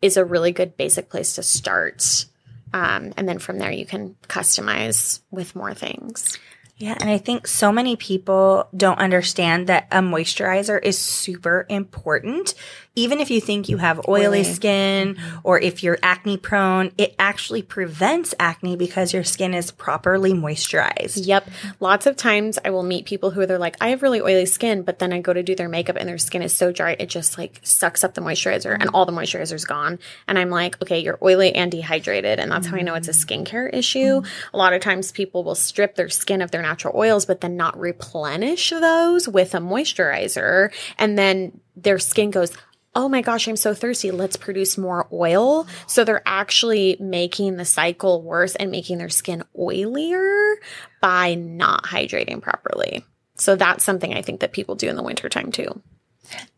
is 0.02 0.16
a 0.16 0.24
really 0.24 0.50
good 0.50 0.76
basic 0.76 1.08
place 1.08 1.36
to 1.36 1.42
start. 1.44 2.26
Um, 2.74 3.12
and 3.16 3.28
then 3.28 3.38
from 3.38 3.58
there, 3.58 3.70
you 3.70 3.86
can 3.86 4.16
customize 4.28 5.20
with 5.30 5.54
more 5.54 5.72
things. 5.72 6.36
Yeah, 6.78 6.96
and 7.00 7.08
I 7.08 7.18
think 7.18 7.46
so 7.46 7.70
many 7.70 7.94
people 7.94 8.68
don't 8.76 8.98
understand 8.98 9.68
that 9.68 9.86
a 9.92 9.98
moisturizer 9.98 10.82
is 10.82 10.98
super 10.98 11.66
important 11.68 12.54
even 12.96 13.20
if 13.20 13.30
you 13.30 13.40
think 13.40 13.68
you 13.68 13.76
have 13.76 14.00
oily, 14.08 14.26
oily. 14.26 14.44
skin 14.44 15.14
mm-hmm. 15.14 15.38
or 15.44 15.60
if 15.60 15.82
you're 15.82 15.98
acne 16.02 16.36
prone, 16.36 16.90
it 16.98 17.14
actually 17.18 17.62
prevents 17.62 18.34
acne 18.40 18.74
because 18.74 19.12
your 19.12 19.22
skin 19.22 19.54
is 19.54 19.70
properly 19.70 20.32
moisturized. 20.32 21.24
Yep. 21.24 21.48
Lots 21.78 22.06
of 22.06 22.16
times 22.16 22.58
I 22.64 22.70
will 22.70 22.82
meet 22.82 23.06
people 23.06 23.30
who 23.30 23.40
are 23.40 23.58
like, 23.58 23.76
I 23.80 23.90
have 23.90 24.02
really 24.02 24.20
oily 24.20 24.46
skin, 24.46 24.82
but 24.82 24.98
then 24.98 25.12
I 25.12 25.20
go 25.20 25.32
to 25.32 25.42
do 25.42 25.54
their 25.54 25.68
makeup 25.68 25.96
and 25.96 26.08
their 26.08 26.18
skin 26.18 26.42
is 26.42 26.52
so 26.52 26.72
dry, 26.72 26.96
it 26.98 27.08
just 27.08 27.38
like 27.38 27.60
sucks 27.62 28.02
up 28.02 28.14
the 28.14 28.20
moisturizer 28.20 28.76
and 28.78 28.90
all 28.92 29.06
the 29.06 29.12
moisturizer 29.12 29.54
is 29.54 29.64
gone. 29.64 30.00
And 30.26 30.36
I'm 30.36 30.50
like, 30.50 30.80
okay, 30.82 30.98
you're 30.98 31.18
oily 31.22 31.54
and 31.54 31.70
dehydrated. 31.70 32.40
And 32.40 32.50
that's 32.50 32.66
mm-hmm. 32.66 32.74
how 32.74 32.80
I 32.80 32.84
know 32.84 32.94
it's 32.94 33.08
a 33.08 33.12
skincare 33.12 33.72
issue. 33.72 34.20
Mm-hmm. 34.20 34.54
A 34.56 34.58
lot 34.58 34.72
of 34.72 34.82
times 34.82 35.12
people 35.12 35.44
will 35.44 35.54
strip 35.54 35.94
their 35.94 36.08
skin 36.08 36.42
of 36.42 36.50
their 36.50 36.62
natural 36.62 36.96
oils, 36.96 37.24
but 37.24 37.40
then 37.40 37.56
not 37.56 37.78
replenish 37.78 38.70
those 38.70 39.28
with 39.28 39.54
a 39.54 39.58
moisturizer. 39.58 40.72
And 40.98 41.16
then 41.16 41.60
their 41.76 41.98
skin 41.98 42.30
goes, 42.30 42.56
oh 42.94 43.08
my 43.08 43.22
gosh, 43.22 43.46
I'm 43.46 43.56
so 43.56 43.74
thirsty. 43.74 44.10
Let's 44.10 44.36
produce 44.36 44.76
more 44.76 45.08
oil. 45.12 45.66
So 45.86 46.04
they're 46.04 46.22
actually 46.26 46.96
making 47.00 47.56
the 47.56 47.64
cycle 47.64 48.22
worse 48.22 48.56
and 48.56 48.70
making 48.70 48.98
their 48.98 49.08
skin 49.08 49.44
oilier 49.58 50.54
by 51.00 51.34
not 51.34 51.84
hydrating 51.84 52.42
properly. 52.42 53.04
So 53.36 53.56
that's 53.56 53.84
something 53.84 54.12
I 54.12 54.22
think 54.22 54.40
that 54.40 54.52
people 54.52 54.74
do 54.74 54.88
in 54.88 54.96
the 54.96 55.02
wintertime 55.02 55.52
too. 55.52 55.80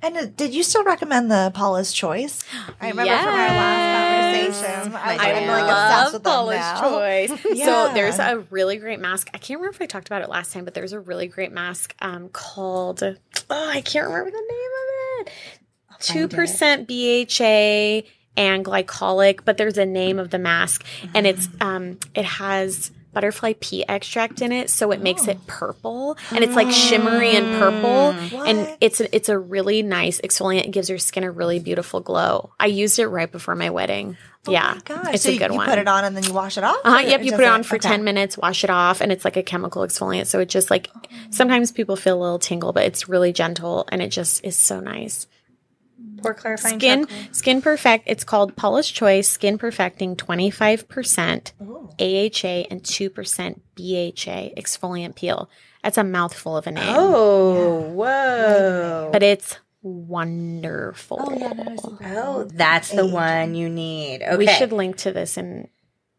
And 0.02 0.16
uh, 0.16 0.26
did 0.26 0.54
you 0.54 0.62
still 0.62 0.84
recommend 0.84 1.30
the 1.30 1.50
Paula's 1.54 1.92
Choice? 1.92 2.44
I 2.80 2.90
remember 2.90 3.04
yes. 3.10 3.24
from 3.24 3.34
our 3.34 3.48
last 3.48 4.60
conversation. 4.60 4.94
I, 4.94 5.16
I 5.16 5.46
like 5.46 5.66
love 5.66 6.12
with 6.12 6.22
Paula's 6.22 6.80
Choice. 6.80 7.44
yeah. 7.54 7.64
So 7.64 7.94
there's 7.94 8.18
a 8.18 8.44
really 8.50 8.76
great 8.76 9.00
mask. 9.00 9.30
I 9.32 9.38
can't 9.38 9.60
remember 9.60 9.76
if 9.76 9.82
I 9.82 9.86
talked 9.86 10.08
about 10.08 10.22
it 10.22 10.28
last 10.28 10.52
time, 10.52 10.64
but 10.64 10.74
there's 10.74 10.92
a 10.92 11.00
really 11.00 11.26
great 11.26 11.52
mask 11.52 11.94
um, 12.00 12.28
called. 12.28 13.02
Oh, 13.02 13.16
I 13.70 13.80
can't 13.80 14.08
remember 14.08 14.30
the 14.30 14.36
name 14.36 14.70
of 15.20 15.26
it. 15.26 15.32
2% 16.02 16.86
BHA 16.86 18.08
and 18.36 18.64
glycolic, 18.64 19.44
but 19.44 19.56
there's 19.56 19.78
a 19.78 19.86
name 19.86 20.18
of 20.18 20.30
the 20.30 20.38
mask 20.38 20.84
mm-hmm. 20.84 21.16
and 21.16 21.26
it's 21.26 21.48
um 21.60 21.98
it 22.14 22.24
has 22.24 22.90
butterfly 23.12 23.52
pea 23.60 23.84
extract 23.88 24.40
in 24.40 24.52
it 24.52 24.70
so 24.70 24.90
it 24.90 25.00
oh. 25.00 25.02
makes 25.02 25.26
it 25.28 25.36
oh. 25.38 25.44
purple 25.46 26.16
and 26.30 26.42
it's 26.42 26.54
like 26.54 26.70
shimmery 26.70 27.36
and 27.36 27.58
purple 27.58 28.12
what? 28.36 28.48
and 28.48 28.76
it's 28.80 29.00
a, 29.00 29.14
it's 29.14 29.28
a 29.28 29.38
really 29.38 29.82
nice 29.82 30.20
exfoliant 30.22 30.64
it 30.64 30.70
gives 30.70 30.88
your 30.88 30.98
skin 30.98 31.24
a 31.24 31.30
really 31.30 31.58
beautiful 31.58 32.00
glow 32.00 32.50
i 32.58 32.66
used 32.66 32.98
it 32.98 33.06
right 33.08 33.30
before 33.30 33.54
my 33.54 33.68
wedding 33.68 34.16
oh 34.48 34.52
yeah 34.52 34.78
it's 35.08 35.24
so 35.24 35.30
a 35.30 35.36
good 35.36 35.50
you 35.50 35.56
one 35.56 35.68
put 35.68 35.78
it 35.78 35.86
on 35.86 36.04
and 36.04 36.16
then 36.16 36.24
you 36.24 36.32
wash 36.32 36.56
it 36.56 36.64
off 36.64 36.78
uh-huh, 36.84 37.00
yep 37.00 37.22
you 37.22 37.32
put 37.32 37.40
it 37.40 37.48
on 37.48 37.62
for 37.62 37.76
okay. 37.76 37.88
10 37.88 38.02
minutes 38.04 38.38
wash 38.38 38.64
it 38.64 38.70
off 38.70 39.00
and 39.00 39.12
it's 39.12 39.26
like 39.26 39.36
a 39.36 39.42
chemical 39.42 39.82
exfoliant 39.82 40.26
so 40.26 40.40
it 40.40 40.48
just 40.48 40.70
like 40.70 40.88
oh. 40.96 41.00
sometimes 41.30 41.70
people 41.70 41.96
feel 41.96 42.18
a 42.18 42.22
little 42.22 42.38
tingle 42.38 42.72
but 42.72 42.84
it's 42.84 43.10
really 43.10 43.32
gentle 43.32 43.86
and 43.92 44.00
it 44.00 44.08
just 44.08 44.42
is 44.42 44.56
so 44.56 44.80
nice 44.80 45.26
Pore 46.22 46.34
clarifying 46.34 46.78
skin 46.78 47.06
chocolate. 47.06 47.36
skin 47.36 47.62
perfect 47.62 48.04
it's 48.06 48.24
called 48.24 48.56
paula's 48.56 48.90
choice 48.90 49.28
skin 49.28 49.58
perfecting 49.58 50.16
25% 50.16 51.52
Ooh. 51.62 51.88
AHA 51.98 52.66
and 52.70 52.82
2% 52.82 53.60
BHA 53.74 54.54
exfoliant 54.60 55.16
peel 55.16 55.50
that's 55.82 55.98
a 55.98 56.04
mouthful 56.04 56.56
of 56.56 56.66
a 56.66 56.70
name 56.70 56.94
oh 56.96 57.80
whoa 57.92 59.10
but 59.12 59.22
it's 59.22 59.58
wonderful. 59.82 61.18
Oh, 61.20 61.36
yeah, 61.36 61.52
no, 61.52 61.64
I 61.64 61.76
see 61.76 61.96
that. 62.00 62.16
Oh, 62.16 62.48
that's 62.52 62.90
the 62.90 63.06
one 63.06 63.54
you 63.54 63.68
need. 63.68 64.22
Okay. 64.22 64.36
We 64.36 64.46
should 64.46 64.72
link 64.72 64.96
to 64.98 65.12
this 65.12 65.36
in, 65.36 65.68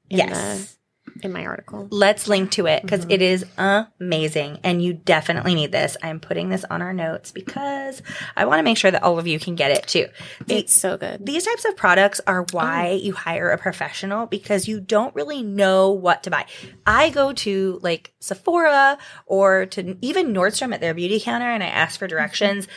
in 0.09 0.17
Yes. 0.17 0.77
In 1.21 1.31
my 1.31 1.45
article. 1.45 1.87
Let's 1.91 2.27
link 2.27 2.51
to 2.51 2.65
it 2.67 2.81
because 2.81 3.05
mm-hmm. 3.05 3.21
is 3.21 3.45
amazing 3.57 4.59
and 4.63 4.81
you 4.81 4.93
definitely 4.93 5.55
need 5.55 5.71
this. 5.71 5.97
I'm 6.01 6.19
putting 6.19 6.49
this 6.49 6.65
on 6.65 6.81
our 6.81 6.93
notes 6.93 7.31
because 7.31 8.01
I 8.35 8.45
want 8.45 8.59
to 8.59 8.63
make 8.63 8.77
sure 8.77 8.91
that 8.91 9.03
all 9.03 9.19
of 9.19 9.27
you 9.27 9.39
can 9.39 9.55
get 9.55 9.71
it 9.71 9.87
too. 9.87 10.07
The- 10.45 10.55
It's 10.55 10.75
so 10.75 10.97
good. 10.97 11.25
these 11.25 11.45
types 11.45 11.65
of 11.65 11.75
products 11.77 12.21
are 12.25 12.41
oh. 12.41 12.45
why 12.51 12.91
you 12.91 13.13
hire 13.13 13.49
a 13.51 13.57
professional 13.57 14.25
because 14.25 14.67
you 14.67 14.79
don't 14.79 15.13
really 15.15 15.43
know 15.43 15.91
what 15.91 16.23
to 16.23 16.29
buy. 16.29 16.45
I 16.85 17.09
go 17.09 17.33
to 17.33 17.79
like 17.81 18.13
Sephora 18.19 18.97
or 19.25 19.65
to 19.67 19.97
even 20.01 20.33
Nordstrom 20.33 20.73
at 20.73 20.81
their 20.81 20.93
beauty 20.93 21.19
counter 21.19 21.49
and 21.49 21.63
I 21.63 21.67
ask 21.67 21.99
for 21.99 22.05
mm-hmm. 22.05 22.15
directions 22.15 22.67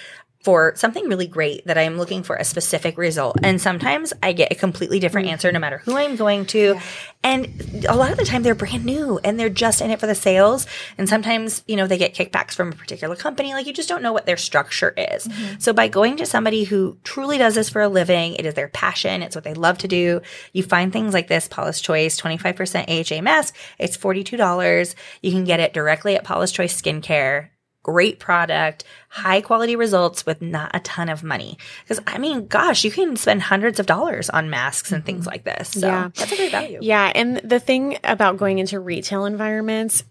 for 0.47 0.73
something 0.77 1.09
really 1.09 1.27
great 1.27 1.67
that 1.67 1.77
I'm 1.77 1.99
looking 1.99 2.23
for 2.23 2.37
a 2.37 2.45
specific 2.45 2.97
result. 2.97 3.37
And 3.43 3.61
sometimes 3.61 4.13
I 4.23 4.33
get 4.33 4.53
a 4.53 4.55
completely 4.55 5.01
different 5.01 5.27
mm. 5.27 5.33
answer 5.33 5.51
no 5.51 5.59
matter 5.59 5.79
who 5.79 5.97
I'm 5.97 6.15
going 6.15 6.47
to. 6.47 6.79
And 7.25 7.85
a 7.89 7.97
lot 7.97 8.13
of 8.13 8.17
the 8.17 8.25
time 8.25 8.45
they're 8.45 8.55
brand 8.55 8.85
new 8.85 9.19
and 9.25 9.41
they're 9.41 9.49
just 9.49 9.81
in 9.81 9.91
it 9.91 9.99
for 9.99 10.07
the 10.07 10.15
sales. 10.15 10.69
And 10.99 11.09
sometimes, 11.09 11.65
you 11.67 11.75
know, 11.75 11.89
they 11.89 11.99
get 11.99 12.15
kickbacks 12.15 12.53
from 12.53 12.71
a 12.71 12.77
particular 12.77 13.17
company. 13.17 13.55
Like 13.55 13.67
you 13.67 13.73
just 13.73 13.89
don't 13.89 14.05
know 14.05 14.13
what 14.13 14.25
their 14.25 14.37
structure 14.37 14.95
is. 14.97 15.27
Mm-hmm. 15.27 15.59
So 15.59 15.73
by 15.73 15.89
going 15.89 16.17
to 16.19 16.27
somebody 16.27 16.63
who 16.63 16.97
truly 17.03 17.39
does 17.39 17.57
this 17.57 17.69
for 17.69 17.83
a 17.83 17.89
living, 17.89 18.35
it 18.35 18.47
is 18.47 18.55
their 18.55 18.69
passion. 18.69 19.23
It's 19.23 19.35
what 19.35 19.43
they 19.43 19.55
love 19.55 19.79
to 19.79 19.89
do. 19.89 20.21
You 20.53 20.63
find 20.63 20.93
things 20.93 21.13
like 21.13 21.27
this 21.27 21.49
Paula's 21.49 21.81
Choice 21.81 22.21
25% 22.21 23.17
AHA 23.17 23.21
mask. 23.21 23.57
It's 23.81 23.97
$42. 23.97 24.95
You 25.23 25.33
can 25.33 25.43
get 25.43 25.59
it 25.59 25.73
directly 25.73 26.15
at 26.15 26.23
Paula's 26.23 26.53
Choice 26.53 26.81
Skincare 26.81 27.49
great 27.87 28.19
product, 28.19 28.83
high 29.09 29.41
quality 29.41 29.77
results 29.77 30.27
with 30.27 30.43
not 30.43 30.73
a 30.75 30.81
ton 30.81 31.09
of 31.09 31.23
money. 31.23 31.57
Because 31.85 32.03
I 32.05 32.19
mean, 32.19 32.49
gosh, 32.49 32.83
you 32.83 32.91
can 32.91 33.15
spend 33.15 33.43
hundreds 33.43 33.79
of 33.79 33.87
dollars 33.87 34.29
on 34.29 34.51
masks 34.51 34.91
and 34.91 35.05
things 35.05 35.21
mm-hmm. 35.21 35.31
like 35.31 35.45
this. 35.45 35.69
So 35.69 35.87
Yeah. 35.87 36.11
that's 36.13 36.33
a 36.33 36.37
great 36.37 36.51
value. 36.51 36.81
Yeah, 36.83 37.13
and 37.15 37.37
the 37.37 37.61
thing 37.61 37.99
about 38.03 38.39
going 38.39 38.59
into 38.59 38.81
retail 38.81 39.25
environments, 39.25 40.03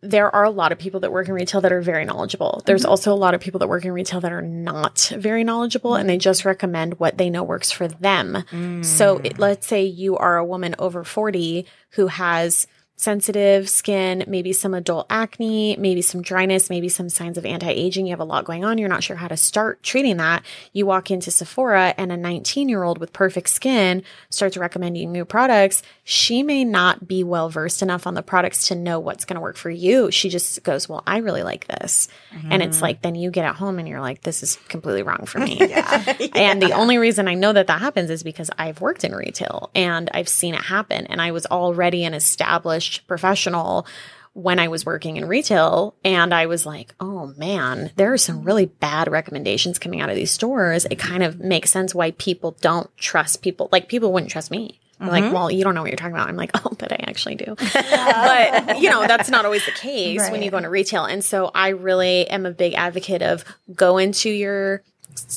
there 0.00 0.34
are 0.34 0.42
a 0.42 0.50
lot 0.50 0.72
of 0.72 0.78
people 0.78 0.98
that 1.00 1.12
work 1.12 1.28
in 1.28 1.34
retail 1.34 1.60
that 1.60 1.70
are 1.70 1.80
very 1.80 2.04
knowledgeable. 2.04 2.62
There's 2.66 2.82
mm-hmm. 2.82 2.90
also 2.90 3.12
a 3.12 3.14
lot 3.14 3.34
of 3.34 3.40
people 3.40 3.60
that 3.60 3.68
work 3.68 3.84
in 3.84 3.92
retail 3.92 4.20
that 4.20 4.32
are 4.32 4.42
not 4.42 5.12
very 5.16 5.44
knowledgeable 5.44 5.94
and 5.94 6.08
they 6.08 6.18
just 6.18 6.44
recommend 6.44 6.98
what 6.98 7.16
they 7.16 7.30
know 7.30 7.44
works 7.44 7.70
for 7.70 7.86
them. 7.86 8.82
So 8.82 9.18
it, 9.18 9.38
let's 9.38 9.68
say 9.68 9.84
you 9.84 10.16
are 10.16 10.36
a 10.36 10.44
woman 10.44 10.74
over 10.80 11.04
40 11.04 11.64
who 11.90 12.08
has 12.08 12.66
sensitive 12.96 13.68
skin, 13.68 14.24
maybe 14.28 14.52
some 14.52 14.72
adult 14.72 15.06
acne, 15.10 15.76
maybe 15.76 16.00
some 16.00 16.22
dryness, 16.22 16.70
maybe 16.70 16.88
some 16.88 17.08
signs 17.08 17.36
of 17.36 17.44
anti-aging. 17.44 18.06
You 18.06 18.12
have 18.12 18.20
a 18.20 18.24
lot 18.24 18.44
going 18.44 18.64
on. 18.64 18.78
You're 18.78 18.88
not 18.88 19.02
sure 19.02 19.16
how 19.16 19.28
to 19.28 19.36
start 19.36 19.82
treating 19.82 20.16
that. 20.18 20.44
You 20.72 20.86
walk 20.86 21.10
into 21.10 21.30
Sephora 21.30 21.94
and 21.98 22.12
a 22.12 22.16
19 22.16 22.68
year 22.68 22.84
old 22.84 22.98
with 22.98 23.12
perfect 23.12 23.48
skin 23.48 24.02
starts 24.30 24.56
recommending 24.56 25.10
new 25.10 25.24
products. 25.24 25.82
She 26.04 26.42
may 26.42 26.64
not 26.64 27.08
be 27.08 27.24
well 27.24 27.48
versed 27.48 27.82
enough 27.82 28.06
on 28.06 28.14
the 28.14 28.22
products 28.22 28.68
to 28.68 28.74
know 28.74 29.00
what's 29.00 29.24
going 29.24 29.36
to 29.36 29.40
work 29.40 29.56
for 29.56 29.70
you. 29.70 30.10
She 30.10 30.28
just 30.28 30.62
goes, 30.62 30.88
well, 30.88 31.02
I 31.06 31.18
really 31.18 31.42
like 31.42 31.66
this. 31.66 32.08
And 32.50 32.62
it's 32.62 32.76
mm-hmm. 32.76 32.84
like, 32.84 33.02
then 33.02 33.14
you 33.14 33.30
get 33.30 33.44
at 33.44 33.56
home 33.56 33.78
and 33.78 33.88
you're 33.88 34.00
like, 34.00 34.22
this 34.22 34.42
is 34.42 34.56
completely 34.68 35.02
wrong 35.02 35.26
for 35.26 35.40
me. 35.40 35.58
And 36.34 36.60
the 36.60 36.72
only 36.72 36.98
reason 36.98 37.28
I 37.28 37.34
know 37.34 37.52
that 37.52 37.68
that 37.68 37.80
happens 37.80 38.10
is 38.10 38.22
because 38.22 38.50
I've 38.58 38.80
worked 38.80 39.04
in 39.04 39.14
retail 39.14 39.70
and 39.74 40.10
I've 40.12 40.28
seen 40.28 40.54
it 40.54 40.60
happen. 40.60 41.06
And 41.06 41.20
I 41.20 41.30
was 41.32 41.46
already 41.46 42.04
an 42.04 42.14
established 42.14 42.83
professional 43.06 43.86
when 44.34 44.58
I 44.58 44.68
was 44.68 44.84
working 44.84 45.16
in 45.16 45.26
retail. 45.26 45.94
And 46.04 46.34
I 46.34 46.46
was 46.46 46.66
like, 46.66 46.94
oh 47.00 47.28
man, 47.36 47.90
there 47.96 48.12
are 48.12 48.18
some 48.18 48.42
really 48.42 48.66
bad 48.66 49.10
recommendations 49.10 49.78
coming 49.78 50.00
out 50.00 50.10
of 50.10 50.16
these 50.16 50.32
stores. 50.32 50.86
It 50.90 50.98
kind 50.98 51.22
of 51.22 51.38
makes 51.38 51.70
sense 51.70 51.94
why 51.94 52.10
people 52.12 52.56
don't 52.60 52.94
trust 52.96 53.42
people. 53.42 53.68
Like 53.70 53.88
people 53.88 54.12
wouldn't 54.12 54.32
trust 54.32 54.50
me. 54.50 54.80
They're 54.98 55.08
Like, 55.08 55.24
mm-hmm. 55.24 55.34
well, 55.34 55.50
you 55.50 55.64
don't 55.64 55.74
know 55.74 55.82
what 55.82 55.90
you're 55.90 55.96
talking 55.96 56.14
about. 56.14 56.28
I'm 56.28 56.36
like, 56.36 56.50
oh, 56.64 56.74
but 56.78 56.92
I 56.92 57.04
actually 57.06 57.36
do. 57.36 57.56
but, 57.74 58.80
you 58.80 58.90
know, 58.90 59.06
that's 59.06 59.28
not 59.28 59.44
always 59.44 59.64
the 59.66 59.72
case 59.72 60.30
when 60.30 60.42
you 60.42 60.50
go 60.50 60.56
into 60.58 60.70
retail. 60.70 61.04
And 61.04 61.24
so 61.24 61.50
I 61.54 61.68
really 61.68 62.28
am 62.28 62.46
a 62.46 62.50
big 62.50 62.74
advocate 62.74 63.22
of 63.22 63.44
go 63.74 63.98
into 63.98 64.30
your 64.30 64.82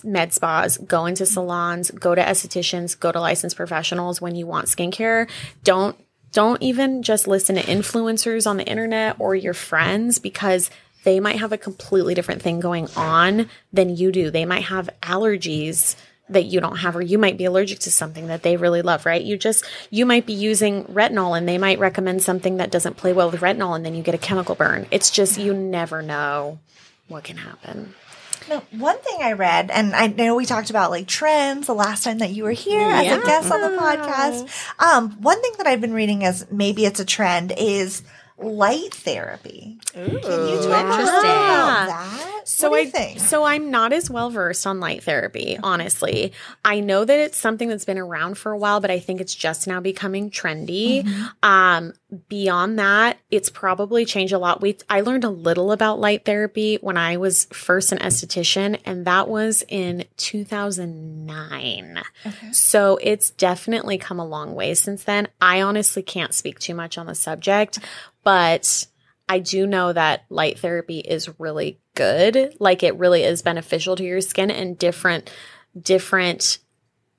med 0.03 0.33
spas, 0.33 0.77
go 0.77 1.05
into 1.05 1.25
salons, 1.25 1.91
go 1.91 2.15
to 2.15 2.21
estheticians, 2.21 2.99
go 2.99 3.11
to 3.11 3.19
licensed 3.19 3.55
professionals 3.55 4.21
when 4.21 4.35
you 4.35 4.47
want 4.47 4.67
skincare. 4.67 5.29
Don't 5.63 5.97
don't 6.31 6.61
even 6.61 7.03
just 7.03 7.27
listen 7.27 7.55
to 7.55 7.61
influencers 7.61 8.47
on 8.47 8.57
the 8.57 8.67
internet 8.67 9.15
or 9.19 9.35
your 9.35 9.53
friends 9.53 10.19
because 10.19 10.69
they 11.03 11.19
might 11.19 11.39
have 11.39 11.53
a 11.53 11.57
completely 11.57 12.13
different 12.13 12.41
thing 12.41 12.59
going 12.59 12.87
on 12.95 13.49
than 13.71 13.95
you 13.95 14.11
do. 14.11 14.29
They 14.29 14.45
might 14.45 14.63
have 14.63 14.89
allergies 15.01 15.95
that 16.29 16.45
you 16.45 16.59
don't 16.59 16.77
have 16.77 16.95
or 16.95 17.01
you 17.01 17.17
might 17.17 17.37
be 17.37 17.45
allergic 17.45 17.79
to 17.79 17.91
something 17.91 18.27
that 18.27 18.43
they 18.43 18.57
really 18.57 18.81
love, 18.81 19.05
right? 19.05 19.23
You 19.23 19.37
just 19.37 19.63
you 19.89 20.05
might 20.05 20.25
be 20.25 20.33
using 20.33 20.83
retinol 20.85 21.37
and 21.37 21.47
they 21.47 21.57
might 21.57 21.79
recommend 21.79 22.21
something 22.23 22.57
that 22.57 22.71
doesn't 22.71 22.97
play 22.97 23.13
well 23.13 23.31
with 23.31 23.41
retinol 23.41 23.75
and 23.75 23.85
then 23.85 23.95
you 23.95 24.03
get 24.03 24.15
a 24.15 24.19
chemical 24.19 24.55
burn. 24.55 24.87
It's 24.91 25.09
just 25.09 25.39
you 25.39 25.53
never 25.53 26.01
know 26.01 26.59
what 27.07 27.23
can 27.23 27.37
happen. 27.37 27.93
No, 28.49 28.61
one 28.71 28.97
thing 28.99 29.17
I 29.21 29.33
read, 29.33 29.69
and 29.71 29.93
I 29.95 30.07
know 30.07 30.35
we 30.35 30.45
talked 30.45 30.69
about 30.69 30.89
like 30.91 31.07
trends 31.07 31.67
the 31.67 31.73
last 31.73 32.03
time 32.03 32.19
that 32.19 32.31
you 32.31 32.43
were 32.43 32.51
here 32.51 32.79
as 32.81 33.05
a 33.17 33.25
guest 33.25 33.51
on 33.51 33.61
the 33.61 33.77
podcast. 33.77 34.49
Um, 34.79 35.11
one 35.21 35.41
thing 35.41 35.51
that 35.57 35.67
I've 35.67 35.81
been 35.81 35.93
reading 35.93 36.21
is 36.21 36.45
maybe 36.51 36.85
it's 36.85 36.99
a 36.99 37.05
trend 37.05 37.53
is 37.57 38.03
light 38.39 38.93
therapy. 38.93 39.77
Can 39.93 40.11
you 40.11 40.19
talk 40.19 40.85
interesting. 40.85 41.31
about 41.31 41.87
that? 41.87 42.41
So 42.45 42.69
what 42.69 42.77
do 42.77 42.81
I 42.81 42.85
you 42.85 42.91
think? 42.91 43.19
so 43.19 43.43
I'm 43.43 43.71
not 43.71 43.91
as 43.91 44.09
well 44.09 44.29
versed 44.29 44.65
on 44.67 44.79
light 44.79 45.03
therapy, 45.03 45.57
honestly. 45.61 46.31
I 46.63 46.79
know 46.79 47.03
that 47.03 47.19
it's 47.19 47.37
something 47.37 47.67
that's 47.67 47.83
been 47.83 47.97
around 47.97 48.37
for 48.37 48.51
a 48.51 48.57
while, 48.57 48.79
but 48.79 48.91
I 48.91 48.99
think 48.99 49.19
it's 49.21 49.35
just 49.35 49.67
now 49.67 49.79
becoming 49.79 50.29
trendy. 50.29 51.05
Um 51.43 51.93
beyond 52.29 52.79
that, 52.79 53.17
it's 53.31 53.49
probably 53.49 54.05
changed 54.05 54.31
a 54.33 54.37
lot. 54.37 54.61
We 54.61 54.77
I 54.89 55.01
learned 55.01 55.23
a 55.23 55.29
little 55.29 55.71
about 55.71 55.99
light 55.99 56.23
therapy 56.23 56.77
when 56.79 56.95
I 56.95 57.17
was 57.17 57.45
first 57.45 57.91
an 57.91 57.97
esthetician 57.97 58.79
and 58.85 59.05
that 59.05 59.27
was 59.27 59.63
in 59.67 60.05
2009. 60.17 62.01
Okay. 62.25 62.51
So 62.51 62.97
it's 63.01 63.31
definitely 63.31 63.97
come 63.97 64.19
a 64.19 64.25
long 64.25 64.55
way 64.55 64.73
since 64.73 65.03
then. 65.03 65.27
I 65.41 65.61
honestly 65.61 66.03
can't 66.03 66.33
speak 66.33 66.59
too 66.59 66.75
much 66.75 66.97
on 66.97 67.07
the 67.07 67.15
subject, 67.15 67.79
but 68.27 68.85
I 69.29 69.39
do 69.39 69.65
know 69.65 69.93
that 69.93 70.25
light 70.27 70.59
therapy 70.59 70.99
is 70.99 71.39
really 71.39 71.79
good. 71.95 72.57
Like 72.59 72.83
it 72.83 72.97
really 72.97 73.23
is 73.23 73.41
beneficial 73.41 73.95
to 73.95 74.03
your 74.03 74.19
skin 74.19 74.51
and 74.51 74.77
different 74.77 75.31
different 75.81 76.59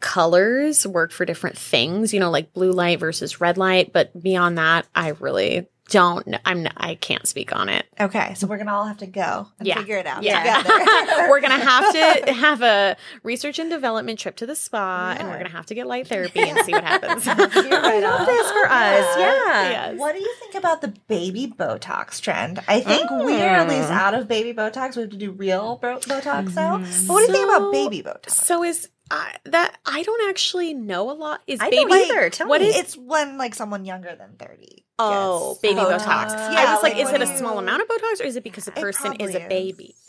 colors 0.01 0.87
work 0.87 1.11
for 1.11 1.25
different 1.25 1.57
things, 1.57 2.13
you 2.13 2.21
know, 2.21 2.31
like 2.31 2.53
blue 2.53 2.73
light 2.73 3.01
versus 3.01 3.41
red 3.41 3.57
light, 3.57 3.91
but 3.91 4.23
beyond 4.23 4.59
that, 4.59 4.87
I 4.95 5.09
really 5.19 5.67
don't 5.89 6.37
I'm 6.45 6.67
I 6.77 6.95
can't 6.95 7.27
speak 7.27 7.55
on 7.55 7.69
it. 7.69 7.87
okay, 8.01 8.35
so 8.35 8.47
we're 8.47 8.59
gonna 8.59 8.73
all 8.75 8.85
have 8.87 8.99
to 8.99 9.07
go 9.07 9.49
and 9.59 9.67
Yeah. 9.67 9.79
figure 9.79 9.97
it 9.97 10.07
out 10.07 10.23
Yeah. 10.23 10.63
together. 10.63 11.29
we're 11.29 11.41
going 11.41 11.59
to 11.59 11.65
have 11.65 11.93
to 12.27 12.33
have 12.47 12.63
a 12.63 12.97
research 13.23 13.59
and 13.59 13.71
development 13.71 14.19
trip 14.19 14.37
to 14.37 14.47
the 14.47 14.55
spa 14.55 15.15
and 15.19 15.29
we're 15.29 15.35
going 15.35 15.47
to 15.47 15.53
have 15.53 15.67
to 15.67 15.75
get 15.75 15.87
light 15.87 16.07
therapy 16.09 16.41
and 16.41 16.59
see 16.65 16.73
what 16.73 16.85
happens. 16.95 17.25
This 17.25 17.35
for 17.35 18.67
us. 18.67 19.17
Yeah. 19.19 19.71
Yes. 19.71 19.99
What 19.99 20.15
do 20.15 20.21
you 20.21 20.35
think 20.41 20.55
about 20.55 20.81
the 20.81 20.89
baby 21.09 21.47
Botox 21.47 22.21
trend? 22.21 22.61
I 22.69 22.81
think 22.81 23.11
we're 23.11 23.39
at 23.41 23.69
least 23.69 23.89
mm. 23.89 23.93
out 23.93 24.15
of 24.15 24.29
baby 24.29 24.53
Botox. 24.53 24.97
We 24.97 25.03
have 25.03 25.11
to 25.11 25.17
do 25.17 25.33
real 25.33 25.77
bo- 25.77 25.99
Botox 26.01 26.55
now. 26.55 26.79
Mm. 26.79 27.07
But 27.07 27.13
what 27.15 27.27
do 27.27 27.33
you 27.33 27.39
think 27.39 27.49
about 27.57 27.73
baby 27.73 28.03
Botox? 28.03 28.31
So 28.31 28.63
is 28.65 28.89
I 29.11 29.37
that 29.45 29.79
I 29.87 30.03
don't 30.03 30.29
actually 30.31 30.75
know 30.75 31.11
a 31.11 31.13
lot. 31.13 31.41
Is 31.47 31.61
I 31.61 31.71
baby 31.71 31.93
either. 31.93 32.31
Tell 32.31 32.49
what 32.49 32.61
me. 32.61 32.69
is 32.69 32.77
It's 32.77 32.97
when 32.97 33.39
like 33.39 33.55
someone 33.55 33.85
younger 33.85 34.15
than 34.17 34.35
thirty. 34.39 34.85
Oh, 35.01 35.59
baby 35.63 35.79
Botox. 35.81 36.01
Botox. 36.01 36.31
I 36.35 36.75
was 36.75 36.83
like, 36.83 36.95
like 36.95 37.03
is 37.05 37.11
it 37.13 37.23
a 37.23 37.27
you- 37.27 37.37
small 37.39 37.59
amount 37.59 37.83
of 37.83 37.89
Botox 37.89 38.21
or 38.21 38.25
is 38.25 38.37
it 38.37 38.43
because 38.45 38.65
the 38.65 38.73
person 38.73 39.15
is 39.21 39.35
a 39.35 39.47
baby? 39.49 39.95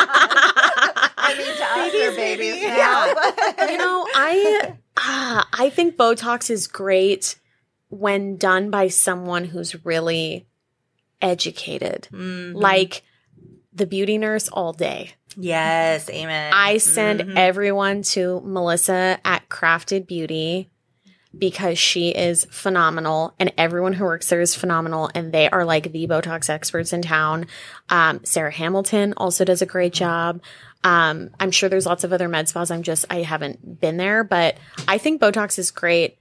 I 0.00 1.34
mean, 1.36 1.46
to 1.56 1.64
us, 1.64 1.92
they're 1.92 2.12
babies. 2.16 2.56
Yeah. 2.62 3.14
but- 3.14 3.38
you 3.70 3.78
know, 3.78 4.06
I 4.14 4.74
ah, 4.96 5.48
I 5.52 5.70
think 5.70 5.96
Botox 5.96 6.50
is 6.50 6.66
great 6.66 7.36
when 7.88 8.36
done 8.36 8.70
by 8.70 8.88
someone 8.88 9.44
who's 9.44 9.84
really 9.84 10.46
educated, 11.22 12.08
Mhm. 12.12 12.54
like 12.54 13.02
the 13.72 13.86
beauty 13.86 14.18
nurse 14.18 14.48
all 14.48 14.72
day. 14.72 15.12
yes, 15.36 16.10
amen. 16.10 16.52
I 16.54 16.78
send 16.78 17.20
Mhm. 17.20 17.36
everyone 17.36 18.02
to 18.02 18.40
Melissa 18.44 19.18
at 19.24 19.48
Crafted 19.48 20.06
Beauty 20.06 20.68
because 21.36 21.78
she 21.78 22.08
is 22.10 22.46
phenomenal 22.46 23.34
and 23.38 23.52
everyone 23.58 23.92
who 23.92 24.04
works 24.04 24.28
there 24.28 24.40
is 24.40 24.54
phenomenal 24.54 25.10
and 25.14 25.32
they 25.32 25.48
are 25.50 25.64
like 25.64 25.92
the 25.92 26.06
Botox 26.06 26.48
experts 26.48 26.92
in 26.92 27.02
town. 27.02 27.46
Um, 27.90 28.24
Sarah 28.24 28.52
Hamilton 28.52 29.14
also 29.16 29.44
does 29.44 29.60
a 29.60 29.66
great 29.66 29.92
job. 29.92 30.40
Um, 30.84 31.30
I'm 31.38 31.50
sure 31.50 31.68
there's 31.68 31.86
lots 31.86 32.04
of 32.04 32.12
other 32.12 32.28
med 32.28 32.48
spas. 32.48 32.70
I'm 32.70 32.82
just, 32.82 33.04
I 33.10 33.22
haven't 33.22 33.80
been 33.80 33.96
there, 33.96 34.24
but 34.24 34.56
I 34.86 34.98
think 34.98 35.20
Botox 35.20 35.58
is 35.58 35.70
great 35.70 36.18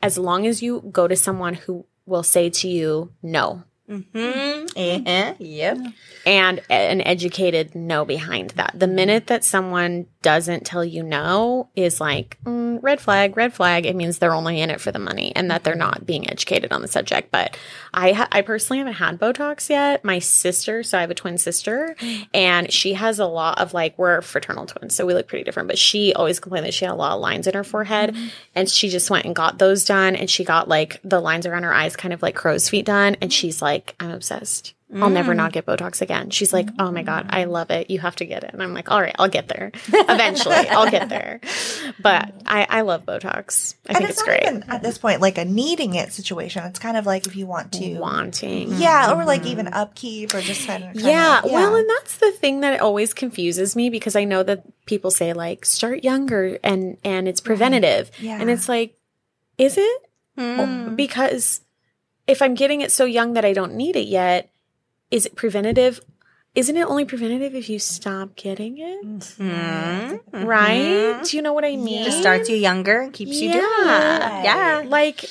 as 0.00 0.16
long 0.16 0.46
as 0.46 0.62
you 0.62 0.88
go 0.92 1.08
to 1.08 1.16
someone 1.16 1.54
who 1.54 1.84
will 2.06 2.22
say 2.22 2.48
to 2.48 2.68
you, 2.68 3.12
no, 3.22 3.64
Uh-huh. 4.78 5.34
Yep. 5.38 5.78
and 6.24 6.60
an 6.70 7.00
educated 7.00 7.74
no 7.74 8.04
behind 8.04 8.50
that. 8.50 8.72
The 8.78 8.86
minute 8.86 9.26
that 9.26 9.44
someone 9.44 10.06
doesn't 10.22 10.64
tell 10.64 10.84
you 10.84 11.02
no 11.02 11.68
is 11.74 12.00
like 12.00 12.38
mm, 12.44 12.78
red 12.82 13.00
flag, 13.00 13.36
red 13.36 13.52
flag. 13.52 13.86
It 13.86 13.96
means 13.96 14.18
they're 14.18 14.34
only 14.34 14.60
in 14.60 14.70
it 14.70 14.80
for 14.80 14.92
the 14.92 14.98
money 14.98 15.32
and 15.34 15.50
that 15.50 15.64
they're 15.64 15.74
not 15.74 16.06
being 16.06 16.30
educated 16.30 16.72
on 16.72 16.82
the 16.82 16.88
subject. 16.88 17.30
But 17.32 17.56
I, 17.92 18.12
ha- 18.12 18.28
I 18.30 18.42
personally 18.42 18.78
haven't 18.78 18.94
had 18.94 19.18
Botox 19.18 19.68
yet. 19.68 20.04
My 20.04 20.18
sister, 20.18 20.82
so 20.82 20.98
I 20.98 21.00
have 21.00 21.10
a 21.10 21.14
twin 21.14 21.38
sister, 21.38 21.96
and 22.34 22.72
she 22.72 22.92
has 22.94 23.18
a 23.18 23.26
lot 23.26 23.58
of 23.60 23.74
like 23.74 23.98
we're 23.98 24.20
fraternal 24.22 24.66
twins, 24.66 24.94
so 24.94 25.06
we 25.06 25.14
look 25.14 25.26
pretty 25.28 25.44
different. 25.44 25.68
But 25.68 25.78
she 25.78 26.12
always 26.14 26.38
complained 26.40 26.66
that 26.66 26.74
she 26.74 26.84
had 26.84 26.92
a 26.92 26.94
lot 26.94 27.12
of 27.14 27.20
lines 27.20 27.46
in 27.46 27.54
her 27.54 27.64
forehead, 27.64 28.14
and 28.54 28.68
she 28.68 28.88
just 28.88 29.10
went 29.10 29.24
and 29.24 29.34
got 29.34 29.58
those 29.58 29.84
done, 29.84 30.14
and 30.14 30.28
she 30.30 30.44
got 30.44 30.68
like 30.68 31.00
the 31.02 31.20
lines 31.20 31.46
around 31.46 31.62
her 31.64 31.74
eyes, 31.74 31.96
kind 31.96 32.12
of 32.14 32.22
like 32.22 32.34
crow's 32.36 32.68
feet 32.68 32.84
done, 32.86 33.16
and 33.20 33.32
she's 33.32 33.60
like, 33.62 33.94
I'm 33.98 34.10
obsessed. 34.10 34.67
I'll 34.94 35.10
never 35.10 35.34
not 35.34 35.52
get 35.52 35.66
Botox 35.66 36.00
again. 36.00 36.30
She's 36.30 36.50
like, 36.52 36.70
oh 36.78 36.90
my 36.90 37.02
God, 37.02 37.26
I 37.28 37.44
love 37.44 37.70
it. 37.70 37.90
You 37.90 37.98
have 37.98 38.16
to 38.16 38.24
get 38.24 38.42
it. 38.42 38.54
And 38.54 38.62
I'm 38.62 38.72
like, 38.72 38.90
all 38.90 39.00
right, 39.02 39.14
I'll 39.18 39.28
get 39.28 39.46
there. 39.48 39.70
Eventually, 39.86 40.54
I'll 40.56 40.90
get 40.90 41.08
there. 41.10 41.40
But 42.00 42.32
I, 42.46 42.66
I 42.68 42.80
love 42.82 43.04
Botox. 43.04 43.74
I 43.88 43.92
And 43.94 43.98
think 43.98 44.10
it's, 44.10 44.18
it's, 44.20 44.20
not 44.20 44.26
great. 44.26 44.42
even 44.44 44.62
at 44.70 44.82
this 44.82 44.98
point 44.98 45.20
like 45.20 45.36
a 45.36 45.44
needing 45.44 45.94
it 45.94 46.12
situation. 46.12 46.64
It's 46.64 46.78
kind 46.78 46.96
of 46.96 47.06
like 47.06 47.26
if 47.26 47.34
you 47.34 47.46
want 47.46 47.72
to, 47.72 47.98
Wanting. 47.98 48.74
yeah, 48.74 49.12
or 49.14 49.24
like 49.24 49.44
even 49.46 49.66
upkeep 49.68 50.32
or 50.34 50.40
just 50.40 50.66
kind 50.66 50.84
of 50.84 50.90
Mm-hmm. 50.90 51.06
Yeah, 51.08 51.40
well, 51.44 51.74
and 51.74 51.88
that's 51.90 52.18
the 52.18 52.30
thing 52.32 52.60
that 52.60 52.80
always 52.80 53.12
confuses 53.14 53.74
me 53.74 53.90
because 53.90 54.14
I 54.16 54.24
know 54.24 54.42
that 54.44 54.64
people 54.86 55.10
say 55.10 55.32
like 55.32 55.64
start 55.64 56.04
younger 56.04 56.58
and 56.62 56.98
and 57.04 57.26
it's 57.26 57.40
preventative, 57.40 58.10
Yeah. 58.20 58.38
and 58.40 58.48
it's 58.48 58.68
like, 58.68 58.96
is 59.56 59.76
it? 59.76 60.02
Well, 60.36 60.90
Because 60.90 61.62
if 62.28 62.42
I'm 62.42 62.54
getting 62.54 62.80
it 62.80 62.92
so 62.92 63.04
young 63.06 63.32
that 63.32 63.44
I 63.44 63.52
don't 63.54 63.74
need 63.74 63.96
it 63.96 64.06
yet, 64.06 64.50
is 65.10 65.26
it 65.26 65.36
preventative? 65.36 66.00
Isn't 66.54 66.76
it 66.76 66.86
only 66.86 67.04
preventative 67.04 67.54
if 67.54 67.68
you 67.68 67.78
stop 67.78 68.34
getting 68.34 68.78
it? 68.78 69.04
Mm-hmm. 69.04 70.44
Right? 70.44 70.80
Mm-hmm. 70.80 71.22
Do 71.22 71.36
you 71.36 71.42
know 71.42 71.52
what 71.52 71.64
I 71.64 71.76
mean? 71.76 72.04
Just 72.04 72.20
starts 72.20 72.48
you 72.48 72.56
younger 72.56 73.00
and 73.00 73.12
keeps 73.12 73.40
you 73.40 73.52
doing 73.52 73.64
it. 73.64 73.86
Yeah. 73.86 74.42
Yeah. 74.42 74.82
like 74.86 75.24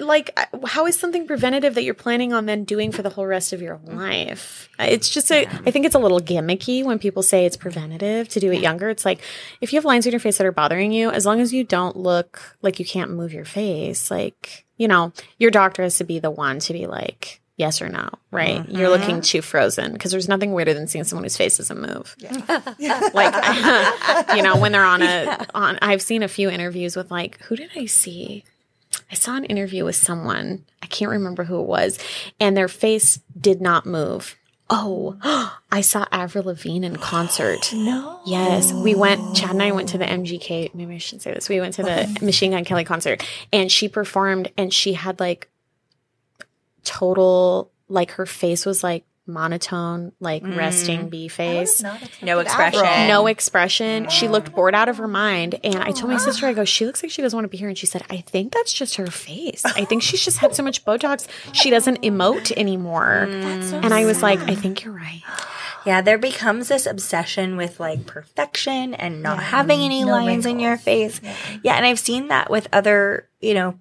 like 0.00 0.30
uh, 0.36 0.66
how 0.66 0.86
is 0.86 0.98
something 0.98 1.26
preventative 1.26 1.74
that 1.74 1.84
you're 1.84 1.94
planning 1.94 2.32
on 2.32 2.46
then 2.46 2.64
doing 2.64 2.90
for 2.90 3.02
the 3.02 3.10
whole 3.10 3.26
rest 3.26 3.52
of 3.52 3.62
your 3.62 3.76
mm-hmm. 3.76 3.96
life 3.96 4.68
uh, 4.78 4.86
it's 4.88 5.08
just 5.08 5.30
a 5.30 5.46
i 5.46 5.70
think 5.70 5.86
it's 5.86 5.94
a 5.94 5.98
little 5.98 6.20
gimmicky 6.20 6.84
when 6.84 6.98
people 6.98 7.22
say 7.22 7.46
it's 7.46 7.56
preventative 7.56 8.28
to 8.28 8.40
do 8.40 8.50
it 8.50 8.60
younger 8.60 8.88
it's 8.88 9.04
like 9.04 9.20
if 9.60 9.72
you 9.72 9.76
have 9.76 9.84
lines 9.84 10.06
on 10.06 10.12
your 10.12 10.20
face 10.20 10.38
that 10.38 10.46
are 10.46 10.52
bothering 10.52 10.92
you 10.92 11.10
as 11.10 11.24
long 11.24 11.40
as 11.40 11.52
you 11.52 11.62
don't 11.62 11.96
look 11.96 12.56
like 12.62 12.78
you 12.78 12.84
can't 12.84 13.10
move 13.10 13.32
your 13.32 13.44
face 13.44 14.10
like 14.10 14.66
you 14.76 14.88
know 14.88 15.12
your 15.38 15.50
doctor 15.50 15.82
has 15.82 15.98
to 15.98 16.04
be 16.04 16.18
the 16.18 16.30
one 16.30 16.58
to 16.58 16.72
be 16.72 16.86
like 16.86 17.40
yes 17.56 17.80
or 17.80 17.88
no 17.88 18.08
right 18.30 18.68
you're 18.68 18.88
mm-hmm. 18.88 19.00
looking 19.00 19.20
too 19.20 19.40
frozen 19.40 19.92
because 19.92 20.10
there's 20.10 20.28
nothing 20.28 20.52
weirder 20.52 20.74
than 20.74 20.86
seeing 20.86 21.04
someone 21.04 21.24
whose 21.24 21.36
face 21.36 21.56
doesn't 21.56 21.80
move 21.80 22.16
Yeah. 22.78 23.10
like 23.14 24.26
you 24.36 24.42
know 24.42 24.56
when 24.56 24.72
they're 24.72 24.84
on 24.84 25.02
a 25.02 25.46
on 25.54 25.78
i've 25.82 26.02
seen 26.02 26.22
a 26.22 26.28
few 26.28 26.50
interviews 26.50 26.96
with 26.96 27.10
like 27.10 27.40
who 27.42 27.56
did 27.56 27.70
i 27.76 27.86
see 27.86 28.44
I 29.10 29.14
saw 29.14 29.36
an 29.36 29.44
interview 29.44 29.84
with 29.84 29.96
someone, 29.96 30.64
I 30.82 30.86
can't 30.86 31.10
remember 31.10 31.44
who 31.44 31.60
it 31.60 31.66
was, 31.66 31.98
and 32.40 32.56
their 32.56 32.68
face 32.68 33.20
did 33.38 33.60
not 33.60 33.86
move. 33.86 34.36
Oh, 34.70 35.18
I 35.72 35.80
saw 35.82 36.06
Avril 36.10 36.44
Lavigne 36.44 36.86
in 36.86 36.96
concert. 36.96 37.70
no, 37.74 38.20
Yes, 38.24 38.72
we 38.72 38.94
went. 38.94 39.36
Chad 39.36 39.50
and 39.50 39.62
I 39.62 39.72
went 39.72 39.90
to 39.90 39.98
the 39.98 40.04
MGK. 40.04 40.74
Maybe 40.74 40.94
I 40.94 40.98
shouldn't 40.98 41.22
say 41.22 41.34
this. 41.34 41.48
We 41.48 41.60
went 41.60 41.74
to 41.74 41.82
the 41.82 42.18
Machine 42.24 42.52
Gun 42.52 42.64
Kelly 42.64 42.84
concert, 42.84 43.26
and 43.52 43.70
she 43.70 43.88
performed, 43.88 44.50
and 44.56 44.72
she 44.72 44.94
had 44.94 45.20
like 45.20 45.48
total, 46.84 47.70
like 47.88 48.12
her 48.12 48.26
face 48.26 48.64
was 48.66 48.82
like 48.82 49.04
monotone, 49.26 50.12
like 50.20 50.42
mm. 50.42 50.56
resting 50.56 51.08
bee 51.08 51.28
face. 51.28 51.82
No 52.22 52.38
expression. 52.40 53.08
No 53.08 53.26
expression. 53.26 54.08
She 54.08 54.28
looked 54.28 54.54
bored 54.54 54.74
out 54.74 54.88
of 54.88 54.98
her 54.98 55.08
mind. 55.08 55.58
And 55.64 55.76
I 55.76 55.92
told 55.92 56.10
my 56.10 56.18
sister, 56.18 56.46
I 56.46 56.52
go, 56.52 56.64
she 56.64 56.84
looks 56.84 57.02
like 57.02 57.10
she 57.10 57.22
doesn't 57.22 57.36
want 57.36 57.44
to 57.44 57.48
be 57.48 57.56
here. 57.56 57.68
And 57.68 57.78
she 57.78 57.86
said, 57.86 58.04
I 58.10 58.18
think 58.18 58.52
that's 58.52 58.72
just 58.72 58.96
her 58.96 59.06
face. 59.06 59.64
I 59.64 59.84
think 59.84 60.02
she's 60.02 60.24
just 60.24 60.38
had 60.38 60.54
so 60.54 60.62
much 60.62 60.84
Botox, 60.84 61.26
she 61.52 61.70
doesn't 61.70 62.02
emote 62.02 62.52
anymore. 62.56 63.26
Mm. 63.28 63.84
and 63.84 63.94
I 63.94 64.04
was 64.04 64.22
like, 64.22 64.40
I 64.40 64.54
think 64.54 64.84
you're 64.84 64.94
right. 64.94 65.22
Yeah, 65.86 66.00
there 66.00 66.18
becomes 66.18 66.68
this 66.68 66.86
obsession 66.86 67.56
with 67.56 67.78
like 67.78 68.06
perfection 68.06 68.94
and 68.94 69.22
not 69.22 69.42
having 69.42 69.80
any 69.80 70.04
lines 70.04 70.46
in 70.46 70.58
your 70.58 70.78
face. 70.78 71.20
Yeah. 71.62 71.76
and 71.76 71.84
I've 71.84 71.98
seen 71.98 72.28
that 72.28 72.50
with 72.50 72.68
other, 72.72 73.28
you 73.40 73.54
know, 73.54 73.78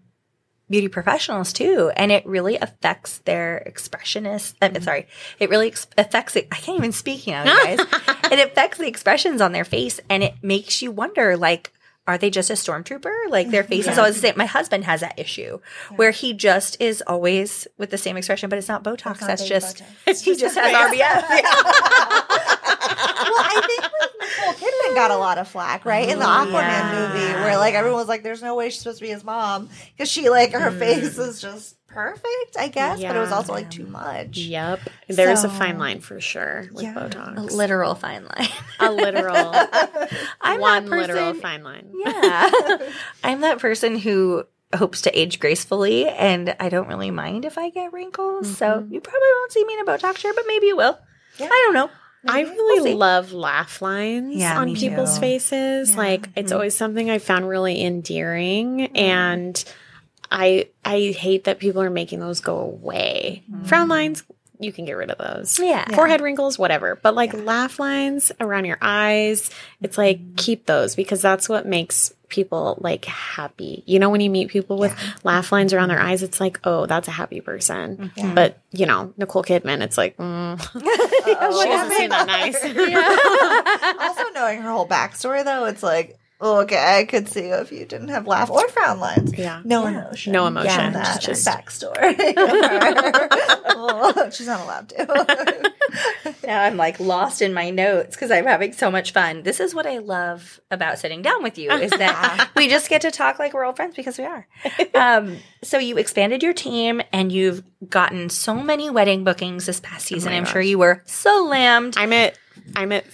beauty 0.69 0.88
professionals 0.88 1.54
too, 1.54 1.91
and 1.95 2.12
it 2.12 2.26
really 2.26 2.58
affects 2.58 3.19
their 3.19 3.63
expressionist. 3.67 4.56
I'm 4.62 4.82
sorry, 4.82 5.08
it 5.39 5.49
really 5.49 5.67
ex- 5.67 5.88
affects 5.97 6.36
it. 6.36 6.47
I 6.52 6.56
can't 6.56 6.78
even 6.78 6.91
speak 6.91 7.28
now, 7.28 7.43
guys. 7.45 7.80
it 8.32 8.39
affects 8.39 8.78
the 8.78 8.88
expressions 8.88 9.41
on 9.41 9.52
their 9.52 9.65
face, 9.65 9.99
and 10.10 10.23
it 10.23 10.36
makes 10.41 10.82
you 10.82 10.91
wonder, 10.91 11.38
like. 11.38 11.71
Are 12.06 12.17
they 12.17 12.30
just 12.30 12.49
a 12.49 12.54
stormtrooper? 12.56 13.30
Like 13.30 13.49
their 13.49 13.63
face 13.63 13.88
is 13.88 13.97
always 13.97 14.15
the 14.15 14.19
same. 14.28 14.34
My 14.36 14.45
husband 14.45 14.84
has 14.84 14.99
that 14.99 15.17
issue 15.17 15.60
where 15.95 16.12
he 16.12 16.34
just 16.34 16.82
is 16.82 17.02
always 17.08 17.65
with 17.78 17.91
the 17.91 17.97
same 17.97 18.17
expression, 18.17 18.49
but 18.49 18.60
it's 18.60 18.67
not 18.67 18.84
Botox. 18.84 19.21
not 19.21 19.28
That's 19.30 19.47
just 19.47 19.78
Botox. 20.06 20.21
he 20.21 20.36
just 20.36 20.58
has 20.58 20.73
RBF. 20.73 20.93
Yeah. 20.97 21.21
well, 23.23 23.39
I 23.39 23.62
think 23.65 23.82
like 24.83 24.83
Got 24.93 25.12
a 25.12 25.17
lot 25.17 25.38
of 25.38 25.47
flack, 25.47 25.86
right? 25.86 26.08
In 26.08 26.19
the 26.19 26.25
mm-hmm. 26.25 26.53
Aquaman 26.53 26.62
yeah. 26.62 27.13
movie, 27.13 27.34
where 27.43 27.58
like 27.58 27.73
everyone 27.73 27.99
was 27.99 28.08
like, 28.08 28.23
"There's 28.23 28.41
no 28.41 28.56
way 28.56 28.69
she's 28.69 28.79
supposed 28.79 28.99
to 28.99 29.06
be 29.06 29.12
his 29.12 29.23
mom," 29.23 29.69
because 29.91 30.10
she 30.10 30.29
like 30.29 30.53
her 30.53 30.69
mm-hmm. 30.69 30.79
face 30.79 31.17
is 31.17 31.41
just 31.41 31.75
perfect, 31.93 32.58
I 32.58 32.67
guess. 32.67 33.01
But 33.01 33.15
it 33.15 33.19
was 33.19 33.32
also 33.32 33.53
like 33.53 33.69
too 33.69 33.86
much. 33.86 34.38
Yep. 34.38 34.79
There's 35.08 35.43
a 35.43 35.49
fine 35.49 35.77
line 35.77 36.01
for 36.01 36.19
sure 36.19 36.65
with 36.73 36.84
Yeah. 36.84 36.93
Botox. 36.93 37.38
A 37.38 37.41
literal 37.56 37.95
fine 37.95 38.25
line. 38.25 38.49
A 38.79 38.91
literal, 38.91 39.36
I'm 40.41 40.60
one 40.60 40.86
that 40.86 40.89
person, 40.89 41.15
literal 41.15 41.34
fine 41.36 41.63
line. 41.63 41.91
Yeah. 41.93 42.77
I'm 43.23 43.41
that 43.41 43.60
person 43.60 43.97
who 43.97 44.45
hopes 44.75 45.01
to 45.01 45.17
age 45.17 45.39
gracefully 45.39 46.08
and 46.08 46.56
I 46.60 46.69
don't 46.69 46.88
really 46.88 47.12
mind 47.12 47.45
if 47.45 47.58
I 47.58 47.69
get 47.69 47.93
wrinkles. 47.93 48.58
So 48.58 48.65
mm-hmm. 48.65 48.93
you 48.93 48.99
probably 48.99 49.29
won't 49.39 49.51
see 49.51 49.63
me 49.65 49.73
in 49.75 49.79
a 49.82 49.86
Botox 49.86 50.15
chair, 50.15 50.34
but 50.34 50.45
maybe 50.47 50.67
you 50.67 50.75
will. 50.75 50.97
I 51.39 51.63
don't 51.65 51.73
know. 51.73 51.89
I 52.25 52.41
really 52.41 52.89
We'll 52.91 52.97
love 52.97 53.33
laugh 53.33 53.81
lines 53.81 54.36
Yeah, 54.36 54.59
on 54.59 54.75
people's 54.75 55.15
too. 55.15 55.21
faces. 55.21 55.95
Like 55.97 56.29
it's 56.36 56.51
always 56.51 56.75
something 56.75 57.09
I 57.09 57.19
found 57.19 57.47
really 57.49 57.81
endearing 57.83 58.88
and 58.95 59.63
I 60.31 60.69
I 60.86 61.13
hate 61.17 61.43
that 61.45 61.59
people 61.59 61.81
are 61.81 61.89
making 61.89 62.19
those 62.19 62.39
go 62.39 62.57
away. 62.59 63.43
Frown 63.63 63.88
lines, 63.89 64.23
you 64.60 64.72
can 64.72 64.86
get 64.86 64.94
rid 64.94 65.12
of 65.12 65.18
those. 65.18 65.60
Yeah. 65.60 65.86
Forehead 65.96 66.22
wrinkles, 66.22 66.58
whatever. 66.58 66.96
But 66.96 67.16
like 67.16 67.34
laugh 67.34 67.80
lines 67.80 68.32
around 68.39 68.66
your 68.66 68.78
eyes, 68.82 69.50
it's 69.82 69.98
like 69.98 70.36
keep 70.36 70.66
those 70.66 70.96
because 70.96 71.22
that's 71.22 71.50
what 71.50 71.66
makes 71.66 72.13
people 72.30 72.78
like 72.82 73.06
happy. 73.06 73.84
You 73.86 74.00
know, 74.00 74.10
when 74.10 74.22
you 74.22 74.30
meet 74.30 74.50
people 74.50 74.78
with 74.78 74.98
laugh 75.24 75.52
lines 75.52 75.74
around 75.74 75.89
their 75.89 76.00
eyes, 76.00 76.24
it's 76.24 76.39
like, 76.39 76.60
oh, 76.63 76.86
that's 76.86 77.08
a 77.08 77.12
happy 77.12 77.42
person. 77.42 78.12
But 78.34 78.58
you 78.72 78.86
know, 78.86 79.13
Nicole 79.18 79.44
Kidman, 79.44 79.82
it's 79.82 79.98
like, 79.98 80.18
mm, 80.18 80.60
she 80.74 81.70
doesn't 81.70 81.98
seem 81.98 82.10
that 82.10 82.28
nice. 84.00 84.00
also, 84.00 84.32
knowing 84.34 84.62
her 84.62 84.72
whole 84.72 84.88
backstory, 84.88 85.44
though, 85.44 85.66
it's 85.66 85.84
like, 85.84 86.18
okay, 86.43 86.99
I 86.99 87.06
could 87.06 87.27
see 87.29 87.45
if 87.45 87.71
you 87.71 87.86
didn't 87.86 88.10
have 88.10 88.27
laugh 88.27 88.49
or 88.49 88.67
frown 88.69 88.99
lines. 88.99 89.38
Yeah. 89.38 89.62
No 89.63 89.86
emotion. 89.88 90.34
No 90.34 90.47
emotion. 90.47 90.69
Yeah, 90.69 90.89
that 90.91 91.21
Just- 91.21 91.47
backstory. 91.47 92.34
Oh, 93.86 94.29
she's 94.32 94.47
not 94.47 94.62
allowed 94.62 94.89
to. 94.89 95.71
Now 96.45 96.63
I'm 96.63 96.77
like 96.77 96.99
lost 96.99 97.41
in 97.41 97.53
my 97.53 97.69
notes 97.69 98.15
because 98.15 98.32
I'm 98.32 98.45
having 98.45 98.73
so 98.73 98.89
much 98.91 99.13
fun. 99.13 99.43
This 99.43 99.60
is 99.60 99.73
what 99.73 99.86
I 99.86 99.99
love 99.99 100.60
about 100.71 100.99
sitting 100.99 101.21
down 101.21 101.43
with 101.43 101.58
you 101.58 101.71
is 101.71 101.91
that 101.91 102.49
we 102.56 102.67
just 102.67 102.89
get 102.89 103.01
to 103.01 103.12
talk 103.12 103.39
like 103.39 103.53
we're 103.53 103.65
old 103.65 103.75
friends 103.77 103.95
because 103.95 104.17
we 104.17 104.25
are. 104.25 104.47
Um, 104.93 105.38
so 105.62 105.77
you 105.77 105.97
expanded 105.97 106.43
your 106.43 106.53
team 106.53 107.01
and 107.13 107.32
you've 107.32 107.63
gotten 107.89 108.29
so 108.29 108.56
many 108.56 108.89
wedding 108.89 109.23
bookings 109.23 109.65
this 109.65 109.79
past 109.79 110.06
season. 110.08 110.34
I'm 110.34 110.45
sure 110.45 110.62
you 110.62 110.77
were 110.79 111.01
so 111.06 111.45
lammed. 111.45 111.95
I'm 111.97 112.12
at 112.13 112.38
I'm 112.75 112.91
at 112.91 113.06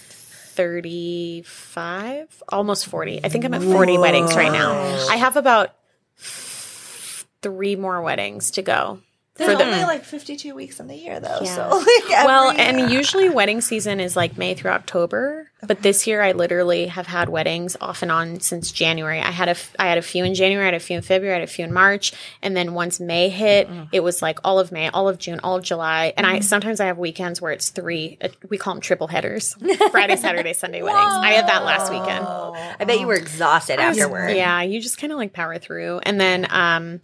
35, 0.60 2.42
almost 2.50 2.86
40. 2.86 3.24
I 3.24 3.30
think 3.30 3.46
I'm 3.46 3.54
at 3.54 3.62
40 3.62 3.96
weddings 3.96 4.36
right 4.36 4.52
now. 4.52 4.72
I 5.08 5.16
have 5.16 5.38
about 5.38 5.74
three 6.18 7.76
more 7.76 8.02
weddings 8.02 8.50
to 8.52 8.62
go. 8.62 9.00
There's 9.40 9.58
For 9.58 9.64
only 9.64 9.84
like 9.84 10.04
52 10.04 10.54
weeks 10.54 10.80
in 10.80 10.86
the 10.86 10.94
year, 10.94 11.18
though. 11.18 11.38
Yeah. 11.40 11.54
So, 11.56 11.76
like, 11.78 12.24
Well, 12.26 12.50
and 12.50 12.90
usually 12.92 13.28
wedding 13.30 13.60
season 13.62 13.98
is 14.00 14.14
like 14.16 14.36
May 14.36 14.54
through 14.54 14.70
October, 14.72 15.50
but 15.66 15.82
this 15.82 16.06
year 16.06 16.20
I 16.22 16.32
literally 16.32 16.86
have 16.88 17.06
had 17.06 17.28
weddings 17.30 17.76
off 17.80 18.02
and 18.02 18.12
on 18.12 18.40
since 18.40 18.70
January. 18.70 19.18
I 19.20 19.30
had 19.30 19.48
a 19.48 19.52
f- 19.52 19.74
I 19.78 19.86
had 19.86 19.96
a 19.98 20.02
few 20.02 20.24
in 20.24 20.34
January, 20.34 20.64
I 20.64 20.72
had 20.72 20.74
a 20.74 20.80
few 20.80 20.96
in 20.96 21.02
February, 21.02 21.36
I 21.36 21.40
had 21.40 21.48
a 21.48 21.50
few 21.52 21.64
in 21.64 21.72
March, 21.72 22.12
and 22.42 22.54
then 22.56 22.74
once 22.74 23.00
May 23.00 23.30
hit, 23.30 23.68
it 23.92 24.00
was 24.00 24.20
like 24.22 24.38
all 24.44 24.58
of 24.58 24.72
May, 24.72 24.88
all 24.90 25.08
of 25.08 25.18
June, 25.18 25.40
all 25.42 25.56
of 25.56 25.62
July, 25.64 26.12
and 26.16 26.26
I 26.26 26.40
sometimes 26.40 26.78
I 26.78 26.86
have 26.86 26.98
weekends 26.98 27.40
where 27.40 27.52
it's 27.52 27.70
three. 27.70 28.18
Uh, 28.20 28.28
we 28.50 28.58
call 28.58 28.74
them 28.74 28.80
triple 28.82 29.06
headers: 29.08 29.56
Friday, 29.90 30.16
Saturday, 30.16 30.52
Sunday 30.52 30.82
weddings. 30.82 31.00
I 31.02 31.30
had 31.32 31.46
that 31.48 31.64
last 31.64 31.90
weekend. 31.90 32.26
I 32.26 32.84
bet 32.84 33.00
you 33.00 33.06
were 33.06 33.14
exhausted 33.14 33.80
afterward. 33.80 34.36
Yeah, 34.36 34.60
you 34.62 34.80
just 34.80 34.98
kind 34.98 35.12
of 35.12 35.18
like 35.18 35.32
power 35.32 35.58
through. 35.58 36.00
And 36.02 36.20
then 36.20 36.46
um 36.50 37.00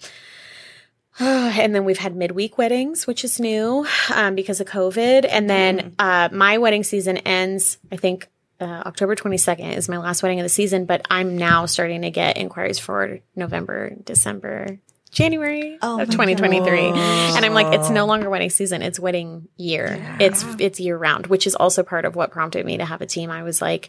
and 1.20 1.74
then 1.74 1.84
we've 1.84 1.98
had 1.98 2.14
midweek 2.14 2.58
weddings, 2.58 3.06
which 3.06 3.24
is 3.24 3.40
new 3.40 3.86
um, 4.14 4.34
because 4.34 4.60
of 4.60 4.66
COVID. 4.66 5.26
And 5.28 5.48
then 5.48 5.94
uh, 5.98 6.28
my 6.32 6.58
wedding 6.58 6.84
season 6.84 7.16
ends, 7.18 7.78
I 7.90 7.96
think, 7.96 8.28
uh, 8.60 8.82
October 8.86 9.14
22nd 9.14 9.76
is 9.76 9.88
my 9.88 9.98
last 9.98 10.22
wedding 10.22 10.40
of 10.40 10.44
the 10.44 10.50
season, 10.50 10.86
but 10.86 11.06
I'm 11.10 11.36
now 11.36 11.66
starting 11.66 12.02
to 12.02 12.10
get 12.10 12.36
inquiries 12.38 12.78
for 12.78 13.20
November, 13.34 13.94
December, 14.04 14.78
January 15.10 15.78
Oh 15.80 16.00
of 16.00 16.08
my 16.08 16.12
2023. 16.12 16.78
And 16.80 17.44
I'm 17.44 17.54
like, 17.54 17.72
it's 17.74 17.90
no 17.90 18.06
longer 18.06 18.28
wedding 18.28 18.50
season, 18.50 18.82
it's 18.82 19.00
wedding 19.00 19.48
year. 19.56 20.16
It's 20.20 20.44
it's 20.58 20.80
year 20.80 20.96
round, 20.96 21.26
which 21.28 21.46
is 21.46 21.54
also 21.54 21.82
part 21.82 22.04
of 22.04 22.16
what 22.16 22.30
prompted 22.30 22.66
me 22.66 22.78
to 22.78 22.84
have 22.84 23.00
a 23.00 23.06
team. 23.06 23.30
I 23.30 23.42
was 23.42 23.62
like, 23.62 23.88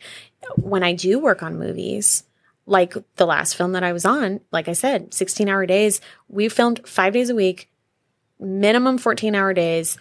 when 0.56 0.84
I 0.84 0.94
do 0.94 1.20
work 1.20 1.44
on 1.44 1.58
movies, 1.58 2.24
like 2.68 2.94
the 3.16 3.26
last 3.26 3.56
film 3.56 3.72
that 3.72 3.84
I 3.84 3.94
was 3.94 4.06
on, 4.06 4.42
like 4.52 4.68
I 4.68 4.74
said, 4.74 5.14
16 5.14 5.50
hour 5.50 5.66
days, 5.66 6.02
we 6.28 6.50
filmed 6.50 6.88
five 6.88 7.14
days 7.14 7.30
a 7.30 7.36
week, 7.36 7.72
minimum 8.40 8.98
14 8.98 9.34
hour 9.34 9.54
days 9.54 9.98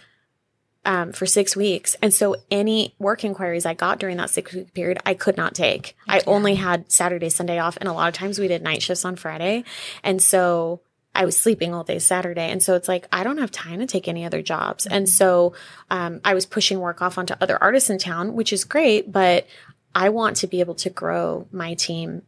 um, 0.85 1.13
for 1.13 1.25
six 1.25 1.55
weeks. 1.55 1.95
And 2.01 2.13
so 2.13 2.35
any 2.51 2.93
work 2.99 3.23
inquiries 3.23 3.65
I 3.65 3.73
got 3.73 3.99
during 3.99 4.17
that 4.17 4.29
six 4.29 4.53
week 4.53 4.73
period, 4.73 4.99
I 5.05 5.13
could 5.13 5.37
not 5.37 5.55
take. 5.55 5.95
I 6.07 6.21
only 6.27 6.55
had 6.55 6.91
Saturday, 6.91 7.29
Sunday 7.29 7.57
off. 7.57 7.77
And 7.77 7.89
a 7.89 7.93
lot 7.93 8.09
of 8.09 8.13
times 8.13 8.37
we 8.37 8.47
did 8.47 8.61
night 8.61 8.81
shifts 8.81 9.05
on 9.05 9.15
Friday. 9.15 9.63
And 10.03 10.21
so 10.21 10.81
I 11.15 11.25
was 11.25 11.35
sleeping 11.35 11.73
all 11.73 11.83
day 11.83 11.99
Saturday. 11.99 12.49
And 12.49 12.61
so 12.61 12.75
it's 12.75 12.87
like, 12.87 13.07
I 13.11 13.23
don't 13.23 13.39
have 13.39 13.51
time 13.51 13.79
to 13.79 13.87
take 13.87 14.07
any 14.07 14.23
other 14.23 14.41
jobs. 14.41 14.85
And 14.85 15.09
so 15.09 15.53
um, 15.89 16.19
I 16.23 16.33
was 16.33 16.45
pushing 16.45 16.79
work 16.79 17.01
off 17.01 17.17
onto 17.17 17.33
other 17.41 17.61
artists 17.61 17.89
in 17.89 17.97
town, 17.97 18.33
which 18.33 18.53
is 18.53 18.65
great. 18.65 19.11
But 19.11 19.47
I 19.95 20.09
want 20.09 20.37
to 20.37 20.47
be 20.47 20.59
able 20.59 20.75
to 20.75 20.89
grow 20.89 21.47
my 21.51 21.73
team 21.73 22.21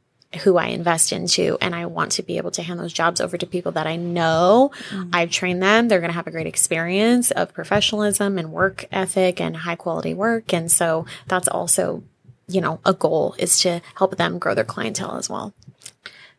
who 0.44 0.58
I 0.58 0.68
invest 0.68 1.12
into 1.12 1.58
and 1.60 1.74
I 1.74 1.88
want 1.88 2.12
to 2.14 2.24
be 2.24 2.38
able 2.38 2.52
to 2.52 2.62
hand 2.62 2.80
those 2.80 2.94
jobs 2.94 3.20
over 3.20 3.38
to 3.38 3.48
people 3.48 3.72
that 3.72 3.88
I 3.88 3.96
know. 3.96 4.72
Mm. 4.92 5.10
I've 5.12 5.32
trained 5.32 5.64
them. 5.64 5.88
They're 5.88 6.00
going 6.00 6.12
to 6.12 6.16
have 6.16 6.28
a 6.28 6.32
great 6.32 6.46
experience 6.46 7.32
of 7.32 7.54
professionalism 7.54 8.38
and 8.38 8.52
work 8.52 8.86
ethic 8.92 9.42
and 9.42 9.58
high 9.58 9.76
quality 9.76 10.14
work. 10.14 10.54
And 10.54 10.72
so 10.72 11.06
that's 11.28 11.48
also 11.48 12.04
you 12.50 12.62
know 12.62 12.80
a 12.84 12.94
goal 12.94 13.36
is 13.38 13.60
to 13.62 13.82
help 13.96 14.18
them 14.18 14.40
grow 14.40 14.56
their 14.56 14.64
clientele 14.64 15.16
as 15.16 15.30
well. 15.30 15.54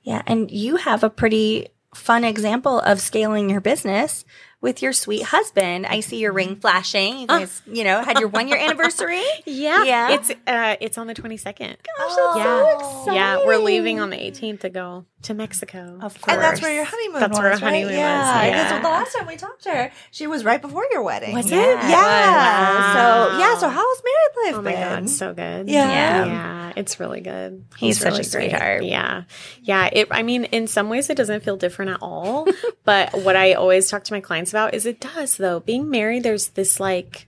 Yeah, 0.02 0.22
and 0.26 0.50
you 0.50 0.76
have 0.76 1.04
a 1.04 1.10
pretty 1.10 1.68
fun 1.94 2.24
example 2.24 2.80
of 2.80 3.00
scaling 3.00 3.50
your 3.50 3.60
business 3.60 4.24
with 4.60 4.82
your 4.82 4.92
sweet 4.92 5.22
husband. 5.22 5.86
I 5.86 6.00
see 6.00 6.18
your 6.18 6.32
ring 6.32 6.56
flashing. 6.56 7.20
You 7.20 7.26
guys, 7.26 7.62
you 7.66 7.82
know, 7.84 8.02
had 8.02 8.18
your 8.18 8.28
one 8.28 8.46
year 8.48 8.58
anniversary. 8.60 9.22
yeah 9.46 9.84
Yeah. 9.84 10.10
it's 10.12 10.30
uh 10.46 10.76
it's 10.80 10.98
on 10.98 11.06
the 11.06 11.14
22nd 11.14 11.76
Oh, 11.98 12.34
yeah 12.36 13.04
so 13.04 13.12
yeah 13.12 13.38
we're 13.46 13.56
leaving 13.58 14.00
on 14.00 14.10
the 14.10 14.16
18th 14.16 14.60
to 14.60 14.68
go 14.70 15.06
to 15.22 15.34
Mexico 15.34 15.98
Of 16.00 16.20
course. 16.20 16.34
And 16.34 16.42
that's 16.42 16.62
where 16.62 16.74
your 16.74 16.84
honeymoon 16.84 17.20
That's 17.20 17.30
was, 17.30 17.38
where 17.38 17.48
our 17.48 17.52
right? 17.54 17.62
honeymoon 17.62 17.86
was, 17.88 17.96
yeah. 17.96 18.44
yeah. 18.46 18.64
Because 18.68 18.82
the 18.82 18.88
last 18.88 19.16
time 19.16 19.26
we 19.26 19.36
talked 19.36 19.62
to 19.64 19.70
her, 19.70 19.92
she 20.10 20.26
was 20.26 20.44
right 20.44 20.60
before 20.62 20.86
your 20.90 21.02
wedding. 21.02 21.34
Was 21.34 21.46
it? 21.46 21.52
Yeah. 21.56 21.88
Yeah. 21.90 22.92
So 22.94 23.38
yeah. 23.38 23.58
So 23.58 23.68
how's 23.68 24.02
married 24.02 24.46
life 24.46 24.54
Oh 24.58 24.62
my 24.62 24.72
been? 24.72 24.80
god, 25.04 25.10
so 25.10 25.34
good. 25.34 25.68
Yeah. 25.68 25.88
Yeah. 25.90 26.24
Yeah, 26.26 26.72
it's 26.76 26.98
really 27.00 27.20
good. 27.20 27.64
He's 27.76 27.98
such 27.98 28.06
a 28.08 28.10
really 28.18 28.30
great. 28.30 28.50
sweetheart. 28.50 28.84
Yeah. 28.84 29.24
Yeah, 29.62 29.90
it 29.92 30.08
I 30.10 30.22
mean, 30.22 30.44
in 30.44 30.66
some 30.66 30.88
ways 30.88 31.10
it 31.10 31.16
doesn't 31.16 31.42
feel 31.44 31.56
different 31.56 31.90
at 31.92 31.98
all, 32.00 32.46
but 32.84 33.12
what 33.22 33.36
I 33.36 33.54
always 33.54 33.88
talk 33.90 34.04
to 34.04 34.12
my 34.14 34.20
clients 34.20 34.49
about 34.50 34.74
is 34.74 34.86
it 34.86 35.00
does 35.00 35.36
though. 35.36 35.60
Being 35.60 35.90
married 35.90 36.22
there's 36.22 36.48
this 36.48 36.80
like 36.80 37.26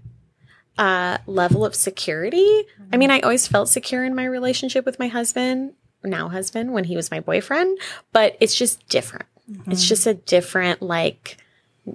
uh 0.78 1.18
level 1.26 1.64
of 1.64 1.74
security. 1.74 2.64
I 2.92 2.96
mean, 2.96 3.10
I 3.10 3.20
always 3.20 3.46
felt 3.46 3.68
secure 3.68 4.04
in 4.04 4.14
my 4.14 4.24
relationship 4.24 4.84
with 4.84 4.98
my 4.98 5.08
husband, 5.08 5.74
now 6.02 6.28
husband 6.28 6.72
when 6.72 6.84
he 6.84 6.96
was 6.96 7.10
my 7.10 7.20
boyfriend, 7.20 7.78
but 8.12 8.36
it's 8.40 8.54
just 8.54 8.86
different. 8.88 9.26
It's 9.66 9.86
just 9.86 10.06
a 10.06 10.14
different 10.14 10.80
like 10.82 11.36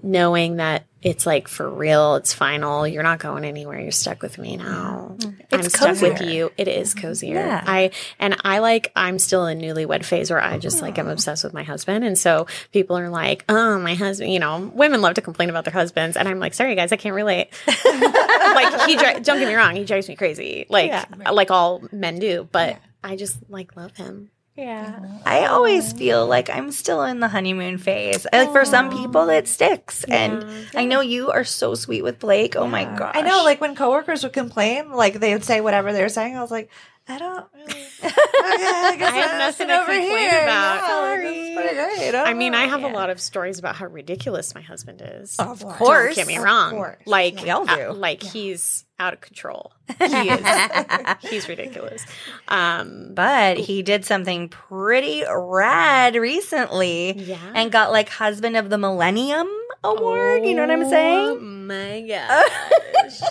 knowing 0.04 0.58
that 0.58 0.86
it's 1.02 1.26
like 1.26 1.48
for 1.48 1.70
real, 1.70 2.16
it's 2.16 2.34
final. 2.34 2.88
You're 2.88 3.04
not 3.04 3.20
going 3.20 3.46
anywhere. 3.46 3.80
You're 3.80 3.92
stuck 3.92 4.22
with 4.22 4.38
me 4.38 4.58
now. 4.58 5.18
I'm 5.52 5.62
It's 5.62 5.78
stuck 5.78 6.02
with 6.02 6.22
you. 6.22 6.52
It 6.58 6.68
is 6.68 6.94
cozier. 6.94 7.36
Yeah. 7.36 7.64
I 7.66 7.92
and 8.20 8.36
I 8.44 8.60
like 8.60 8.92
I'm 8.96 9.18
still 9.20 9.46
in 9.48 9.60
newlywed 9.60 10.04
phase 10.04 10.30
where 10.30 10.42
I 10.42 10.58
just 10.58 10.82
like 10.82 10.98
I'm 10.98 11.08
oh. 11.08 11.12
obsessed 11.12 11.44
with 11.44 11.54
my 11.54 11.64
husband. 11.64 12.04
And 12.04 12.18
so 12.18 12.48
people 12.74 12.98
are 12.98 13.10
like, 13.10 13.46
oh, 13.48 13.80
my 13.80 13.96
husband, 13.96 14.32
you 14.34 14.40
know, 14.40 14.72
women 14.74 15.02
love 15.02 15.16
to 15.16 15.22
complain 15.22 15.50
about 15.50 15.64
their 15.64 15.74
husbands. 15.74 16.18
And 16.18 16.28
I'm 16.28 16.40
like, 16.40 16.54
sorry 16.54 16.76
guys, 16.76 16.92
I 16.92 16.98
can't 16.98 17.16
relate. 17.16 17.50
like 17.68 18.88
he 18.88 18.98
dri- 18.98 19.22
don't 19.22 19.40
get 19.40 19.48
me 19.48 19.56
wrong, 19.56 19.76
he 19.76 19.86
drives 19.86 20.10
me 20.10 20.16
crazy. 20.16 20.66
Like 20.70 20.92
like 21.32 21.52
all 21.52 21.82
men 21.92 22.20
do, 22.20 22.48
but 22.52 22.80
I 23.04 23.16
just 23.16 23.38
like 23.50 23.76
love 23.76 23.96
him. 23.96 24.32
Yeah. 24.58 24.86
Mm-hmm. 24.86 25.18
I 25.24 25.46
always 25.46 25.94
feel 25.94 26.26
like 26.26 26.50
I'm 26.50 26.72
still 26.72 27.04
in 27.04 27.20
the 27.20 27.28
honeymoon 27.28 27.78
phase. 27.78 28.26
Like 28.34 28.52
for 28.52 28.66
some 28.66 28.90
people, 28.90 29.30
it 29.30 29.48
sticks. 29.48 30.04
And 30.06 30.44
I 30.76 30.86
know 30.86 31.02
you 31.02 31.30
are 31.30 31.44
so 31.44 31.76
sweet 31.76 32.02
with 32.02 32.18
Blake. 32.18 32.56
Oh 32.56 32.68
my 32.68 32.86
gosh. 32.86 33.16
I 33.16 33.22
know, 33.22 33.44
like 33.44 33.62
when 33.62 33.76
coworkers 33.76 34.24
would 34.24 34.34
complain, 34.34 34.92
like 34.92 35.20
they 35.20 35.34
would 35.34 35.44
say 35.44 35.62
whatever 35.62 35.94
they 35.94 36.02
were 36.02 36.10
saying. 36.10 36.36
I 36.36 36.42
was 36.42 36.50
like, 36.50 36.72
I 37.10 37.18
don't 37.18 37.46
really. 37.56 37.84
Okay, 38.48 38.64
I, 38.66 38.96
guess 38.98 39.12
I 39.14 39.16
have 39.18 39.40
nothing 39.40 39.68
to 39.68 39.74
over 39.74 39.86
complain 39.92 40.10
here. 40.30 40.42
about. 40.44 40.76
Yeah, 40.88 41.00
like, 41.02 41.22
that's 41.24 41.56
pretty 41.56 42.12
great. 42.12 42.16
I 42.16 42.34
mean, 42.34 42.54
I 42.56 42.66
have 42.68 42.82
yeah. 42.82 42.92
a 42.92 42.94
lot 42.94 43.10
of 43.10 43.20
stories 43.20 43.60
about 43.60 43.76
how 43.76 43.88
ridiculous 43.88 44.54
my 44.56 44.62
husband 44.62 45.02
is. 45.04 45.36
Of 45.38 45.62
course. 45.62 45.78
course. 45.78 46.16
Don't 46.16 46.26
get 46.26 46.28
me 46.28 46.38
Of 46.38 46.44
wrong. 46.44 46.72
course. 46.72 46.98
Like 47.06 47.42
We 47.42 47.50
all 47.50 47.66
do. 47.66 47.90
uh, 47.90 47.94
like 47.94 48.22
he's 48.24 48.86
out 49.00 49.14
of 49.14 49.22
control. 49.22 49.74
He 50.00 50.30
is. 50.30 50.46
he's 51.22 51.50
ridiculous. 51.50 52.06
Um, 52.48 53.12
But 53.14 53.58
he 53.58 53.82
did 53.82 54.06
something 54.06 54.50
pretty 54.50 55.24
rad 55.30 56.16
recently. 56.16 57.14
Yeah. 57.18 57.38
And 57.56 57.72
got 57.72 57.92
like 57.92 58.10
Husband 58.10 58.56
of 58.56 58.70
the 58.70 58.78
Millennium 58.78 59.48
award. 59.84 60.46
You 60.46 60.56
know 60.56 60.62
what 60.62 60.72
I'm 60.72 60.90
saying? 60.90 61.28
Oh 61.30 61.40
my 61.40 62.02
gosh. 62.08 63.22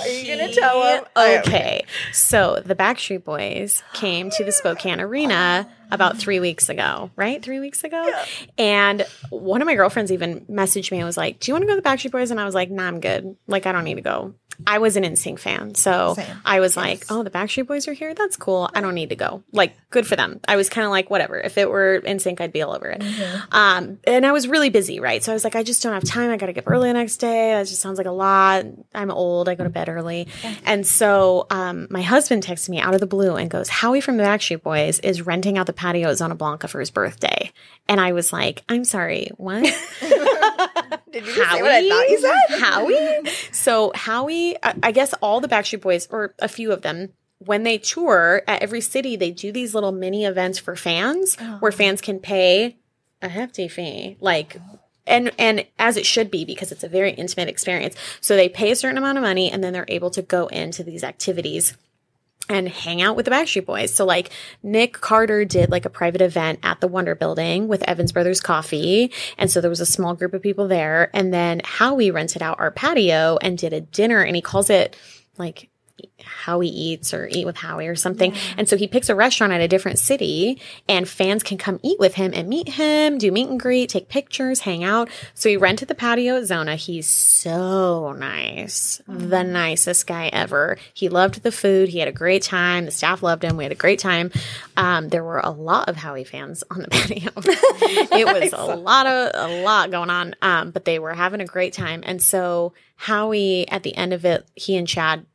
Are 0.00 0.08
you 0.08 0.36
gonna 0.36 0.52
tell 0.52 0.82
him? 0.82 1.04
Oh, 1.16 1.38
okay. 1.38 1.84
So 2.12 2.62
the 2.64 2.74
Backstreet 2.74 3.24
Boys 3.24 3.82
came 3.92 4.30
to 4.30 4.44
the 4.44 4.52
Spokane 4.52 5.00
Arena 5.00 5.68
about 5.90 6.18
three 6.18 6.38
weeks 6.40 6.68
ago, 6.68 7.10
right? 7.16 7.42
Three 7.42 7.60
weeks 7.60 7.82
ago. 7.84 8.10
And 8.58 9.06
one 9.30 9.62
of 9.62 9.66
my 9.66 9.74
girlfriends 9.74 10.12
even 10.12 10.40
messaged 10.42 10.90
me 10.90 10.98
and 10.98 11.06
was 11.06 11.16
like, 11.16 11.40
Do 11.40 11.50
you 11.50 11.54
want 11.54 11.62
to 11.62 11.66
go 11.66 11.74
to 11.74 11.80
the 11.80 11.88
Backstreet 11.88 12.12
Boys? 12.12 12.30
And 12.30 12.38
I 12.40 12.44
was 12.44 12.54
like, 12.54 12.70
Nah, 12.70 12.86
I'm 12.86 13.00
good. 13.00 13.36
Like, 13.46 13.66
I 13.66 13.72
don't 13.72 13.84
need 13.84 13.94
to 13.96 14.00
go. 14.02 14.34
I 14.66 14.78
was 14.78 14.96
an 14.96 15.04
NSYNC 15.04 15.38
fan. 15.38 15.74
So 15.74 16.14
Same. 16.14 16.36
I 16.44 16.60
was 16.60 16.76
like, 16.76 17.04
Oh, 17.10 17.22
the 17.22 17.30
Backstreet 17.30 17.66
Boys 17.66 17.88
are 17.88 17.92
here? 17.92 18.14
That's 18.14 18.36
cool. 18.36 18.68
I 18.74 18.80
don't 18.80 18.94
need 18.94 19.10
to 19.10 19.16
go. 19.16 19.42
Like, 19.52 19.74
good 19.90 20.06
for 20.06 20.16
them. 20.16 20.40
I 20.46 20.56
was 20.56 20.68
kind 20.68 20.84
of 20.84 20.90
like, 20.90 21.10
whatever. 21.10 21.38
If 21.38 21.56
it 21.58 21.70
were 21.70 22.00
NSYNC, 22.04 22.40
I'd 22.40 22.52
be 22.52 22.62
all 22.62 22.74
over 22.74 22.88
it. 22.88 23.02
Um, 23.52 23.98
and 24.06 24.26
I 24.26 24.32
was 24.32 24.48
really 24.48 24.70
busy, 24.70 25.00
right? 25.00 25.22
So 25.22 25.32
I 25.32 25.34
was 25.34 25.44
like, 25.44 25.56
I 25.56 25.62
just 25.62 25.82
don't 25.82 25.92
have 25.92 26.04
time. 26.04 26.30
I 26.30 26.36
got 26.36 26.46
to 26.46 26.52
get 26.52 26.66
up 26.66 26.70
early 26.70 26.88
the 26.88 26.94
next 26.94 27.18
day. 27.18 27.52
That 27.52 27.66
just 27.66 27.80
sounds 27.80 27.98
like 27.98 28.06
a 28.06 28.12
lot. 28.12 28.64
I'm 28.94 29.10
old. 29.10 29.48
I 29.48 29.54
go 29.54 29.64
to 29.64 29.70
bed 29.70 29.88
early. 29.88 30.28
And 30.64 30.86
so 30.86 31.46
um, 31.50 31.86
my 31.90 32.02
husband 32.02 32.42
texted 32.44 32.68
me 32.68 32.80
out 32.80 32.94
of 32.94 33.00
the 33.00 33.06
blue 33.06 33.36
and 33.36 33.50
goes, 33.50 33.68
Howie 33.68 34.00
from 34.00 34.16
the 34.16 34.24
Backstreet 34.24 34.62
Boys 34.62 34.98
is 35.00 35.22
renting 35.22 35.56
out 35.58 35.66
the 35.66 35.72
patio 35.72 36.10
at 36.10 36.18
Zona 36.18 36.34
Blanca 36.34 36.68
for 36.68 36.80
his 36.80 36.90
birthday. 36.90 37.52
And 37.88 38.00
I 38.00 38.12
was 38.12 38.32
like, 38.32 38.62
I'm 38.68 38.84
sorry, 38.84 39.30
what? 39.36 39.62
Did 41.10 41.26
you 41.26 41.42
Howie? 41.42 41.62
what 41.62 41.70
I 41.72 41.88
thought 41.88 42.08
you 42.10 42.18
said? 42.20 42.60
Howie? 42.60 43.30
So 43.68 43.92
Howie, 43.94 44.56
I 44.62 44.92
guess 44.92 45.12
all 45.20 45.42
the 45.42 45.46
Backstreet 45.46 45.82
Boys, 45.82 46.08
or 46.10 46.34
a 46.38 46.48
few 46.48 46.72
of 46.72 46.80
them, 46.80 47.10
when 47.36 47.64
they 47.64 47.76
tour 47.76 48.40
at 48.48 48.62
every 48.62 48.80
city, 48.80 49.14
they 49.14 49.30
do 49.30 49.52
these 49.52 49.74
little 49.74 49.92
mini 49.92 50.24
events 50.24 50.58
for 50.58 50.74
fans 50.74 51.36
where 51.60 51.70
fans 51.70 52.00
can 52.00 52.18
pay 52.18 52.78
a 53.20 53.28
hefty 53.28 53.68
fee. 53.68 54.16
Like 54.20 54.56
and 55.06 55.32
and 55.38 55.66
as 55.78 55.98
it 55.98 56.06
should 56.06 56.30
be 56.30 56.46
because 56.46 56.72
it's 56.72 56.82
a 56.82 56.88
very 56.88 57.12
intimate 57.12 57.50
experience. 57.50 57.94
So 58.22 58.36
they 58.36 58.48
pay 58.48 58.70
a 58.70 58.76
certain 58.76 58.96
amount 58.96 59.18
of 59.18 59.22
money 59.22 59.52
and 59.52 59.62
then 59.62 59.74
they're 59.74 59.84
able 59.88 60.10
to 60.12 60.22
go 60.22 60.46
into 60.46 60.82
these 60.82 61.04
activities 61.04 61.76
and 62.48 62.68
hang 62.68 63.02
out 63.02 63.16
with 63.16 63.24
the 63.24 63.30
Backstreet 63.30 63.66
Boys. 63.66 63.94
So 63.94 64.04
like 64.04 64.30
Nick 64.62 64.94
Carter 64.94 65.44
did 65.44 65.70
like 65.70 65.84
a 65.84 65.90
private 65.90 66.20
event 66.20 66.60
at 66.62 66.80
the 66.80 66.88
Wonder 66.88 67.14
Building 67.14 67.68
with 67.68 67.82
Evans 67.88 68.12
Brothers 68.12 68.40
Coffee. 68.40 69.12
And 69.36 69.50
so 69.50 69.60
there 69.60 69.70
was 69.70 69.80
a 69.80 69.86
small 69.86 70.14
group 70.14 70.34
of 70.34 70.42
people 70.42 70.68
there. 70.68 71.10
And 71.14 71.32
then 71.32 71.60
Howie 71.64 72.10
rented 72.10 72.42
out 72.42 72.60
our 72.60 72.70
patio 72.70 73.38
and 73.42 73.58
did 73.58 73.72
a 73.72 73.80
dinner 73.80 74.22
and 74.22 74.36
he 74.36 74.42
calls 74.42 74.70
it 74.70 74.96
like 75.36 75.70
Howie 76.20 76.68
Eats 76.68 77.12
or 77.14 77.28
Eat 77.30 77.46
with 77.46 77.56
Howie 77.56 77.88
or 77.88 77.96
something. 77.96 78.34
And 78.56 78.68
so 78.68 78.76
he 78.76 78.88
picks 78.88 79.08
a 79.08 79.14
restaurant 79.14 79.52
at 79.52 79.60
a 79.60 79.68
different 79.68 79.98
city 79.98 80.60
and 80.88 81.08
fans 81.08 81.42
can 81.42 81.58
come 81.58 81.80
eat 81.82 81.98
with 81.98 82.14
him 82.14 82.32
and 82.34 82.48
meet 82.48 82.68
him, 82.68 83.18
do 83.18 83.30
meet 83.32 83.48
and 83.48 83.60
greet, 83.60 83.90
take 83.90 84.08
pictures, 84.08 84.60
hang 84.60 84.84
out. 84.84 85.08
So 85.34 85.48
he 85.48 85.56
rented 85.56 85.88
the 85.88 85.94
patio 85.94 86.36
at 86.36 86.46
Zona. 86.46 86.76
He's 86.76 87.06
so 87.06 88.12
nice. 88.12 89.00
The 89.06 89.42
nicest 89.42 90.06
guy 90.06 90.28
ever. 90.28 90.78
He 90.94 91.08
loved 91.08 91.42
the 91.42 91.52
food. 91.52 91.88
He 91.88 91.98
had 91.98 92.08
a 92.08 92.12
great 92.12 92.42
time. 92.42 92.84
The 92.84 92.90
staff 92.90 93.22
loved 93.22 93.44
him. 93.44 93.56
We 93.56 93.64
had 93.64 93.72
a 93.72 93.76
great 93.76 93.98
time. 93.98 94.30
Um, 94.76 95.08
there 95.08 95.24
were 95.24 95.40
a 95.40 95.50
lot 95.50 95.88
of 95.88 95.96
Howie 95.96 96.24
fans 96.24 96.64
on 96.70 96.80
the 96.80 96.88
patio. 96.90 97.30
it 97.36 98.26
was 98.26 98.52
a 98.52 98.76
lot 98.76 99.06
of 99.06 99.30
a 99.34 99.62
lot 99.62 99.90
going 99.90 100.10
on. 100.10 100.34
Um, 100.42 100.70
but 100.70 100.84
they 100.84 100.98
were 100.98 101.14
having 101.14 101.40
a 101.40 101.46
great 101.46 101.72
time. 101.72 102.02
And 102.04 102.22
so 102.22 102.72
Howie 102.96 103.68
at 103.68 103.82
the 103.82 103.96
end 103.96 104.12
of 104.12 104.24
it, 104.24 104.46
he 104.54 104.76
and 104.76 104.86
Chad 104.86 105.26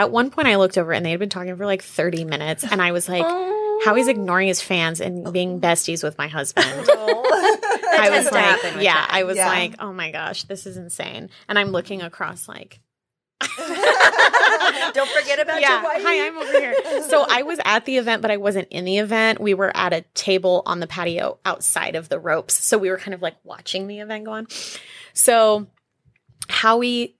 at 0.00 0.10
one 0.10 0.30
point, 0.30 0.48
I 0.48 0.56
looked 0.56 0.76
over 0.78 0.92
and 0.92 1.04
they 1.04 1.10
had 1.10 1.20
been 1.20 1.28
talking 1.28 1.54
for 1.56 1.66
like 1.66 1.82
30 1.82 2.24
minutes, 2.24 2.64
and 2.64 2.80
I 2.82 2.92
was 2.92 3.08
like, 3.08 3.24
oh. 3.26 3.56
Howie's 3.84 4.08
ignoring 4.08 4.48
his 4.48 4.60
fans 4.60 5.00
and 5.00 5.32
being 5.32 5.58
besties 5.60 6.02
with 6.04 6.18
my 6.18 6.28
husband. 6.28 6.66
I 6.68 8.08
was 8.10 8.30
like, 8.30 8.82
yeah, 8.82 8.92
Chad. 8.94 9.06
I 9.10 9.22
was 9.24 9.36
Yeah. 9.38 9.48
like, 9.48 9.74
oh 9.78 9.92
my 9.92 10.10
gosh, 10.10 10.42
this 10.44 10.66
is 10.66 10.76
insane. 10.76 11.30
And 11.48 11.58
I'm 11.58 11.68
looking 11.68 12.02
across 12.02 12.46
like, 12.46 12.78
Don't 14.92 15.08
forget 15.08 15.38
about 15.40 15.60
yeah, 15.62 15.80
your 15.80 15.82
wife. 15.82 16.02
hi, 16.02 16.26
I'm 16.26 16.36
over 16.36 16.52
here. 16.52 16.74
So 17.08 17.24
I 17.28 17.42
was 17.42 17.58
at 17.64 17.86
the 17.86 17.96
event, 17.96 18.20
but 18.22 18.30
I 18.30 18.36
wasn't 18.36 18.68
in 18.68 18.84
the 18.84 18.98
event. 18.98 19.40
We 19.40 19.54
were 19.54 19.74
at 19.74 19.92
a 19.94 20.02
table 20.14 20.62
on 20.66 20.80
the 20.80 20.86
patio 20.86 21.38
outside 21.46 21.94
of 21.96 22.08
the 22.10 22.18
ropes. 22.18 22.54
So 22.62 22.76
we 22.76 22.90
were 22.90 22.98
kind 22.98 23.14
of 23.14 23.22
like 23.22 23.36
watching 23.44 23.86
the 23.86 24.00
event 24.00 24.24
go 24.26 24.32
on. 24.32 24.46
So 25.14 25.68
Howie 26.48 27.16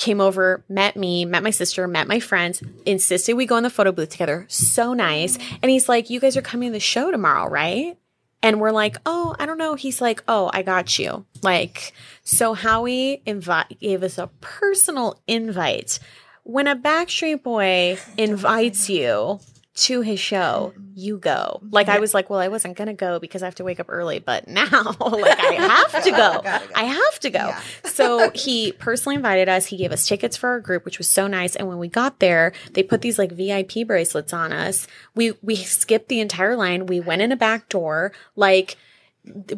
came 0.00 0.20
over, 0.20 0.64
met 0.68 0.96
me, 0.96 1.24
met 1.24 1.42
my 1.42 1.50
sister, 1.50 1.86
met 1.86 2.08
my 2.08 2.18
friends, 2.18 2.62
insisted 2.86 3.34
we 3.34 3.46
go 3.46 3.56
in 3.56 3.62
the 3.62 3.70
photo 3.70 3.92
booth 3.92 4.08
together. 4.08 4.46
So 4.48 4.94
nice. 4.94 5.38
And 5.62 5.70
he's 5.70 5.88
like, 5.88 6.10
You 6.10 6.18
guys 6.18 6.36
are 6.36 6.42
coming 6.42 6.70
to 6.70 6.72
the 6.72 6.80
show 6.80 7.10
tomorrow, 7.10 7.48
right? 7.48 7.96
And 8.42 8.58
we're 8.58 8.72
like, 8.72 8.96
oh, 9.04 9.36
I 9.38 9.44
don't 9.44 9.58
know. 9.58 9.74
He's 9.74 10.00
like, 10.00 10.24
oh, 10.26 10.50
I 10.54 10.62
got 10.62 10.98
you. 10.98 11.26
Like, 11.42 11.92
so 12.24 12.54
Howie 12.54 13.20
invite 13.26 13.78
gave 13.80 14.02
us 14.02 14.16
a 14.16 14.28
personal 14.40 15.20
invite. 15.26 15.98
When 16.44 16.66
a 16.66 16.74
Backstreet 16.74 17.42
Boy 17.42 17.98
invites 18.16 18.88
you 18.88 19.40
to 19.80 20.02
his 20.02 20.20
show, 20.20 20.72
mm-hmm. 20.74 20.90
you 20.94 21.16
go. 21.16 21.60
Like 21.70 21.88
I 21.88 22.00
was 22.00 22.12
like, 22.12 22.28
well, 22.28 22.38
I 22.38 22.48
wasn't 22.48 22.76
gonna 22.76 22.94
go 22.94 23.18
because 23.18 23.42
I 23.42 23.46
have 23.46 23.54
to 23.56 23.64
wake 23.64 23.80
up 23.80 23.86
early, 23.88 24.18
but 24.18 24.46
now, 24.48 24.66
like, 25.00 25.38
I 25.38 25.54
have 25.54 26.04
to 26.04 26.10
go. 26.10 26.20
Go. 26.40 26.58
I 26.74 26.84
have 26.84 27.20
to 27.20 27.30
go. 27.30 27.38
Yeah. 27.38 27.60
so 27.84 28.30
he 28.34 28.72
personally 28.72 29.16
invited 29.16 29.48
us. 29.48 29.66
He 29.66 29.76
gave 29.76 29.92
us 29.92 30.06
tickets 30.06 30.36
for 30.36 30.50
our 30.50 30.60
group, 30.60 30.84
which 30.84 30.98
was 30.98 31.08
so 31.08 31.26
nice. 31.26 31.56
And 31.56 31.66
when 31.66 31.78
we 31.78 31.88
got 31.88 32.18
there, 32.18 32.52
they 32.72 32.82
put 32.82 33.00
these 33.02 33.18
like 33.18 33.32
VIP 33.32 33.86
bracelets 33.86 34.32
on 34.32 34.52
us. 34.52 34.86
We 35.14 35.32
we 35.42 35.56
skipped 35.56 36.08
the 36.08 36.20
entire 36.20 36.56
line. 36.56 36.86
We 36.86 37.00
went 37.00 37.22
in 37.22 37.32
a 37.32 37.36
back 37.36 37.68
door. 37.68 38.12
Like 38.36 38.76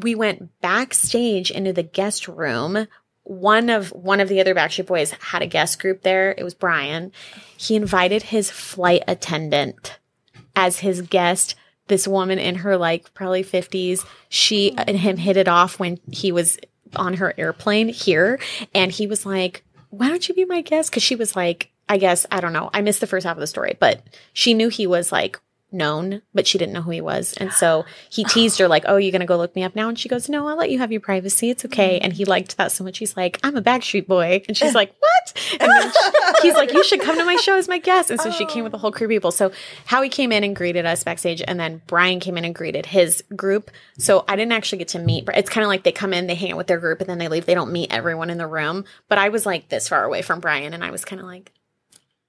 we 0.01 0.15
went 0.15 0.61
backstage 0.61 1.51
into 1.51 1.73
the 1.73 1.83
guest 1.83 2.29
room. 2.29 2.87
One 3.25 3.71
of 3.71 3.91
one 3.91 4.21
of 4.21 4.29
the 4.29 4.41
other 4.41 4.55
Backstreet 4.55 4.87
Boys 4.87 5.13
had 5.13 5.43
a 5.43 5.47
guest 5.47 5.81
group 5.81 6.03
there. 6.03 6.35
It 6.37 6.43
was 6.43 6.55
Brian. 6.55 7.13
He 7.57 7.77
invited 7.77 8.23
his 8.23 8.51
flight 8.51 9.03
attendant 9.07 9.99
as 10.57 10.81
his 10.81 11.03
guest. 11.03 11.55
This 11.89 12.07
woman 12.07 12.39
in 12.39 12.57
her 12.57 12.77
like 12.77 13.13
probably 13.13 13.43
50s, 13.43 14.07
she 14.29 14.73
and 14.77 14.97
him 14.97 15.17
hit 15.17 15.37
it 15.37 15.49
off 15.49 15.79
when 15.79 15.99
he 16.11 16.33
was 16.33 16.59
on 16.97 17.15
her 17.15 17.35
airplane 17.37 17.89
here. 17.89 18.39
And 18.75 18.93
he 18.93 19.07
was 19.07 19.27
like, 19.27 19.65
Why 19.91 20.09
don't 20.09 20.27
you 20.29 20.35
be 20.35 20.45
my 20.45 20.63
guest? 20.63 20.91
Because 20.91 21.03
she 21.03 21.17
was 21.17 21.35
like, 21.35 21.71
I 21.89 21.99
guess, 21.99 22.25
I 22.31 22.41
don't 22.41 22.53
know. 22.53 22.71
I 22.73 22.81
missed 22.81 23.01
the 23.01 23.07
first 23.07 23.27
half 23.27 23.37
of 23.37 23.41
the 23.41 23.47
story, 23.47 23.77
but 23.79 24.03
she 24.33 24.55
knew 24.55 24.69
he 24.69 24.87
was 24.87 25.13
like 25.13 25.39
known, 25.73 26.23
but 26.35 26.47
she 26.47 26.59
didn't 26.59 26.73
know 26.73 26.83
who 26.83 26.91
he 26.91 27.01
was. 27.01 27.35
And 27.35 27.53
so 27.53 27.85
he 28.11 28.25
teased 28.25 28.59
her, 28.59 28.69
like, 28.69 28.85
Oh, 28.87 28.97
you're 28.97 29.13
going 29.13 29.21
to 29.21 29.27
go 29.27 29.37
look 29.37 29.55
me 29.55 29.63
up 29.63 29.75
now? 29.75 29.89
And 29.89 29.99
she 29.99 30.09
goes, 30.09 30.29
No, 30.29 30.47
I'll 30.49 30.57
let 30.57 30.71
you 30.71 30.79
have 30.79 30.93
your 30.93 31.01
privacy. 31.01 31.51
It's 31.51 31.65
okay. 31.65 31.97
Mm-hmm. 31.97 32.05
And 32.05 32.13
he 32.13 32.25
liked 32.25 32.57
that 32.57 32.73
so 32.73 32.85
much. 32.85 32.99
He's 32.99 33.17
like, 33.17 33.39
I'm 33.43 33.57
a 33.57 33.63
Backstreet 33.63 34.07
Boy. 34.07 34.43
And 34.49 34.57
she's 34.57 34.75
like, 34.75 34.95
What? 35.01 35.59
And 35.61 35.71
then 35.71 35.93
she- 35.93 36.49
he's 36.49 36.55
like, 36.55 36.73
You 36.73 36.85
should 36.85 37.01
come 37.01 37.17
to 37.19 37.25
my 37.25 37.37
show 37.37 37.57
as 37.57 37.69
my 37.69 37.79
guest. 37.79 38.11
And 38.11 38.21
so 38.21 38.31
she 38.31 38.47
came 38.47 38.63
oh. 38.63 38.65
with 38.65 38.75
a 38.75 38.79
whole 38.79 38.93
crew 38.93 39.07
of 39.07 39.11
people. 39.11 39.31
So 39.31 39.53
Howie 39.87 40.09
came 40.09 40.33
in 40.33 40.45
and 40.45 40.55
greeted 40.55 40.87
us 40.87 41.05
backstage. 41.05 41.43
And 41.47 41.59
then 41.59 41.83
Brian 41.87 42.21
came 42.21 42.37
in 42.37 42.45
and 42.45 42.55
greeted 42.55 42.87
his 42.87 43.23
group. 43.35 43.71
So 43.99 44.25
I 44.29 44.37
didn't 44.37 44.53
actually 44.53 44.79
get 44.79 44.89
to 44.89 44.99
meet. 44.99 45.29
It's 45.35 45.51
kind 45.51 45.65
of 45.65 45.69
like 45.69 45.83
they 45.83 45.93
come 45.93 46.13
in, 46.13 46.27
they 46.27 46.35
hang 46.35 46.53
out 46.53 46.59
with 46.59 46.67
their 46.67 46.81
group, 46.81 47.01
and 47.01 47.09
then 47.09 47.19
they 47.19 47.29
leave. 47.29 47.47
They 47.47 47.55
don't 47.55 47.73
meet 47.73 47.93
everyone 47.93 48.31
in 48.31 48.39
the 48.39 48.47
room. 48.47 48.85
But 49.09 49.19
I 49.19 49.29
was 49.29 49.47
like 49.47 49.69
this 49.69 49.89
far 49.89 50.05
away 50.05 50.23
from 50.23 50.41
Brian. 50.41 50.75
And 50.75 50.85
I 50.85 50.91
was 50.91 51.05
kind 51.05 51.21
of 51.21 51.27
like, 51.27 51.53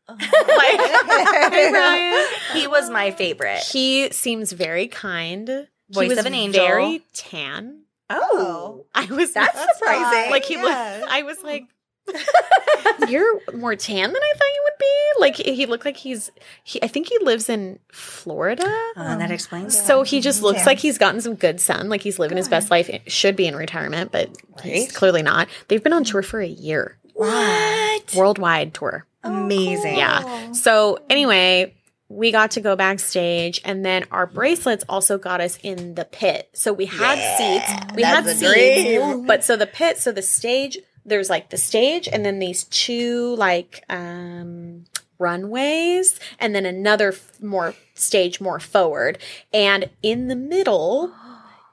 like, 0.08 0.20
Hey, 1.52 1.70
Brian. 1.72 2.26
He 2.54 2.68
was 2.68 2.90
my 2.90 3.12
favorite. 3.12 3.60
He 3.60 4.10
seems 4.12 4.52
very 4.52 4.88
kind. 4.88 5.68
Voice 5.90 6.04
he 6.04 6.10
was 6.10 6.18
of 6.20 6.26
an 6.26 6.34
angel. 6.34 6.66
Very 6.66 7.04
tan. 7.14 7.82
Oh, 8.10 8.20
oh. 8.32 8.86
I 8.94 9.06
was 9.06 9.32
That's 9.34 9.58
surprising. 9.78 10.32
Like 10.32 10.46
he 10.46 10.56
Yeah. 10.56 10.98
looked. 11.00 11.12
I 11.12 11.24
was 11.24 11.42
like, 11.44 11.66
"You're 13.08 13.40
more 13.56 13.76
tan 13.76 14.12
than 14.12 14.22
I 14.22 14.34
thought 14.38 14.48
you 14.54 14.62
would 14.66 14.78
be." 14.80 15.22
Like 15.22 15.36
he 15.38 15.66
looked 15.66 15.86
like 15.86 15.96
he's. 15.98 16.32
He, 16.64 16.82
I 16.84 16.88
think 16.88 17.08
he 17.08 17.18
lives 17.20 17.48
in 17.50 17.80
Florida. 17.92 18.64
oh, 18.66 18.94
that 19.18 19.32
explains. 19.32 19.80
So 19.80 20.04
he 20.04 20.20
just 20.20 20.42
looks 20.42 20.60
Yeah. 20.60 20.66
like 20.66 20.80
he's 20.80 20.98
gotten 20.98 21.22
some 21.22 21.36
good 21.36 21.62
sun. 21.62 21.88
Like 21.90 22.02
he's 22.02 22.20
living 22.20 22.38
his 22.38 22.50
best 22.50 22.70
life. 22.70 22.90
It 22.90 23.10
Should 23.12 23.36
be 23.38 23.48
in 23.48 23.56
retirement, 23.56 24.12
but 24.12 24.30
he's 24.64 24.92
clearly 24.92 25.22
not. 25.24 25.48
They've 25.70 25.82
been 25.84 25.94
on 25.94 26.04
tour 26.04 26.24
for 26.24 26.42
a 26.42 26.48
year, 26.48 26.98
What? 27.14 28.14
worldwide 28.16 28.74
tour. 28.74 29.06
Amazing. 29.24 29.96
Yeah. 29.98 30.52
So 30.52 31.00
anyway, 31.10 31.74
we 32.10 32.32
got 32.32 32.52
to 32.52 32.62
go 32.62 32.76
backstage, 32.76 33.62
and 33.66 33.86
then 33.86 34.06
our 34.12 34.28
bracelets 34.28 34.84
also 34.88 35.18
got 35.18 35.42
us 35.42 35.58
in 35.64 35.96
the 35.96 36.06
pit. 36.06 36.50
So 36.54 36.72
we 36.74 36.86
had 36.86 37.18
seats. 37.38 37.96
We 37.96 38.04
had 38.04 38.26
seats, 38.26 38.40
dream. 38.42 39.26
but 39.26 39.44
so 39.44 39.56
the 39.56 39.68
pit, 39.68 39.98
so 39.98 40.12
the 40.12 40.22
stage. 40.22 40.78
There's 41.06 41.30
like 41.30 41.50
the 41.50 41.58
stage, 41.58 42.08
and 42.08 42.26
then 42.26 42.40
these 42.40 42.64
two 42.66 43.36
like 43.36 43.84
um 43.90 44.86
runways, 45.20 46.20
and 46.40 46.56
then 46.56 46.66
another 46.66 47.10
f- 47.10 47.42
more 47.42 47.74
stage 47.94 48.40
more 48.40 48.60
forward, 48.60 49.18
and 49.52 49.90
in 50.02 50.28
the 50.28 50.36
middle 50.36 51.14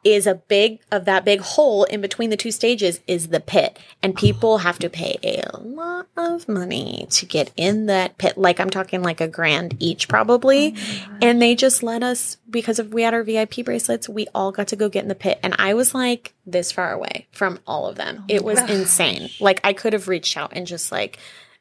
is 0.03 0.27
a 0.27 0.35
big 0.35 0.81
of 0.91 1.05
that 1.05 1.25
big 1.25 1.41
hole 1.41 1.85
in 1.85 2.01
between 2.01 2.31
the 2.31 2.37
two 2.37 2.51
stages 2.51 3.01
is 3.07 3.29
the 3.29 3.41
pit. 3.41 3.79
And 4.03 4.17
people 4.17 4.59
have 4.59 4.79
to 4.79 4.89
pay 4.89 5.19
a 5.23 5.59
lot 5.59 6.07
of 6.17 6.49
money 6.49 7.07
to 7.11 7.27
get 7.27 7.53
in 7.57 7.87
that 7.87 8.17
pit. 8.19 8.39
Like 8.39 8.61
i'm 8.61 8.71
talking 8.71 9.03
like 9.03 9.21
a 9.21 9.29
grand 9.29 9.77
each 9.79 10.09
probably. 10.09 10.75
And 11.21 11.41
they 11.41 11.55
just 11.55 11.83
let 11.83 12.03
us 12.03 12.37
because 12.49 12.79
of 12.79 12.93
we 12.93 13.03
had 13.03 13.15
our 13.15 13.23
vip 13.23 13.65
bracelets 13.65 14.09
we 14.09 14.27
all 14.35 14.53
got 14.53 14.69
to 14.69 14.77
go 14.77 14.89
get 14.89 15.03
in 15.03 15.09
the 15.09 15.15
pit. 15.15 15.39
And 15.43 15.55
i 15.59 15.75
was 15.75 15.95
like 15.95 16.35
this 16.47 16.73
far 16.73 16.93
away 16.93 17.27
from 17.33 17.59
all 17.67 17.87
of 17.87 17.97
them. 17.97 18.25
It 18.29 18.43
was 18.43 18.59
insane. 18.71 19.31
Like 19.39 19.61
i 19.65 19.73
could 19.73 19.93
have 19.93 20.09
reached 20.09 20.37
out 20.37 20.53
and 20.55 20.67
just 20.67 20.91
like 20.91 21.19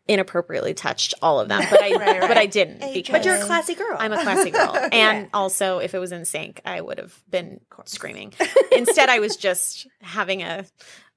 inappropriately 0.10 0.74
touched 0.74 1.14
all 1.22 1.40
of 1.40 1.48
them 1.48 1.62
but 1.70 1.82
i 1.82 1.92
Right, 1.96 2.22
but 2.22 2.38
i 2.38 2.46
didn't 2.46 2.80
because 2.94 3.14
But 3.14 3.26
you're 3.26 3.36
a 3.36 3.46
classy 3.46 3.76
girl. 3.76 3.96
I'm 4.00 4.12
a 4.12 4.22
classy 4.22 4.52
girl. 4.52 4.76
And 4.92 5.30
also, 5.34 5.80
if 5.80 5.94
it 5.94 6.00
was 6.00 6.12
NSYNC, 6.12 6.60
I 6.66 6.82
would 6.82 6.98
have 6.98 7.18
been 7.30 7.60
screaming. 7.86 8.34
Instead, 8.72 9.10
I 9.10 9.20
was 9.20 9.38
just 9.38 9.88
having 10.02 10.42
a 10.42 10.66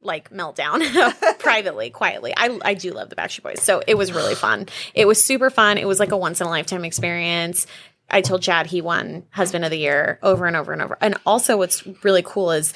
like 0.03 0.31
meltdown 0.31 0.81
privately, 1.39 1.91
quietly. 1.91 2.35
I, 2.37 2.59
I 2.65 2.75
do 2.75 2.93
love 2.93 3.09
the 3.09 3.17
Backstreet 3.17 3.43
Boys. 3.45 3.63
So 3.63 3.83
it 3.87 3.97
was 3.97 4.13
really 4.13 4.35
fun. 4.35 4.69
It 4.95 5.07
was 5.07 5.23
super 5.23 5.49
fun. 5.51 5.79
It 5.79 5.87
was 5.87 6.01
like 6.01 6.13
a 6.13 6.17
once 6.17 6.41
in 6.41 6.47
a 6.47 6.51
lifetime 6.51 6.85
experience. 6.85 7.67
I 8.13 8.21
told 8.21 8.43
Chad 8.43 8.67
he 8.67 8.81
won 8.81 9.25
husband 9.31 9.65
of 9.65 9.71
the 9.71 9.79
year 9.79 10.19
over 10.23 10.47
and 10.47 10.55
over 10.55 10.73
and 10.73 10.83
over. 10.83 10.99
And 11.01 11.17
also 11.25 11.57
what's 11.57 11.87
really 12.05 12.23
cool 12.23 12.53
is 12.53 12.75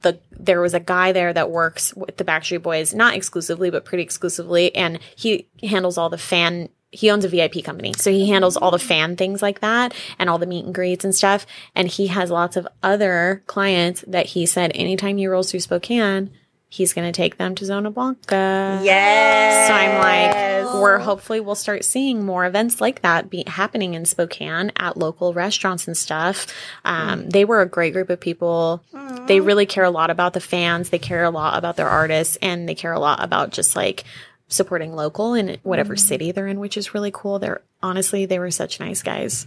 the 0.00 0.18
there 0.32 0.60
was 0.60 0.74
a 0.74 0.80
guy 0.80 1.12
there 1.12 1.32
that 1.32 1.50
works 1.50 1.94
with 1.94 2.16
the 2.16 2.24
Backstreet 2.24 2.62
Boys, 2.62 2.92
not 2.92 3.14
exclusively, 3.14 3.70
but 3.70 3.84
pretty 3.84 4.02
exclusively, 4.02 4.74
and 4.74 4.98
he 5.16 5.48
handles 5.62 5.96
all 5.96 6.10
the 6.10 6.18
fan 6.18 6.68
he 6.94 7.10
owns 7.10 7.24
a 7.24 7.28
VIP 7.28 7.64
company. 7.64 7.92
So 7.96 8.12
he 8.12 8.28
handles 8.28 8.56
all 8.56 8.70
the 8.70 8.78
fan 8.78 9.16
things 9.16 9.42
like 9.42 9.60
that 9.60 9.92
and 10.16 10.30
all 10.30 10.38
the 10.38 10.46
meet 10.46 10.64
and 10.64 10.74
greets 10.74 11.04
and 11.04 11.12
stuff. 11.12 11.44
And 11.74 11.88
he 11.88 12.06
has 12.06 12.30
lots 12.30 12.56
of 12.56 12.68
other 12.84 13.42
clients 13.46 14.04
that 14.06 14.26
he 14.26 14.46
said 14.46 14.70
anytime 14.74 15.16
he 15.16 15.26
rolls 15.26 15.50
through 15.50 15.60
Spokane, 15.60 16.30
he's 16.74 16.92
going 16.92 17.06
to 17.06 17.16
take 17.16 17.36
them 17.36 17.54
to 17.54 17.64
Zona 17.64 17.88
Blanca. 17.88 18.80
yes. 18.82 19.68
So 19.68 19.74
I'm 19.74 19.98
like, 20.00 20.74
we're 20.82 20.98
hopefully 20.98 21.38
we'll 21.38 21.54
start 21.54 21.84
seeing 21.84 22.24
more 22.26 22.44
events 22.44 22.80
like 22.80 23.02
that 23.02 23.30
be 23.30 23.44
happening 23.46 23.94
in 23.94 24.04
Spokane 24.04 24.72
at 24.76 24.96
local 24.96 25.32
restaurants 25.32 25.86
and 25.86 25.96
stuff. 25.96 26.48
Um, 26.84 27.28
They 27.30 27.44
were 27.44 27.60
a 27.62 27.66
great 27.68 27.92
group 27.92 28.10
of 28.10 28.18
people. 28.18 28.82
They 29.28 29.38
really 29.40 29.66
care 29.66 29.84
a 29.84 29.90
lot 29.90 30.10
about 30.10 30.32
the 30.32 30.40
fans. 30.40 30.90
They 30.90 30.98
care 30.98 31.22
a 31.22 31.30
lot 31.30 31.56
about 31.56 31.76
their 31.76 31.88
artists, 31.88 32.36
and 32.42 32.68
they 32.68 32.74
care 32.74 32.92
a 32.92 32.98
lot 32.98 33.22
about 33.22 33.52
just 33.52 33.76
like 33.76 34.02
supporting 34.48 34.94
local 34.96 35.34
in 35.34 35.56
whatever 35.62 35.94
city 35.96 36.32
they're 36.32 36.48
in, 36.48 36.58
which 36.58 36.76
is 36.76 36.92
really 36.92 37.12
cool. 37.14 37.38
They're 37.38 37.62
honestly 37.82 38.26
they 38.26 38.40
were 38.40 38.50
such 38.50 38.80
nice 38.80 39.00
guys. 39.02 39.46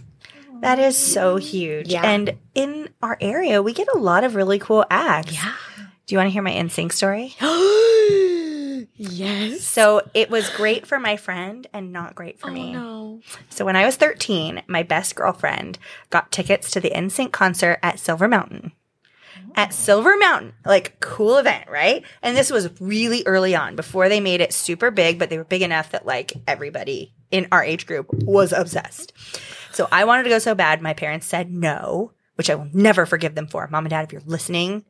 That 0.60 0.78
is 0.78 0.96
so 0.96 1.36
huge. 1.36 1.92
Yeah. 1.92 2.02
And 2.02 2.32
in 2.54 2.88
our 3.02 3.16
area, 3.20 3.62
we 3.62 3.74
get 3.74 3.86
a 3.94 3.98
lot 3.98 4.24
of 4.24 4.34
really 4.34 4.58
cool 4.58 4.84
acts. 4.90 5.34
Yeah. 5.34 5.52
Do 6.08 6.14
you 6.14 6.18
want 6.20 6.28
to 6.28 6.32
hear 6.32 6.40
my 6.40 6.52
NSYNC 6.52 6.92
story? 6.92 7.36
yes. 8.96 9.60
So 9.60 10.00
it 10.14 10.30
was 10.30 10.48
great 10.48 10.86
for 10.86 10.98
my 10.98 11.18
friend 11.18 11.66
and 11.74 11.92
not 11.92 12.14
great 12.14 12.40
for 12.40 12.50
me. 12.50 12.70
Oh, 12.70 12.72
no. 12.72 13.20
So 13.50 13.66
when 13.66 13.76
I 13.76 13.84
was 13.84 13.96
13, 13.96 14.62
my 14.66 14.82
best 14.82 15.14
girlfriend 15.14 15.78
got 16.08 16.32
tickets 16.32 16.70
to 16.70 16.80
the 16.80 16.92
NSYNC 16.92 17.30
concert 17.32 17.78
at 17.82 17.98
Silver 17.98 18.26
Mountain. 18.26 18.72
At 19.54 19.74
Silver 19.74 20.16
Mountain, 20.16 20.54
like 20.64 20.98
cool 21.00 21.36
event, 21.36 21.68
right? 21.68 22.02
And 22.22 22.34
this 22.34 22.50
was 22.50 22.80
really 22.80 23.22
early 23.26 23.54
on 23.54 23.76
before 23.76 24.08
they 24.08 24.20
made 24.20 24.40
it 24.40 24.54
super 24.54 24.90
big, 24.90 25.18
but 25.18 25.28
they 25.28 25.36
were 25.36 25.44
big 25.44 25.60
enough 25.60 25.90
that 25.90 26.06
like 26.06 26.32
everybody 26.46 27.12
in 27.30 27.48
our 27.52 27.62
age 27.62 27.86
group 27.86 28.06
was 28.14 28.54
obsessed. 28.54 29.12
So 29.72 29.86
I 29.92 30.06
wanted 30.06 30.22
to 30.22 30.30
go 30.30 30.38
so 30.38 30.54
bad. 30.54 30.80
My 30.80 30.94
parents 30.94 31.26
said 31.26 31.52
no, 31.52 32.12
which 32.36 32.48
I 32.48 32.54
will 32.54 32.70
never 32.72 33.04
forgive 33.04 33.34
them 33.34 33.46
for. 33.46 33.68
Mom 33.70 33.84
and 33.84 33.90
dad, 33.90 34.06
if 34.06 34.12
you're 34.12 34.22
listening, 34.24 34.86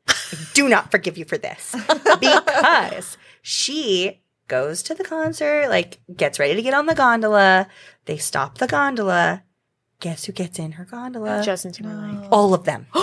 do 0.54 0.68
not 0.68 0.90
forgive 0.90 1.16
you 1.18 1.24
for 1.24 1.38
this 1.38 1.74
because 2.20 3.16
she 3.42 4.20
goes 4.48 4.82
to 4.84 4.94
the 4.94 5.04
concert, 5.04 5.68
like 5.68 6.00
gets 6.14 6.38
ready 6.38 6.54
to 6.54 6.62
get 6.62 6.74
on 6.74 6.86
the 6.86 6.94
gondola. 6.94 7.68
They 8.06 8.16
stop 8.16 8.58
the 8.58 8.66
gondola. 8.66 9.42
Guess 10.00 10.24
who 10.26 10.32
gets 10.32 10.58
in 10.58 10.72
her 10.72 10.84
gondola? 10.84 11.42
Justin 11.44 11.72
Timberlake. 11.72 12.30
All 12.30 12.54
of 12.54 12.64
them. 12.64 12.86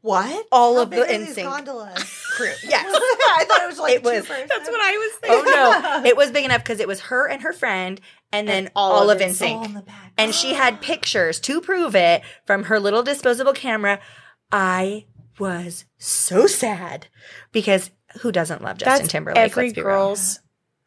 What? 0.00 0.46
All 0.52 0.74
How 0.76 0.82
of 0.82 0.90
the 0.90 0.96
big 0.96 1.08
are 1.08 1.24
NSYNC 1.24 1.44
gondolas. 1.44 2.24
crew. 2.36 2.52
Yes. 2.68 2.84
I 2.94 3.44
thought 3.48 3.62
it 3.62 3.66
was 3.68 3.78
like 3.78 3.94
It 3.94 4.02
was- 4.02 4.22
two-person. 4.26 4.46
That's 4.50 4.68
what 4.68 4.78
I 4.82 4.92
was 4.98 5.12
thinking. 5.18 5.44
oh 5.54 6.00
no, 6.02 6.04
it 6.04 6.14
was 6.14 6.30
big 6.30 6.44
enough 6.44 6.62
because 6.62 6.80
it 6.80 6.86
was 6.86 7.00
her 7.00 7.26
and 7.26 7.40
her 7.40 7.54
friend, 7.54 7.98
and 8.30 8.46
then 8.46 8.68
all, 8.76 8.92
all 8.92 9.08
of 9.08 9.18
of 9.18 9.26
NSYNC. 9.26 9.54
All 9.56 9.64
in 9.64 9.72
the 9.72 9.80
back. 9.80 10.12
and 10.18 10.34
she 10.34 10.52
had 10.52 10.82
pictures 10.82 11.40
to 11.40 11.58
prove 11.62 11.96
it 11.96 12.20
from 12.44 12.64
her 12.64 12.78
little 12.78 13.02
disposable 13.02 13.54
camera. 13.54 13.98
I 14.52 15.06
was 15.38 15.84
so 15.98 16.46
sad 16.46 17.08
because 17.52 17.90
who 18.20 18.30
doesn't 18.32 18.62
love 18.62 18.78
Justin 18.78 18.98
That's 19.02 19.12
Timberlake? 19.12 19.38
every 19.38 19.64
let's 19.66 19.74
be 19.74 19.82
real. 19.82 19.90
girl's, 19.90 20.40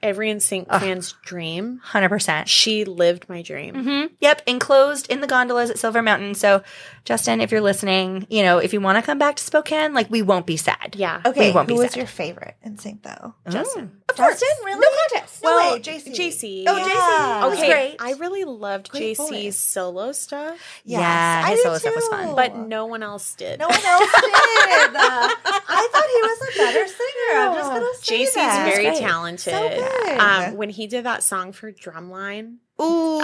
every 0.04 0.30
NSYNC 0.30 0.68
fan's 0.80 1.14
dream. 1.24 1.80
Hundred 1.84 2.10
percent. 2.10 2.48
She 2.50 2.86
lived 2.86 3.28
my 3.30 3.41
dream. 3.41 3.76
hmm 3.76 4.06
Yep, 4.20 4.41
enclosed 4.48 5.10
in 5.10 5.22
the 5.22 5.28
gondolas 5.28 5.70
at 5.70 5.80
Silver 5.80 6.02
Mountain. 6.02 6.36
So, 6.36 6.62
Justin, 7.06 7.41
if 7.41 7.52
you're 7.52 7.62
listening, 7.62 8.28
you 8.30 8.43
know 8.43 8.58
if 8.60 8.74
you 8.74 8.82
want 8.82 8.98
to 8.98 9.02
come 9.02 9.18
back 9.18 9.36
to 9.38 9.43
Spokane, 9.43 9.93
like 9.93 10.10
we 10.10 10.22
won't 10.22 10.45
be 10.45 10.58
sad. 10.58 10.95
Yeah. 10.98 11.22
Okay, 11.26 11.50
we 11.50 11.56
won't 11.56 11.70
who 11.70 11.76
be 11.76 11.80
was 11.80 11.91
sad. 11.91 11.98
your 11.98 12.08
favorite 12.08 12.56
NSYNC 12.66 13.04
though? 13.04 13.34
Justin. 13.50 13.91
Of 14.10 14.16
course. 14.16 14.39
Justin, 14.39 14.66
really? 14.66 14.80
No 14.80 14.88
contest. 15.12 15.43
No 15.43 15.50
Well, 15.56 15.74
way, 15.74 15.80
JC. 15.82 16.14
JC. 16.16 16.64
Oh, 16.68 16.78
Yeah. 16.78 16.84
JC. 16.86 17.50
was 17.50 17.58
Okay, 17.60 17.68
great. 17.70 17.95
I 18.00 18.14
really 18.14 18.43
loved 18.45 18.89
Great 18.91 19.18
JC's 19.18 19.30
voice. 19.30 19.58
solo 19.60 20.12
stuff, 20.14 20.58
Yes, 20.86 21.02
Yeah, 21.02 21.41
I 21.45 21.50
his 21.52 21.60
did 21.60 21.64
solo 21.64 21.78
stuff 21.80 21.95
was 21.95 22.08
fun. 22.08 22.36
but 22.36 22.56
no 22.56 22.86
one 22.86 23.04
else 23.04 23.34
did. 23.36 23.60
no 23.60 23.68
one 23.68 23.76
else 23.86 24.12
did. 24.12 24.95
Uh, 24.95 25.30
I 25.70 25.89
thought 25.91 26.08
he 26.16 26.22
was 26.22 26.41
a 26.41 26.58
better 26.58 26.88
singer. 26.88 27.39
I'm 27.39 27.56
just 27.56 27.70
gonna 27.72 27.86
say 27.95 27.97
JC's 28.10 28.34
that. 28.36 28.70
very 28.72 28.86
great. 28.86 28.99
talented. 28.99 29.53
So 29.53 29.70
good. 29.70 30.20
Um, 30.20 30.55
when 30.58 30.70
he 30.70 30.88
did 30.88 31.05
that 31.05 31.24
song 31.24 31.51
for 31.51 31.72
Drumline, 31.72 32.55
Ooh, 32.80 33.20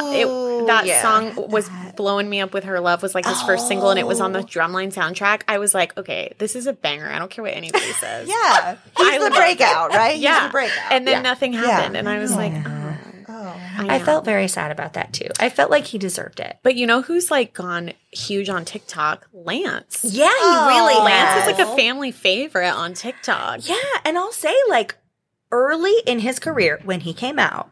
it, 0.64 0.68
that 0.68 0.86
yeah. 0.86 1.02
song 1.02 1.50
was 1.50 1.70
blowing 1.96 2.28
me 2.30 2.42
up 2.42 2.54
with 2.54 2.64
her 2.64 2.80
love 2.80 3.04
was 3.04 3.14
like 3.14 3.26
his 3.26 3.40
first 3.44 3.68
single 3.68 3.92
and 3.92 4.00
it 4.00 4.08
was 4.08 4.20
on 4.20 4.32
the 4.32 4.40
Oh. 4.40 4.44
Drumline 4.44 4.92
soundtrack. 4.94 5.44
I 5.48 5.60
was 5.60 5.74
like, 5.76 5.96
okay, 5.98 6.34
this 6.40 6.56
is 6.56 6.66
a 6.68 6.74
banger. 6.74 7.08
I 7.10 7.20
don't 7.20 7.30
care 7.30 7.44
what 7.44 7.54
anybody 7.54 7.86
says. 8.00 8.28
Yeah, 8.28 8.78
he's 8.98 9.08
I 9.08 9.18
the 9.20 9.24
loved 9.26 9.36
breakout, 9.36 9.90
right? 9.92 10.14
He's 10.16 10.24
Yeah. 10.24 10.48
the 10.48 10.52
breakout. 10.52 10.92
And 10.92 11.08
then 11.08 11.18
Yeah. 11.18 11.22
nothing 11.22 11.54
Yeah. 11.54 11.62
happened, 11.66 11.98
and 11.98 12.10
I 12.10 12.18
was 12.20 12.36
like, 12.36 12.52
oh. 12.54 12.83
Oh, 13.80 13.88
I 13.90 14.00
felt 14.00 14.26
very 14.26 14.48
sad 14.48 14.72
about 14.72 14.94
that 14.94 15.14
too. 15.14 15.28
I 15.40 15.50
felt 15.50 15.72
like 15.72 15.86
he 15.86 15.98
deserved 15.98 16.40
it. 16.40 16.58
But 16.64 16.76
you 16.76 16.86
know 16.88 17.02
who's 17.02 17.30
like 17.32 17.54
gone 17.54 17.94
huge 18.12 18.50
on 18.50 18.66
TikTok? 18.66 19.28
Lance. 19.34 20.02
Yeah, 20.04 20.28
he 20.28 20.32
Oh. 20.32 20.68
really 20.68 21.04
Lance 21.06 21.30
has. 21.42 21.48
is 21.48 21.58
like 21.60 21.68
a 21.68 21.76
family 21.76 22.12
favorite 22.12 22.72
on 22.72 22.94
TikTok. 22.94 23.68
Yeah, 23.68 23.76
and 24.06 24.18
I'll 24.18 24.32
say 24.32 24.54
like 24.70 24.96
early 25.52 25.94
in 26.06 26.20
his 26.20 26.40
career 26.40 26.80
when 26.84 27.02
he 27.02 27.14
came 27.14 27.40
out, 27.40 27.70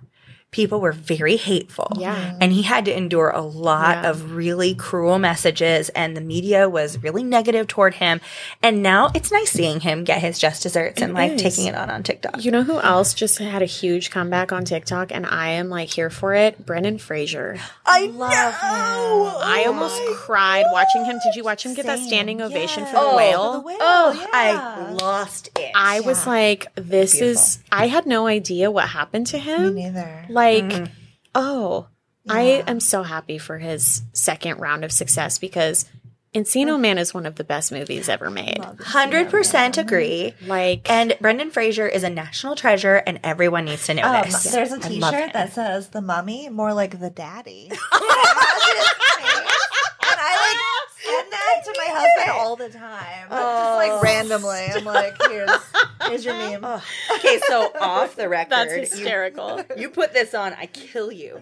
people 0.52 0.82
were 0.82 0.92
very 0.92 1.38
hateful. 1.38 1.88
Yeah. 1.98 2.36
And 2.42 2.52
he 2.52 2.62
had 2.64 2.84
to 2.86 2.96
endure 2.96 3.30
a 3.30 3.40
lot 3.42 4.04
Yeah. 4.04 4.10
of 4.10 4.34
really 4.34 4.76
cruel 4.76 5.18
messages 5.18 5.88
and 5.90 6.16
the 6.16 6.20
media 6.20 6.68
was 6.68 6.98
really 7.02 7.24
negative 7.24 7.68
toward 7.68 7.94
him. 7.96 8.20
And 8.62 8.84
now 8.84 9.12
it's 9.16 9.32
nice 9.32 9.50
seeing 9.52 9.80
him 9.80 10.04
get 10.04 10.20
his 10.20 10.38
just 10.38 10.62
desserts 10.64 11.02
and 11.02 11.12
It 11.12 11.16
like 11.16 11.32
is. 11.34 11.42
taking 11.42 11.68
it 11.68 11.76
on 11.76 11.90
on 11.90 12.04
TikTok. 12.04 12.44
You 12.44 12.52
know 12.52 12.64
who 12.64 12.82
else 12.82 13.14
just 13.14 13.38
had 13.38 13.62
a 13.62 13.66
huge 13.66 14.12
comeback 14.12 14.52
on 14.52 14.66
TikTok 14.66 15.14
and 15.14 15.26
I 15.26 15.52
am 15.52 15.70
like 15.70 15.90
here 15.90 16.10
for 16.10 16.34
it? 16.34 16.66
Brendan 16.66 16.98
Fraser. 16.98 17.58
I 17.86 18.08
love 18.14 18.32
him. 18.34 19.42
I 19.48 19.64
almost 19.68 19.96
oh 20.02 20.16
cried 20.20 20.66
watching 20.74 21.06
him. 21.06 21.18
Did 21.24 21.36
you 21.36 21.46
watch 21.46 21.66
him 21.66 21.76
get 21.76 21.86
that 21.86 22.00
standing 22.00 22.42
ovation 22.42 22.86
for 22.88 22.92
the 22.92 23.00
Oh, 23.00 23.16
whale? 23.16 23.54
for 23.54 23.60
the 23.62 23.66
whale. 23.68 23.78
Oh, 23.80 24.12
yeah. 24.20 24.28
I 24.34 24.92
lost 24.92 25.50
it. 25.58 25.72
I 25.76 26.02
was 26.02 26.28
like, 26.28 26.68
this 26.76 27.14
Beautiful. 27.14 27.30
is 27.42 27.60
I 27.72 27.88
had 27.88 28.06
no 28.06 28.28
idea 28.28 28.70
what 28.70 28.90
happened 28.90 29.28
to 29.28 29.38
Me 29.38 29.44
him. 29.44 29.76
neither. 29.76 30.26
Like, 30.30 30.41
oh, 31.36 31.88
Yeah. 32.26 32.34
I 32.34 32.42
am 32.68 32.80
so 32.80 33.04
happy 33.04 33.38
for 33.38 33.58
his 33.58 34.04
second 34.14 34.60
round 34.60 34.84
of 34.86 34.92
success 34.92 35.38
because 35.38 35.86
Encino 36.34 36.80
Man 36.80 36.98
is 36.98 37.14
one 37.14 37.26
of 37.26 37.36
the 37.36 37.44
best 37.44 37.72
movies 37.74 38.08
ever 38.08 38.30
made. 38.30 38.58
Love 38.58 38.78
to 38.78 38.84
see 38.86 38.90
Hundred 38.90 39.26
him, 39.26 39.32
percent 39.32 39.78
agree. 39.78 40.34
Like, 40.46 40.90
And 40.90 41.18
Brendan 41.20 41.52
Fraser 41.52 41.86
is 41.88 42.04
a 42.04 42.10
national 42.10 42.56
treasure, 42.56 42.96
and 42.96 43.20
everyone 43.24 43.66
needs 43.66 43.86
to 43.88 43.96
know 43.96 44.04
Um, 44.04 44.24
this. 44.26 44.44
there's 44.52 44.72
a 44.72 44.76
I 44.76 44.88
love 44.90 45.14
T-shirt 45.14 45.34
that 45.34 45.52
says 45.52 45.90
"the 45.90 46.00
mummy," 46.02 46.48
more 46.48 46.74
like 46.74 47.00
the 47.00 47.10
daddy. 47.10 47.70
And 47.92 48.02
it 48.02 48.28
has 48.38 48.64
his 48.64 48.88
face. 49.18 49.68
And 50.04 50.20
I 50.20 50.36
like 50.46 50.58
send 51.12 51.32
that 51.32 51.62
to 51.66 51.74
my 51.78 51.88
husband 51.90 52.32
all 52.32 52.56
the 52.56 52.70
time, 52.70 53.28
just 53.30 53.32
Oh. 53.32 53.76
like 53.78 54.02
randomly. 54.04 54.68
I'm 54.74 54.86
like, 54.86 55.14
here's 55.30 55.50
here's 56.08 56.26
your 56.26 56.34
meme. 56.36 56.62
Oh, 56.64 56.84
okay, 57.16 57.40
so 57.48 57.72
off 57.80 58.16
the 58.16 58.28
record, 58.30 58.52
that's 58.52 58.74
you- 58.74 58.80
hysterical. 58.82 59.62
You, 59.78 59.90
put 59.90 60.14
this 60.14 60.34
on, 60.34 60.54
I 60.54 60.66
kill 60.68 61.12
you. 61.12 61.42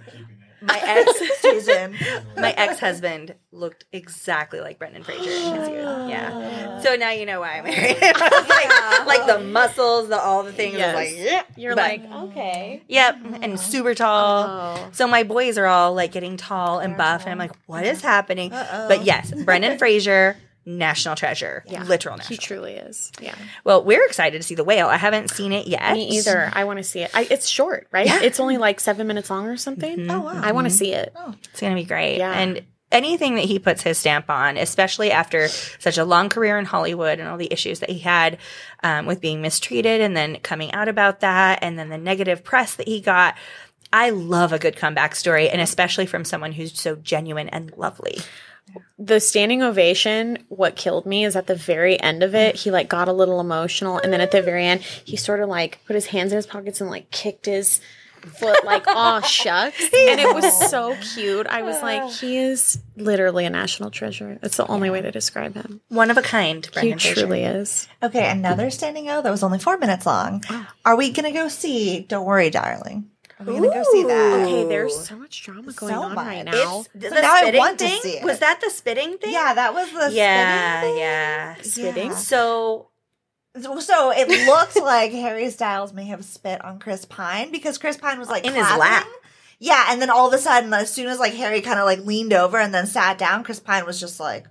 My 0.62 0.80
ex, 0.84 1.40
Susan. 1.42 1.96
my 2.38 2.52
ex 2.52 2.80
husband 2.80 3.36
looked 3.52 3.86
exactly 3.92 4.60
like 4.60 4.80
Brendan 4.80 5.04
Fraser 5.04 5.22
in 5.30 5.56
his 5.56 5.70
youth. 5.70 6.10
Yeah. 6.10 6.80
So 6.80 6.96
now 6.96 7.12
you 7.12 7.26
know 7.26 7.42
why 7.42 7.58
I 7.58 7.62
married 7.62 7.98
him. 7.98 8.14
like, 8.18 9.06
like 9.06 9.28
the 9.28 9.40
muscles, 9.40 10.08
the 10.08 10.18
all 10.18 10.44
the 10.44 10.54
things. 10.54 10.78
Yes. 10.78 10.96
like, 10.96 11.14
yeah. 11.14 11.44
You're 11.58 11.76
But- 11.76 11.90
like, 11.90 12.12
okay. 12.30 12.84
Yep, 12.88 13.16
uh-huh. 13.16 13.40
and 13.42 13.60
super 13.60 13.94
tall. 13.94 14.46
Oh. 14.48 14.90
So 14.94 15.06
my 15.06 15.24
boys 15.24 15.58
are 15.58 15.66
all 15.66 15.94
like 15.94 16.14
getting 16.14 16.38
tall 16.38 16.80
and 16.80 16.96
buff, 16.96 17.24
and 17.24 17.34
I'm 17.34 17.42
uh-huh. 17.42 17.50
like, 17.50 17.60
what 17.66 17.86
is 17.86 18.02
happening? 18.02 18.54
Uh-oh. 18.54 18.88
But 18.88 19.04
yes, 19.04 19.34
Brendan 19.44 19.78
Fraser, 19.80 20.38
national 20.78 21.16
treasure, 21.16 21.64
Yeah. 21.68 21.84
literal 21.84 22.18
national. 22.18 22.36
He 22.36 22.38
truly 22.38 22.74
is. 22.74 23.12
Yeah. 23.20 23.36
well, 23.64 23.84
we're 23.84 24.06
excited 24.06 24.38
to 24.42 24.44
see 24.48 24.56
the 24.56 24.64
whale. 24.64 24.88
I 24.88 24.98
haven't 24.98 25.30
seen 25.32 25.52
it 25.52 25.68
yet. 25.68 25.94
Me 25.94 26.08
either. 26.18 26.50
I 26.54 26.64
want 26.66 26.78
to 26.78 26.84
see 26.84 27.02
it. 27.02 27.12
I, 27.14 27.28
it's 27.30 27.48
short, 27.48 27.88
right? 27.92 28.06
Yeah. 28.06 28.22
It's 28.22 28.40
only 28.40 28.58
like 28.58 28.80
seven 28.80 29.08
minutes 29.08 29.30
long 29.30 29.48
or 29.48 29.58
something. 29.58 30.10
Oh 30.10 30.22
wow. 30.22 30.42
I 30.44 30.52
want 30.52 30.66
to 30.66 30.74
see 30.74 30.94
it. 30.94 31.12
Oh. 31.16 31.34
It's 31.52 31.60
going 31.62 31.76
to 31.76 31.82
be 31.82 31.88
great. 31.88 32.18
Yeah. 32.18 32.32
And 32.32 32.64
anything 32.92 33.36
that 33.36 33.46
he 33.46 33.60
puts 33.60 33.84
his 33.84 33.98
stamp 33.98 34.30
on, 34.30 34.58
especially 34.58 35.12
after 35.12 35.48
such 35.48 35.98
a 35.98 36.06
long 36.06 36.30
career 36.30 36.58
in 36.58 36.66
Hollywood 36.66 37.20
and 37.20 37.28
all 37.30 37.38
the 37.38 37.52
issues 37.54 37.80
that 37.80 37.90
he 37.90 38.00
had 38.00 38.38
um, 38.84 39.06
with 39.06 39.22
being 39.22 39.42
mistreated 39.42 40.02
and 40.02 40.16
then 40.18 40.38
coming 40.38 40.72
out 40.74 40.88
about 40.88 41.20
that 41.20 41.60
and 41.62 41.78
then 41.78 41.90
the 41.90 41.98
negative 41.98 42.44
press 42.44 42.76
that 42.76 42.88
he 42.88 43.00
got. 43.02 43.36
I 43.92 44.12
love 44.12 44.54
a 44.54 44.60
good 44.60 44.76
comeback 44.76 45.16
story, 45.16 45.50
and 45.50 45.60
especially 45.62 46.06
from 46.06 46.24
someone 46.24 46.52
who's 46.52 46.80
so 46.80 46.96
genuine 46.96 47.50
and 47.50 47.74
lovely. 47.76 48.20
The 48.98 49.20
standing 49.20 49.64
ovation, 49.64 50.40
what 50.50 50.76
killed 50.76 51.06
me 51.06 51.24
is 51.24 51.36
at 51.36 51.48
the 51.48 51.56
very 51.56 52.00
end 52.00 52.24
of 52.24 52.36
it, 52.36 52.56
he 52.56 52.72
like 52.72 52.90
got 52.90 53.08
a 53.08 53.14
little 53.14 53.40
emotional. 53.40 53.98
And 53.98 54.12
then 54.12 54.22
at 54.22 54.32
the 54.32 54.42
very 54.42 54.66
end, 54.66 54.82
he 54.82 55.16
sort 55.16 55.40
of 55.40 55.50
like 55.50 55.80
put 55.86 55.96
his 55.96 56.08
hands 56.08 56.32
in 56.32 56.36
his 56.36 56.46
pockets 56.46 56.82
and 56.82 56.90
like 56.90 57.10
kicked 57.12 57.46
his 57.46 57.82
foot 58.22 58.64
like, 58.66 58.84
oh, 58.88 59.22
shucks. 59.22 59.82
And 59.82 60.20
it 60.20 60.34
was 60.34 60.70
so 60.70 60.96
cute. 61.14 61.48
I 61.48 61.62
was 61.62 61.82
like, 61.82 62.02
ah. 62.02 62.10
he 62.10 62.38
is 62.38 62.80
literally 62.96 63.46
a 63.46 63.50
national 63.50 63.92
treasure. 63.92 64.40
It's 64.44 64.58
the 64.58 64.68
only 64.68 64.90
way 64.90 65.02
to 65.02 65.12
describe 65.12 65.56
him. 65.56 65.82
One 65.90 66.12
of 66.12 66.18
a 66.18 66.22
kind, 66.22 66.68
He 66.82 66.94
truly 66.94 67.44
is. 67.44 67.88
Okay, 68.04 68.30
another 68.30 68.70
standing 68.70 69.10
O 69.10 69.22
that 69.22 69.32
was 69.32 69.44
only 69.44 69.60
four 69.60 69.78
minutes 69.78 70.06
long. 70.06 70.44
Oh. 70.50 70.68
Are 70.86 70.96
we 70.96 71.12
gonna 71.12 71.32
go 71.32 71.48
see? 71.48 72.02
Don't 72.02 72.26
worry, 72.26 72.50
darling. 72.50 73.10
Are 73.40 73.46
we 73.46 73.54
gonna 73.54 73.70
go 73.70 73.84
see 73.92 74.04
that? 74.04 74.42
Okay, 74.46 74.68
there's 74.68 75.08
so 75.08 75.16
much 75.18 75.44
drama 75.44 75.72
going 75.72 75.94
So 75.94 76.02
on 76.02 76.16
right 76.16 76.44
now. 76.44 76.80
It's 76.82 76.90
the 76.94 77.10
So 77.10 77.22
now 77.22 77.34
I 77.34 77.42
spitting 77.42 77.60
want 77.60 77.80
to 77.80 77.88
see 77.88 78.18
it. 78.18 78.24
Was 78.24 78.40
that 78.40 78.60
the 78.62 78.70
spitting 78.70 79.18
thing? 79.18 79.32
Yeah, 79.32 79.54
that 79.54 79.74
was 79.74 79.92
the 79.92 80.12
Yeah, 80.14 80.80
spinning 80.82 80.92
thing. 80.94 81.00
yeah. 81.00 81.56
Spitting? 81.62 82.12
Yeah. 82.12 82.16
So 82.18 82.90
So 83.60 83.80
so 83.80 84.12
it 84.12 84.28
looked 84.46 84.76
like 84.76 85.12
Harry 85.14 85.50
Styles 85.52 85.94
may 85.94 86.06
have 86.06 86.26
spit 86.26 86.64
on 86.64 86.80
Chris 86.80 87.06
Pine 87.06 87.52
because 87.52 87.78
Chris 87.78 87.96
Pine 87.98 88.20
was 88.20 88.28
like 88.30 88.46
In 88.46 88.54
his 88.54 88.62
lap. 88.78 89.08
Yeah, 89.62 89.86
and 89.90 90.02
then 90.02 90.10
all 90.10 90.28
of 90.28 90.34
a 90.34 90.38
sudden, 90.38 90.74
as 90.74 90.92
soon 90.92 91.08
as 91.08 91.20
like 91.20 91.34
Harry 91.34 91.60
kind 91.62 91.80
of 91.80 91.86
like 91.86 92.00
leaned 92.00 92.32
over 92.34 92.58
and 92.58 92.74
then 92.74 92.88
sat 92.88 93.18
down, 93.18 93.44
Chris 93.44 93.60
Pine 93.60 93.86
was 93.86 94.00
just 94.00 94.20
like 94.20 94.46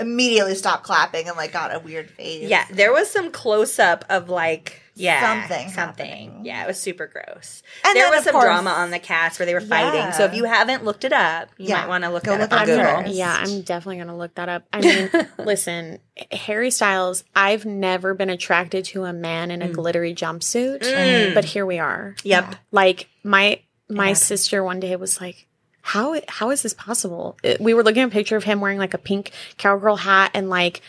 immediately 0.00 0.54
stopped 0.54 0.84
clapping 0.84 1.26
and 1.28 1.36
like 1.36 1.52
got 1.52 1.74
a 1.74 1.78
weird 1.78 2.10
face. 2.10 2.48
Yeah, 2.48 2.66
there 2.70 2.92
was 2.92 3.10
some 3.10 3.30
close 3.32 3.78
up 3.78 4.04
of 4.10 4.28
like 4.28 4.80
yeah 4.96 5.40
Something 5.48 5.68
something. 5.70 6.06
happening. 6.06 6.44
Yeah, 6.46 6.64
it 6.64 6.66
was 6.66 6.80
super 6.80 7.06
gross. 7.06 7.62
And 7.84 7.94
there 7.94 8.04
then, 8.06 8.12
was 8.16 8.24
some 8.24 8.32
course- 8.32 8.44
drama 8.44 8.70
on 8.70 8.90
the 8.90 8.98
cast 8.98 9.38
where 9.38 9.46
they 9.46 9.54
were 9.54 9.60
fighting. 9.60 10.10
So 10.12 10.24
if 10.24 10.34
you 10.34 10.44
haven't 10.44 10.84
looked 10.84 11.04
it 11.04 11.12
up, 11.12 11.50
you 11.58 11.68
Yeah, 11.68 11.82
might 11.82 11.88
want 11.88 12.04
to 12.04 12.10
look 12.10 12.24
go 12.24 12.32
that 12.32 12.40
look 12.50 12.52
up 12.52 12.62
on 12.62 12.68
it 12.68 12.72
up 12.80 12.86
Google. 12.88 13.02
first. 13.04 13.14
Yeah, 13.14 13.36
I'm 13.38 13.60
definitely 13.62 13.96
going 13.96 14.08
to 14.08 14.14
look 14.16 14.34
that 14.34 14.48
up. 14.48 14.64
I 14.72 14.80
mean, 14.80 15.10
listen, 15.38 15.98
Harry 16.32 16.70
Styles, 16.70 17.22
I've 17.36 17.64
never 17.64 18.14
been 18.14 18.30
attracted 18.30 18.84
to 18.86 19.04
a 19.04 19.12
man 19.12 19.50
in 19.50 19.62
a 19.62 19.68
glittery 19.68 20.14
jumpsuit, 20.14 20.80
Mm. 20.80 21.34
but 21.34 21.44
here 21.44 21.64
we 21.66 21.78
are. 21.78 22.16
Yep. 22.24 22.56
Like 22.72 23.08
my 23.22 23.60
my 23.88 24.08
Yeah. 24.08 24.14
sister 24.14 24.64
one 24.64 24.80
day 24.80 24.96
was 24.96 25.20
like, 25.20 25.46
"How 25.82 26.20
how 26.26 26.50
is 26.50 26.62
this 26.62 26.74
possible?" 26.74 27.36
It- 27.42 27.60
we 27.60 27.74
were 27.74 27.84
looking 27.84 28.02
at 28.02 28.08
a 28.08 28.12
picture 28.12 28.36
of 28.36 28.44
him 28.44 28.60
wearing 28.60 28.78
like 28.78 28.94
a 28.94 28.98
pink 28.98 29.30
cowgirl 29.58 29.96
hat 29.96 30.30
and 30.34 30.48
like 30.50 30.80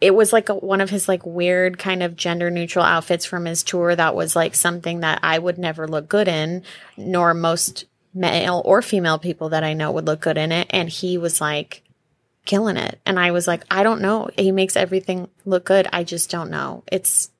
it 0.00 0.14
was 0.14 0.32
like 0.32 0.48
a, 0.48 0.54
one 0.54 0.80
of 0.80 0.90
his 0.90 1.08
like 1.08 1.24
weird 1.24 1.78
kind 1.78 2.02
of 2.02 2.16
gender 2.16 2.50
neutral 2.50 2.84
outfits 2.84 3.24
from 3.24 3.46
his 3.46 3.62
tour 3.62 3.94
that 3.94 4.14
was 4.14 4.36
like 4.36 4.54
something 4.54 5.00
that 5.00 5.20
I 5.22 5.38
would 5.38 5.58
never 5.58 5.88
look 5.88 6.08
good 6.08 6.28
in, 6.28 6.62
nor 6.96 7.32
most 7.32 7.86
male 8.12 8.62
or 8.64 8.82
female 8.82 9.18
people 9.18 9.50
that 9.50 9.64
I 9.64 9.72
know 9.72 9.92
would 9.92 10.06
look 10.06 10.20
good 10.20 10.38
in 10.38 10.52
it. 10.52 10.66
And 10.70 10.88
he 10.88 11.16
was 11.16 11.40
like 11.40 11.82
killing 12.44 12.76
it. 12.76 13.00
And 13.06 13.18
I 13.18 13.30
was 13.30 13.46
like, 13.46 13.64
I 13.70 13.82
don't 13.82 14.02
know. 14.02 14.28
He 14.36 14.52
makes 14.52 14.76
everything 14.76 15.28
look 15.44 15.64
good. 15.64 15.88
I 15.92 16.04
just 16.04 16.30
don't 16.30 16.50
know. 16.50 16.82
It's 16.92 17.30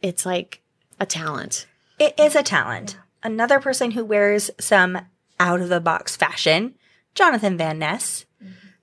it's 0.00 0.24
like 0.24 0.60
a 0.98 1.06
talent. 1.06 1.66
It 1.98 2.18
is 2.18 2.34
a 2.34 2.42
talent. 2.42 2.98
Another 3.22 3.60
person 3.60 3.92
who 3.92 4.04
wears 4.04 4.50
some 4.58 4.98
out 5.38 5.60
of 5.60 5.68
the 5.68 5.80
box 5.80 6.16
fashion, 6.16 6.74
Jonathan 7.14 7.56
Van 7.56 7.78
Ness, 7.78 8.24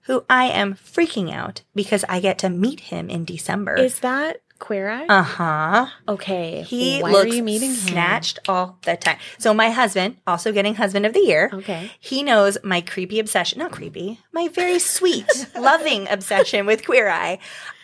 who 0.09 0.25
I 0.27 0.45
am 0.45 0.73
freaking 0.73 1.31
out 1.31 1.61
because 1.75 2.03
I 2.09 2.19
get 2.19 2.39
to 2.39 2.49
meet 2.49 2.79
him 2.79 3.11
in 3.11 3.25
December. 3.25 3.75
Is 3.75 3.99
that 3.99 4.41
Queer 4.57 4.89
Eye? 4.89 5.05
uh 5.07 5.21
huh. 5.21 5.87
okay. 6.07 6.63
He 6.63 6.99
Why 6.99 7.11
looks 7.11 7.31
are 7.31 7.35
you 7.35 7.43
meeting 7.43 7.69
him? 7.69 7.75
snatched 7.75 8.39
all 8.49 8.79
the 8.85 8.97
time. 8.97 9.17
So 9.37 9.53
my 9.53 9.69
husband, 9.69 10.17
also 10.25 10.51
getting 10.51 10.73
husband 10.73 11.05
of 11.05 11.13
the 11.13 11.19
year. 11.19 11.51
Okay. 11.53 11.91
He 11.99 12.23
knows 12.23 12.57
my 12.63 12.81
creepy 12.81 13.19
obsession, 13.19 13.59
not 13.59 13.71
creepy, 13.71 14.19
my 14.33 14.47
very 14.47 14.79
sweet, 14.79 15.27
loving 15.55 16.07
obsession 16.09 16.65
with 16.65 16.83
Queer 16.85 17.07
Eye. 17.07 17.37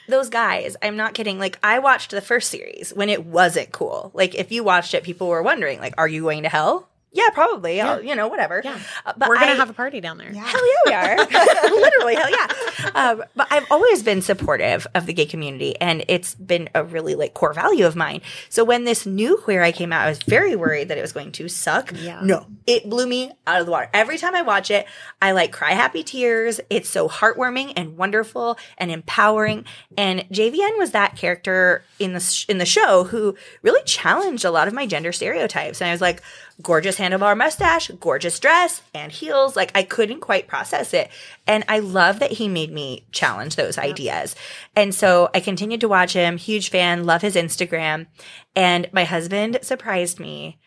Those 0.07 0.29
guys, 0.29 0.75
I'm 0.81 0.97
not 0.97 1.13
kidding. 1.13 1.37
Like 1.37 1.59
I 1.63 1.77
watched 1.77 2.09
the 2.09 2.21
first 2.21 2.49
series 2.49 2.91
when 2.91 3.09
it 3.09 3.23
wasn't 3.23 3.71
cool. 3.71 4.09
Like 4.15 4.33
if 4.33 4.51
you 4.51 4.63
watched 4.63 4.95
it, 4.95 5.03
people 5.03 5.27
were 5.27 5.43
wondering, 5.43 5.79
like, 5.79 5.93
are 5.99 6.07
you 6.07 6.23
going 6.23 6.41
to 6.43 6.49
hell? 6.49 6.89
Yeah, 7.15 7.29
probably. 7.29 7.79
I'll, 7.79 8.03
you 8.03 8.13
know, 8.13 8.27
whatever. 8.27 8.61
Yeah. 8.63 8.77
Uh, 9.05 9.13
but 9.15 9.29
We're 9.29 9.35
gonna 9.35 9.55
have 9.55 9.69
a 9.69 9.73
party 9.73 10.01
down 10.01 10.17
there. 10.17 10.31
Yeah. 10.31 10.45
Hell 10.45 10.61
yeah, 10.67 10.81
we 10.85 10.93
are. 10.93 11.17
Literally, 11.75 12.15
hell 12.15 12.29
yeah. 12.29 12.89
Um, 12.93 13.23
but 13.35 13.47
I've 13.49 13.65
always 13.71 14.03
been 14.03 14.21
supportive 14.21 14.85
of 14.93 15.05
the 15.05 15.13
gay 15.13 15.25
community, 15.25 15.79
and 15.79 16.03
it's 16.09 16.35
been 16.35 16.69
a 16.75 16.83
really 16.83 17.15
like 17.15 17.33
core 17.33 17.53
value 17.53 17.85
of 17.85 17.95
mine. 17.95 18.21
So 18.49 18.65
when 18.65 18.83
this 18.83 19.05
new 19.05 19.37
Queer 19.37 19.63
Eye 19.63 19.71
came 19.71 19.93
out, 19.93 20.05
I 20.05 20.09
was 20.09 20.21
very 20.23 20.57
worried 20.57 20.89
that 20.89 20.97
it 20.97 21.01
was 21.01 21.13
going 21.13 21.31
to 21.33 21.47
suck. 21.47 21.93
Yeah. 21.95 22.19
No, 22.21 22.45
it 22.67 22.89
blew 22.89 23.07
me 23.07 23.31
out 23.47 23.61
of 23.61 23.65
the 23.65 23.71
water. 23.71 23.89
Every 23.93 24.17
time 24.17 24.35
I 24.35 24.41
watch 24.41 24.69
it, 24.69 24.85
I 25.21 25.31
like 25.31 25.53
cry 25.53 25.71
happy 25.71 26.03
tears. 26.03 26.59
It's 26.69 26.89
so 26.89 27.07
heartwarming 27.07 27.73
and 27.77 27.97
wonderful 27.97 28.57
and 28.77 28.91
empowering. 28.91 29.63
And 29.97 30.21
JVN 30.31 30.77
was 30.77 30.91
that 30.91 31.15
character 31.15 31.83
in 31.99 32.13
the 32.13 32.19
sh- 32.19 32.45
in 32.49 32.57
the 32.57 32.65
show 32.65 33.05
who 33.05 33.35
really 33.61 33.83
challenged 33.85 34.45
a 34.45 34.51
lot 34.51 34.67
of 34.67 34.73
my 34.73 34.85
gender 34.85 35.11
stereotypes. 35.11 35.81
And 35.81 35.89
I 35.89 35.91
was 35.91 36.01
like, 36.01 36.21
gorgeous 36.61 36.97
handlebar 36.97 37.37
mustache, 37.37 37.89
gorgeous 37.99 38.39
dress, 38.39 38.81
and 38.93 39.11
heels. 39.11 39.55
Like 39.55 39.71
I 39.75 39.83
couldn't 39.83 40.21
quite 40.21 40.47
process 40.47 40.93
it. 40.93 41.09
And 41.47 41.63
I 41.67 41.79
love 41.79 42.19
that 42.19 42.33
he 42.33 42.47
made 42.47 42.71
me 42.71 43.05
challenge 43.11 43.55
those 43.55 43.77
ideas. 43.77 44.35
And 44.75 44.93
so 44.93 45.29
I 45.33 45.39
continued 45.39 45.81
to 45.81 45.87
watch 45.87 46.13
him, 46.13 46.37
huge 46.37 46.69
fan, 46.69 47.05
love 47.05 47.21
his 47.21 47.35
Instagram. 47.35 48.07
And 48.55 48.89
my 48.91 49.03
husband 49.03 49.59
surprised 49.61 50.19
me 50.19 50.59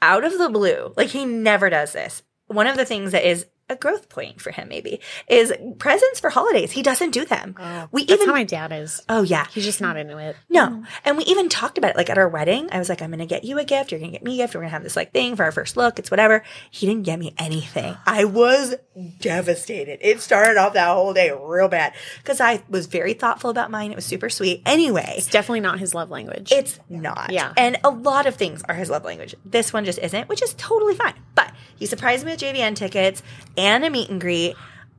out 0.00 0.24
of 0.24 0.38
the 0.38 0.48
blue. 0.48 0.92
Like 0.96 1.08
he 1.08 1.24
never 1.24 1.70
does 1.70 1.92
this. 1.92 2.22
One 2.46 2.66
of 2.66 2.76
the 2.76 2.84
things 2.84 3.12
that 3.12 3.28
is 3.28 3.46
a 3.68 3.76
growth 3.76 4.08
point 4.08 4.40
for 4.40 4.50
him 4.50 4.68
maybe 4.68 5.00
is 5.28 5.52
presents 5.78 6.20
for 6.20 6.30
holidays. 6.30 6.72
He 6.72 6.82
doesn't 6.82 7.10
do 7.10 7.24
them. 7.24 7.54
Oh, 7.58 7.88
we 7.90 8.04
That's 8.04 8.20
even 8.20 8.28
how 8.28 8.34
my 8.34 8.44
dad 8.44 8.72
is. 8.72 9.02
Oh 9.08 9.22
yeah. 9.22 9.46
He's 9.50 9.64
just 9.64 9.80
not 9.80 9.96
into 9.96 10.18
it. 10.18 10.36
No. 10.50 10.66
Mm-hmm. 10.68 10.84
And 11.04 11.16
we 11.16 11.24
even 11.24 11.48
talked 11.48 11.78
about 11.78 11.90
it 11.92 11.96
like 11.96 12.10
at 12.10 12.18
our 12.18 12.28
wedding. 12.28 12.68
I 12.72 12.78
was 12.78 12.88
like, 12.88 13.00
I'm 13.02 13.10
going 13.10 13.20
to 13.20 13.26
get 13.26 13.44
you 13.44 13.58
a 13.58 13.64
gift. 13.64 13.90
You're 13.92 14.00
going 14.00 14.12
to 14.12 14.18
get 14.18 14.24
me 14.24 14.34
a 14.34 14.44
gift. 14.44 14.54
We're 14.54 14.60
going 14.60 14.68
to 14.70 14.74
have 14.74 14.82
this 14.82 14.96
like 14.96 15.12
thing 15.12 15.36
for 15.36 15.44
our 15.44 15.52
first 15.52 15.76
look. 15.76 15.98
It's 15.98 16.10
whatever. 16.10 16.42
He 16.70 16.86
didn't 16.86 17.04
get 17.04 17.18
me 17.18 17.34
anything. 17.38 17.96
I 18.06 18.24
was 18.24 18.74
devastated. 19.20 19.98
It 20.02 20.20
started 20.20 20.56
off 20.58 20.74
that 20.74 20.88
whole 20.88 21.14
day 21.14 21.30
real 21.30 21.68
bad 21.68 21.94
because 22.18 22.40
I 22.40 22.62
was 22.68 22.86
very 22.86 23.14
thoughtful 23.14 23.50
about 23.50 23.70
mine. 23.70 23.90
It 23.92 23.96
was 23.96 24.04
super 24.04 24.28
sweet. 24.28 24.62
Anyway, 24.66 25.14
It's 25.16 25.28
definitely 25.28 25.60
not 25.60 25.78
his 25.78 25.94
love 25.94 26.10
language. 26.10 26.52
it's 26.52 26.78
not. 26.88 27.30
Yeah. 27.32 27.52
And 27.56 27.78
a 27.84 27.90
lot 27.90 28.26
of 28.26 28.34
things 28.34 28.62
are 28.68 28.74
his 28.74 28.90
love 28.90 29.04
language. 29.04 29.34
This 29.44 29.72
one 29.72 29.84
just 29.84 29.98
isn't, 30.00 30.28
which 30.28 30.42
is 30.42 30.54
totally 30.54 30.94
fine. 30.94 31.14
But 31.34 31.51
he 31.76 31.86
surprised 31.86 32.24
me 32.24 32.32
with 32.32 32.40
JVN 32.40 32.76
tickets 32.76 33.22
and 33.56 33.84
a 33.84 33.90
meet 33.90 34.08
and 34.10 34.20
greet. 34.20 34.54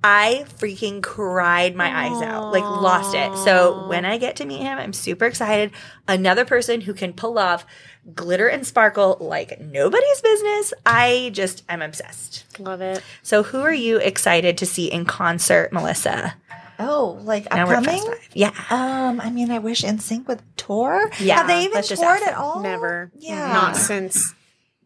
I 0.06 0.46
freaking 0.60 1.02
cried 1.02 1.78
my 1.78 1.88
eyes 1.88 2.22
out, 2.22 2.52
like 2.52 2.64
lost 2.64 3.16
it. 3.16 3.38
So 3.38 3.88
when 3.88 4.04
I 4.04 4.18
get 4.18 4.36
to 4.38 4.46
meet 4.46 4.60
him, 4.60 4.78
I'm 4.78 4.92
super 4.92 5.24
excited. 5.26 5.72
Another 6.10 6.44
person 6.44 6.82
who 6.82 6.94
can 6.94 7.14
pull 7.14 7.40
off 7.40 7.66
glitter 8.14 8.50
and 8.50 8.68
sparkle 8.68 9.16
like 9.22 9.62
nobody's 9.62 10.20
business. 10.22 10.74
I 10.86 11.32
just, 11.34 11.64
I'm 11.70 11.82
obsessed. 11.82 12.60
Love 12.60 12.82
it. 12.82 13.02
So 13.22 13.44
who 13.44 13.62
are 13.62 13.74
you 13.74 13.98
excited 13.98 14.58
to 14.58 14.66
see 14.66 14.92
in 14.92 15.06
concert, 15.06 15.72
Melissa? 15.72 16.36
Oh, 16.80 17.20
like 17.24 17.50
Now 17.50 17.66
we're 17.66 17.76
at 17.76 17.88
upcoming? 17.88 18.04
Yeah. 18.34 18.52
Um, 18.70 19.22
I 19.22 19.30
mean, 19.30 19.52
I 19.52 19.60
wish 19.60 19.84
NSYNC 19.84 20.28
would 20.28 20.42
tour. 20.58 21.10
Yeah, 21.20 21.38
Have 21.38 21.48
they 21.48 21.62
even 21.64 21.76
let's 21.76 21.88
toured 21.88 22.24
at 22.24 22.34
all? 22.34 22.62
Never. 22.62 23.10
Yeah. 23.18 23.54
Not 23.54 23.78
since 23.78 24.34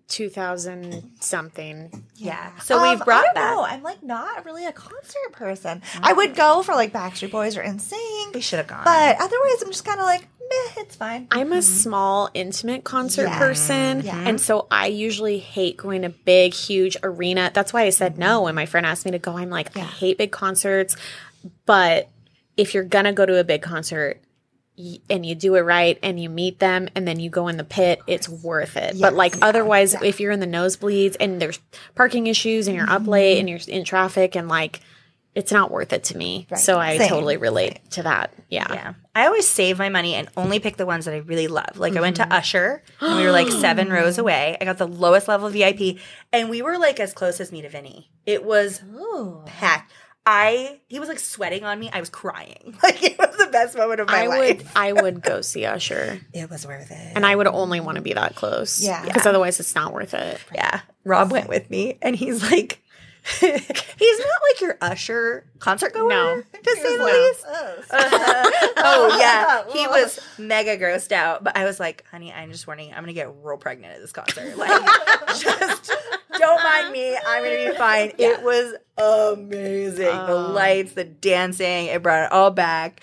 2000 0.07 1.11
something. 1.19 2.03
Yeah. 2.15 2.57
So 2.59 2.77
Um, 2.77 2.89
we've 2.89 3.03
brought 3.05 3.21
I 3.21 3.25
don't 3.25 3.35
back. 3.35 3.55
know. 3.55 3.63
I'm 3.63 3.83
like 3.83 4.01
not 4.03 4.45
really 4.45 4.65
a 4.65 4.71
concert 4.71 5.31
person. 5.33 5.81
Mm-hmm. 5.81 6.05
I 6.05 6.13
would 6.13 6.35
go 6.35 6.63
for 6.63 6.75
like 6.75 6.93
Backstreet 6.93 7.31
Boys 7.31 7.57
or 7.57 7.61
In 7.61 7.79
We 8.33 8.41
should 8.41 8.57
have 8.57 8.67
gone. 8.67 8.85
but 8.85 9.17
otherwise, 9.19 9.61
I'm 9.61 9.71
just 9.71 9.83
kind 9.83 9.99
of 9.99 10.05
like, 10.05 10.21
meh, 10.21 10.81
it's 10.81 10.95
fine. 10.95 11.27
I'm 11.29 11.51
a 11.51 11.57
mm-hmm. 11.57 11.61
small, 11.61 12.29
intimate 12.33 12.85
concert 12.85 13.23
Yeah. 13.23 13.37
person. 13.37 14.01
Yeah. 14.01 14.17
And 14.27 14.39
so 14.39 14.67
I 14.71 14.87
usually 14.87 15.39
hate 15.39 15.75
going 15.75 16.03
to 16.03 16.09
big, 16.09 16.53
huge 16.53 16.95
arena. 17.03 17.51
That's 17.53 17.73
why 17.73 17.83
I 17.83 17.89
said 17.89 18.13
mm-hmm. 18.13 18.21
no 18.21 18.41
when 18.43 18.55
my 18.55 18.65
friend 18.65 18.85
asked 18.85 19.03
me 19.05 19.11
to 19.11 19.19
go. 19.19 19.37
I'm 19.37 19.49
like, 19.49 19.75
I 19.75 19.81
hate 19.81 20.17
big 20.17 20.31
concerts. 20.31 20.95
But 21.65 22.07
if 22.55 22.73
you're 22.73 22.83
going 22.85 23.05
to 23.05 23.13
go 23.13 23.25
to 23.25 23.39
a 23.39 23.43
big 23.43 23.61
concert, 23.61 24.21
and 25.09 25.25
you 25.25 25.35
do 25.35 25.55
it 25.55 25.61
right 25.61 25.97
and 26.03 26.19
you 26.19 26.29
meet 26.29 26.59
them 26.59 26.87
and 26.95 27.07
then 27.07 27.19
you 27.19 27.29
go 27.29 27.47
in 27.47 27.57
the 27.57 27.63
pit, 27.63 27.99
it's 28.07 28.29
worth 28.29 28.77
it. 28.77 28.99
but 28.99 29.13
like 29.13 29.35
otherwise, 29.41 29.95
if 30.01 30.19
you're 30.19 30.31
in 30.31 30.39
the 30.39 30.47
nosebleeds 30.47 31.15
and 31.19 31.41
there's 31.41 31.59
parking 31.95 32.27
issues 32.27 32.67
and 32.67 32.75
you're 32.75 32.89
up 32.89 33.01
mm-hmm. 33.01 33.11
late 33.11 33.39
and 33.39 33.49
you're 33.49 33.59
in 33.67 33.83
traffic 33.83 34.35
and 34.35 34.47
like, 34.47 34.81
it's 35.37 35.51
not 35.51 35.69
worth 35.69 35.93
it 35.93 36.05
to 36.05 36.17
me. 36.17 36.47
So 36.55 36.79
I 36.79 36.97
Same. 36.97 37.09
totally 37.09 37.37
relate 37.37 37.79
to 37.91 38.03
that. 38.03 38.33
Yeah. 38.49 38.73
Yeah. 38.73 38.93
I 39.13 39.27
always 39.27 39.47
save 39.47 39.77
my 39.77 39.87
money 39.87 40.15
and 40.15 40.27
only 40.35 40.59
pick 40.59 40.77
the 40.77 40.85
ones 40.87 41.05
that 41.05 41.13
I 41.13 41.17
really 41.17 41.47
love. 41.47 41.77
Like 41.77 41.95
I 41.95 42.01
went 42.01 42.15
to 42.15 42.23
mm-hmm. 42.23 42.31
Usher 42.31 42.81
and 42.99 43.17
we 43.17 43.23
were 43.23 43.31
like 43.31 43.49
seven 43.49 43.89
rows 43.91 44.17
away. 44.17 44.57
I 44.59 44.65
got 44.65 44.79
the 44.79 44.87
lowest 44.87 45.27
level 45.27 45.47
VIP 45.49 45.99
and 46.33 46.49
we 46.49 46.63
were 46.63 46.79
like 46.79 46.99
as 46.99 47.13
close 47.13 47.39
as 47.39 47.51
me 47.51 47.61
to 47.61 47.69
Vinny. 47.69 48.09
It 48.25 48.45
was 48.45 48.81
oh. 48.95 49.43
packed. 49.45 49.93
I 50.29 50.81
he 50.87 50.99
was 50.99 51.07
like 51.07 51.19
sweating 51.19 51.63
on 51.63 51.79
me. 51.79 51.89
I 51.91 52.01
was 52.01 52.09
crying. 52.09 52.77
Like 52.83 53.01
it 53.01 53.17
was 53.17 53.35
the 53.37 53.47
best 53.47 53.77
moment 53.77 54.01
of 54.01 54.07
my 54.07 54.27
life. 54.27 54.29
I 54.29 54.37
life. 54.39 54.57
would 54.57 54.67
I 54.75 55.01
would 55.01 55.21
go 55.21 55.41
see 55.41 55.65
Usher. 55.65 56.19
It 56.33 56.49
was 56.49 56.67
worth 56.67 56.91
it. 56.91 57.13
And 57.15 57.25
I 57.25 57.35
would 57.35 57.47
only 57.47 57.79
want 57.79 57.95
to 57.95 58.01
be 58.01 58.13
that 58.13 58.35
close. 58.35 58.83
Yeah. 58.83 59.03
Because 59.05 59.25
otherwise 59.25 59.59
it's 59.59 59.73
not 59.73 59.93
worth 59.93 60.13
it. 60.13 60.39
Yeah. 60.53 60.81
Rob 61.05 61.31
went 61.31 61.47
with 61.47 61.69
me 61.69 61.97
and 62.01 62.15
he's 62.15 62.49
like 62.51 62.83
he's 63.39 64.19
not 64.19 64.39
like 64.49 64.61
your 64.61 64.77
Usher 64.81 65.45
concert 65.59 65.93
goer, 65.93 66.09
No. 66.09 66.41
to 66.41 66.75
say 66.75 66.97
the 66.97 66.97
No. 66.97 67.05
least. 67.05 67.45
oh 68.77 69.17
yeah, 69.19 69.63
he 69.73 69.87
was 69.87 70.19
mega 70.37 70.77
grossed 70.77 71.11
out. 71.11 71.43
But 71.43 71.57
I 71.57 71.65
was 71.65 71.79
like, 71.79 72.05
honey, 72.09 72.31
I'm 72.31 72.51
just 72.51 72.67
warning. 72.67 72.89
you, 72.89 72.95
I'm 72.95 73.03
gonna 73.03 73.13
get 73.13 73.29
real 73.43 73.57
pregnant 73.57 73.95
at 73.95 74.01
this 74.01 74.11
concert. 74.13 74.57
Like, 74.57 74.69
just 75.37 75.91
don't 76.37 76.63
mind 76.63 76.91
me. 76.91 77.17
I'm 77.17 77.43
gonna 77.43 77.71
be 77.71 77.77
fine. 77.77 78.13
It 78.17 78.41
was 78.43 78.75
amazing. 78.97 80.05
the 80.05 80.27
oh. 80.31 80.51
lights, 80.51 80.93
the 80.93 81.03
dancing, 81.03 81.87
it 81.87 82.01
brought 82.01 82.25
it 82.25 82.31
all 82.31 82.51
back. 82.51 83.01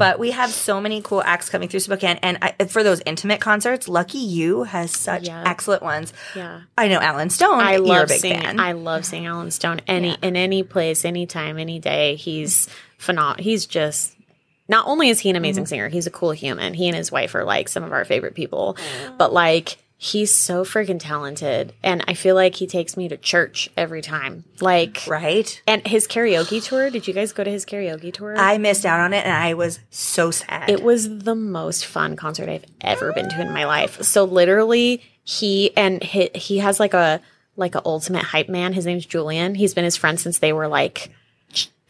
But 0.00 0.18
we 0.18 0.30
have 0.30 0.50
so 0.50 0.80
many 0.80 1.02
cool 1.02 1.22
acts 1.22 1.50
coming 1.50 1.68
through 1.68 1.80
Spokane, 1.80 2.18
and 2.22 2.38
I, 2.40 2.64
for 2.64 2.82
those 2.82 3.02
intimate 3.04 3.38
concerts, 3.38 3.86
Lucky 3.86 4.16
You 4.16 4.62
has 4.62 4.90
such 4.90 5.28
Yeah. 5.28 5.42
excellent 5.44 5.82
ones. 5.82 6.14
Yeah. 6.34 6.62
I 6.78 6.88
know 6.88 7.00
Allen 7.00 7.28
Stone. 7.28 7.60
I 7.60 7.76
love 7.76 8.08
big 8.08 8.20
seeing 8.22 8.40
fan. 8.40 8.58
I 8.58 8.72
love 8.72 9.04
seeing 9.04 9.26
Allen 9.26 9.50
Stone 9.50 9.82
any 9.86 10.16
in 10.22 10.36
any 10.36 10.62
place, 10.62 11.04
anytime, 11.04 11.58
any 11.58 11.78
day. 11.78 12.16
He's 12.16 12.66
phenomenal. 12.96 13.44
He's 13.44 13.66
just 13.66 14.16
not 14.70 14.86
only 14.86 15.10
is 15.10 15.20
he 15.20 15.28
an 15.28 15.36
amazing 15.36 15.64
mm-hmm. 15.64 15.68
singer, 15.68 15.88
he's 15.88 16.06
a 16.06 16.10
cool 16.10 16.30
human. 16.30 16.72
He 16.72 16.88
and 16.88 16.96
his 16.96 17.12
wife 17.12 17.34
are 17.34 17.44
like 17.44 17.68
some 17.68 17.84
of 17.84 17.92
our 17.92 18.06
favorite 18.06 18.34
people. 18.34 18.78
But 19.18 19.34
like 19.34 19.76
he's 20.02 20.34
so 20.34 20.64
freaking 20.64 20.98
talented. 20.98 21.74
And 21.82 22.02
I 22.08 22.14
feel 22.14 22.34
like 22.34 22.54
he 22.54 22.66
takes 22.66 22.96
me 22.96 23.06
to 23.08 23.18
church 23.18 23.68
every 23.76 24.00
time. 24.00 24.44
Like 24.58 25.02
right? 25.06 25.62
and 25.66 25.86
his 25.86 26.08
karaoke 26.08 26.64
tour, 26.64 26.88
did 26.88 27.06
you 27.06 27.12
guys 27.12 27.32
go 27.34 27.44
to 27.44 27.50
his 27.50 27.66
karaoke 27.66 28.12
tour? 28.12 28.34
I 28.36 28.56
missed 28.56 28.86
out 28.86 28.98
on 28.98 29.12
it, 29.12 29.24
and 29.24 29.32
I 29.32 29.52
was 29.54 29.78
so 29.90 30.30
sad. 30.30 30.70
It 30.70 30.82
was 30.82 31.18
the 31.20 31.34
most 31.34 31.84
fun 31.84 32.16
concert 32.16 32.48
I've 32.48 32.64
ever 32.80 33.12
been 33.12 33.28
to 33.28 33.42
in 33.42 33.52
my 33.52 33.66
life. 33.66 34.02
So 34.02 34.24
literally, 34.24 35.02
he 35.22 35.76
and 35.76 36.02
he, 36.02 36.30
he 36.34 36.58
has 36.58 36.80
like 36.80 36.94
a 36.94 37.20
like 37.56 37.74
a 37.74 37.82
ultimate 37.84 38.24
hype 38.24 38.48
man. 38.48 38.72
His 38.72 38.86
name's 38.86 39.04
Julian. 39.04 39.54
He's 39.54 39.74
been 39.74 39.84
his 39.84 39.98
friend 39.98 40.18
since 40.18 40.38
they 40.38 40.54
were 40.54 40.66
like 40.66 41.10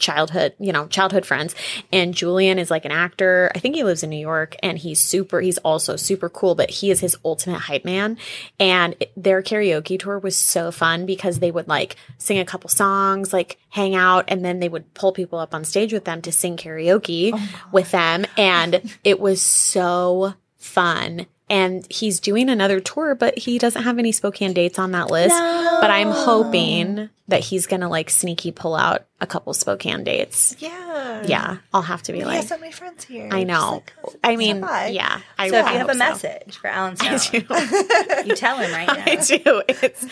childhood, 0.01 0.55
you 0.59 0.73
know, 0.73 0.87
childhood 0.89 1.25
friends. 1.25 1.55
And 1.93 2.15
Julian 2.15 2.59
is 2.59 2.71
like 2.71 2.85
an 2.85 2.91
actor. 2.91 3.51
I 3.55 3.59
think 3.61 3.75
he 3.77 3.85
lives 3.85 4.03
in 4.03 4.11
New 4.11 4.17
York 4.19 4.57
and 4.63 4.77
he's 4.79 4.99
super 5.01 5.41
he's 5.41 5.59
also 5.59 5.97
super 5.97 6.29
cool, 6.29 6.55
but 6.55 6.71
he 6.71 6.91
is 6.91 7.01
his 7.01 7.17
ultimate 7.25 7.61
hype 7.61 7.85
man. 7.85 8.19
And 8.59 8.97
it- 8.99 9.13
their 9.17 9.43
karaoke 9.43 9.99
tour 9.99 10.19
was 10.19 10.37
so 10.37 10.73
fun 10.73 11.07
because 11.07 11.39
they 11.39 11.51
would 11.51 11.69
like 11.69 11.97
sing 12.19 12.39
a 12.39 12.45
couple 12.45 12.71
songs, 12.71 13.33
like 13.33 13.59
hang 13.69 13.95
out 13.95 14.25
and 14.29 14.45
then 14.45 14.59
they 14.61 14.69
would 14.69 14.93
pull 14.95 15.13
people 15.13 15.39
up 15.39 15.55
on 15.55 15.65
stage 15.65 15.93
with 15.93 16.05
them 16.05 16.23
to 16.23 16.33
sing 16.33 16.57
karaoke 16.57 17.31
oh 17.35 17.69
with 17.71 17.91
them 17.91 18.25
and 18.37 18.81
it 19.05 19.21
was 19.21 19.41
so 19.41 20.35
fun. 20.57 21.27
And 21.49 21.85
he's 21.91 22.21
doing 22.21 22.49
another 22.49 22.79
tour, 22.79 23.17
but 23.17 23.37
he 23.37 23.59
doesn't 23.59 23.83
have 23.83 23.99
any 23.99 24.13
Spokane 24.13 24.53
dates 24.53 24.79
on 24.79 24.93
that 24.93 25.11
list. 25.11 25.35
But 25.81 25.91
I'm 25.91 26.13
hoping 26.13 27.11
that 27.31 27.41
he's 27.41 27.67
gonna 27.67 27.89
like 27.89 28.11
sneaky 28.11 28.53
pull 28.53 28.75
out 28.77 29.07
a 29.21 29.27
couple 29.27 29.53
Spokane 29.55 30.05
dates. 30.05 30.55
Yeah. 30.59 31.25
Yeah, 31.27 31.57
I'll 31.75 31.83
have 31.83 32.03
to 32.05 32.13
be 32.13 32.19
We 32.19 32.25
like, 32.25 32.37
have 32.37 32.47
so 32.49 32.59
many 32.59 32.73
friends 32.73 33.05
here. 33.05 33.29
I 33.31 33.45
know. 33.45 33.83
Like, 34.05 34.17
I 34.25 34.37
mean, 34.37 34.59
stop 34.59 34.71
by. 34.71 34.87
yeah. 34.89 35.21
I 35.39 35.49
So 35.51 35.59
if 35.59 35.67
I 35.67 35.73
you 35.73 35.79
have 35.79 35.89
a 35.89 35.93
hope 35.93 35.93
so. 35.93 35.99
message 36.29 36.57
for 36.57 36.69
Allen 36.69 36.97
I 37.01 37.17
Stone, 37.17 37.41
do. 37.43 37.47
you 38.29 38.35
tell 38.37 38.57
him 38.59 38.73
right 38.73 38.87
now. 38.97 39.05
I 39.07 39.17
do. 39.17 39.63
It's 39.69 40.07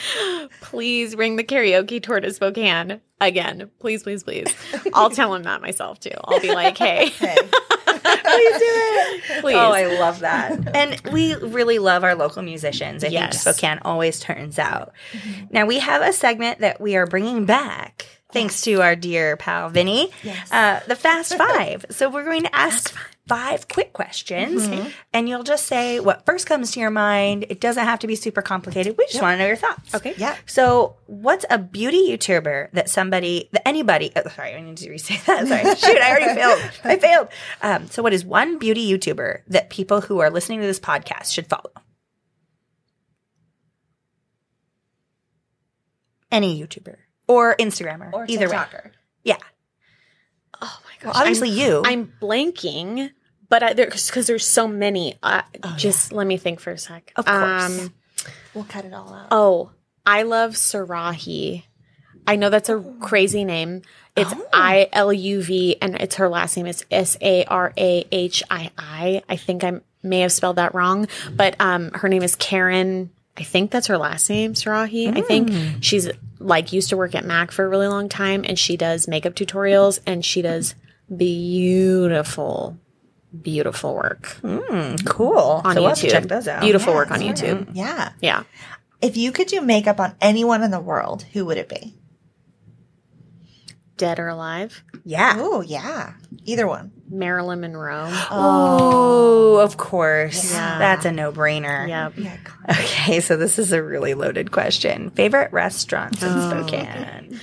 please 0.60 1.14
bring 1.16 1.36
the 1.36 1.44
karaoke 1.44 2.02
tour 2.02 2.20
to 2.20 2.32
Spokane 2.32 3.00
again. 3.20 3.70
Please, 3.80 4.02
please, 4.02 4.22
please. 4.22 4.46
I'll 4.92 5.10
tell 5.10 5.34
him 5.34 5.44
that 5.44 5.62
myself 5.62 5.98
too. 6.00 6.10
I'll 6.24 6.40
be 6.40 6.52
like, 6.54 6.76
hey, 6.78 7.06
Okay. 7.06 7.36
Please 8.38 8.58
do 8.58 8.64
it. 8.66 9.22
please. 9.40 9.54
Oh, 9.56 9.72
I 9.72 9.98
love 9.98 10.20
that. 10.20 10.74
and 10.76 11.00
we 11.12 11.34
really 11.36 11.78
love 11.78 12.04
our 12.04 12.14
local 12.14 12.42
musicians. 12.42 13.04
I 13.04 13.08
Yes. 13.08 13.42
think 13.44 13.56
Spokane 13.56 13.78
always 13.82 14.20
turns 14.20 14.58
out. 14.58 14.92
Now, 15.50 15.66
we 15.66 15.78
have 15.78 16.02
a 16.02 16.12
segment 16.12 16.60
that 16.60 16.80
we 16.80 16.96
are 16.96 17.06
bringing 17.06 17.44
back. 17.44 18.06
Thanks 18.30 18.60
to 18.62 18.82
our 18.82 18.94
dear 18.94 19.38
pal 19.38 19.70
Vinny, 19.70 20.10
Yes. 20.22 20.52
uh, 20.52 20.80
the 20.86 20.94
Fast 20.96 21.34
Five. 21.36 21.86
So 21.90 22.10
we're 22.10 22.24
going 22.24 22.42
to 22.42 22.54
ask 22.54 22.94
five 23.28 23.68
quick 23.68 23.92
questions, 23.92 24.66
and 25.12 25.28
you'll 25.28 25.42
just 25.42 25.66
say 25.66 26.00
what 26.00 26.24
first 26.26 26.46
comes 26.46 26.70
to 26.72 26.80
your 26.80 26.90
mind. 26.90 27.44
It 27.48 27.60
doesn't 27.60 27.84
have 27.84 27.98
to 28.00 28.06
be 28.06 28.16
super 28.16 28.42
complicated. 28.42 28.96
We 28.98 29.06
just 29.06 29.20
want 29.22 29.34
to 29.34 29.38
know 29.38 29.46
your 29.46 29.56
thoughts. 29.56 29.94
Okay. 29.94 30.14
Yeah. 30.16 30.36
So, 30.46 30.96
what's 31.06 31.44
a 31.50 31.58
beauty 31.58 32.08
YouTuber 32.10 32.72
that 32.72 32.88
somebody, 32.90 33.48
that 33.52 33.66
anybody, 33.68 34.10
oh, 34.16 34.28
sorry, 34.28 34.54
I 34.54 34.60
need 34.60 34.78
to 34.78 34.90
restate 34.90 35.24
that. 35.26 35.46
Sorry. 35.46 35.62
Shoot, 35.76 36.00
I 36.02 36.10
already 36.10 36.34
failed. 36.40 36.70
I 36.84 36.96
failed. 36.98 37.28
Um, 37.62 37.86
so, 37.88 38.02
what 38.02 38.12
is 38.12 38.24
one 38.24 38.58
beauty 38.58 38.90
YouTuber 38.90 39.42
that 39.48 39.70
people 39.70 40.00
who 40.00 40.18
are 40.20 40.30
listening 40.30 40.60
to 40.60 40.66
this 40.66 40.80
podcast 40.80 41.32
should 41.32 41.46
follow? 41.46 41.70
Any 46.30 46.60
YouTuber 46.62 46.96
or 47.26 47.56
Instagrammer, 47.56 48.12
Or 48.12 48.26
either 48.28 48.48
way. 48.50 48.58
Yeah. 49.24 49.36
Oh 50.60 50.80
my 50.84 50.90
Well, 51.04 51.12
gosh. 51.14 51.20
obviously 51.22 51.50
you. 51.50 51.82
I'm 51.84 52.12
blanking, 52.20 53.10
but 53.48 53.62
I, 53.62 53.72
there's 53.72 54.08
because 54.08 54.26
there's 54.26 54.46
so 54.46 54.68
many. 54.68 55.16
Uh, 55.22 55.42
just 55.76 56.12
let 56.12 56.26
me 56.26 56.36
think 56.36 56.60
for 56.60 56.70
a 56.70 56.78
sec. 56.78 57.12
Of 57.16 57.26
course. 57.26 57.90
We'll 58.54 58.64
cut 58.64 58.84
it 58.84 58.92
all 58.92 59.12
out. 59.12 59.28
oh, 59.30 59.70
I 60.04 60.22
love 60.22 60.52
Sarahi. 60.54 61.64
I 62.26 62.36
know 62.36 62.50
that's 62.50 62.68
a 62.68 62.82
crazy 63.00 63.44
name. 63.44 63.82
It's 64.16 64.34
I 64.52 64.88
L 64.92 65.12
U 65.12 65.42
V, 65.42 65.76
and 65.80 65.94
it's 65.96 66.16
her 66.16 66.28
last 66.28 66.56
name 66.56 66.66
is 66.66 66.84
S 66.90 67.16
A 67.20 67.44
R 67.44 67.72
A 67.78 68.04
H 68.10 68.42
I 68.50 68.70
I. 68.76 69.22
I 69.28 69.36
think 69.36 69.62
I 69.64 69.80
may 70.02 70.20
have 70.20 70.32
spelled 70.32 70.56
that 70.56 70.74
wrong, 70.74 71.06
but 71.30 71.56
um, 71.60 71.92
her 71.92 72.08
name 72.08 72.22
is 72.22 72.34
Karen. 72.34 73.10
I 73.36 73.44
think 73.44 73.70
that's 73.70 73.86
her 73.86 73.96
last 73.96 74.28
name, 74.28 74.54
Sarahi. 74.54 75.16
I 75.16 75.20
think 75.20 75.50
she's 75.84 76.10
like 76.40 76.72
used 76.72 76.88
to 76.88 76.96
work 76.96 77.14
at 77.14 77.24
Mac 77.24 77.52
for 77.52 77.64
a 77.64 77.68
really 77.68 77.86
long 77.86 78.08
time, 78.08 78.44
and 78.46 78.58
she 78.58 78.76
does 78.76 79.06
makeup 79.06 79.34
tutorials, 79.34 80.00
and 80.04 80.24
she 80.24 80.42
does 80.42 80.74
beautiful, 81.16 82.76
beautiful 83.42 83.94
work 83.94 84.38
cool. 85.04 85.60
on 85.64 85.74
so 85.74 85.82
we'll 85.82 85.90
YouTube. 85.92 86.10
check 86.10 86.24
those 86.24 86.48
out. 86.48 86.62
Beautiful 86.62 86.92
Yeah, 86.92 86.98
work 86.98 87.10
on 87.10 87.22
it's 87.22 87.40
YouTube. 87.42 87.68
Yeah. 87.74 88.12
Yeah. 88.20 88.42
If 89.00 89.16
you 89.16 89.30
could 89.32 89.46
do 89.48 89.60
makeup 89.60 90.00
on 90.00 90.14
anyone 90.20 90.62
in 90.62 90.70
the 90.70 90.80
world, 90.80 91.22
who 91.32 91.44
would 91.46 91.56
it 91.58 91.68
be? 91.68 91.94
Dead 93.96 94.20
or 94.20 94.28
alive, 94.28 94.84
Yeah. 95.04 95.34
Oh, 95.38 95.60
yeah. 95.60 96.12
Either 96.44 96.68
one. 96.68 96.92
Marilyn 97.10 97.60
Monroe. 97.60 98.06
Oh, 98.30 99.56
of 99.56 99.76
course. 99.76 100.52
Yeah. 100.52 100.78
That's 100.78 101.04
a 101.04 101.10
no 101.10 101.32
brainer. 101.32 101.88
Yep. 101.88 102.12
Yeah. 102.16 102.36
Okay, 102.70 103.18
so 103.20 103.36
this 103.36 103.58
is 103.58 103.72
a 103.72 103.82
really 103.82 104.14
loaded 104.14 104.52
question. 104.52 105.10
Favorite 105.10 105.52
restaurants 105.52 106.22
in 106.22 106.28
Oh. 106.32 106.50
Spokane? 106.50 107.40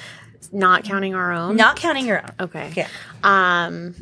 Not 0.54 0.86
counting 0.86 1.14
our 1.14 1.34
own. 1.34 1.58
Not 1.58 1.76
counting 1.76 2.06
your 2.06 2.20
own. 2.22 2.30
Okay. 2.40 2.72
Yeah. 2.76 2.88
Um, 3.24 3.96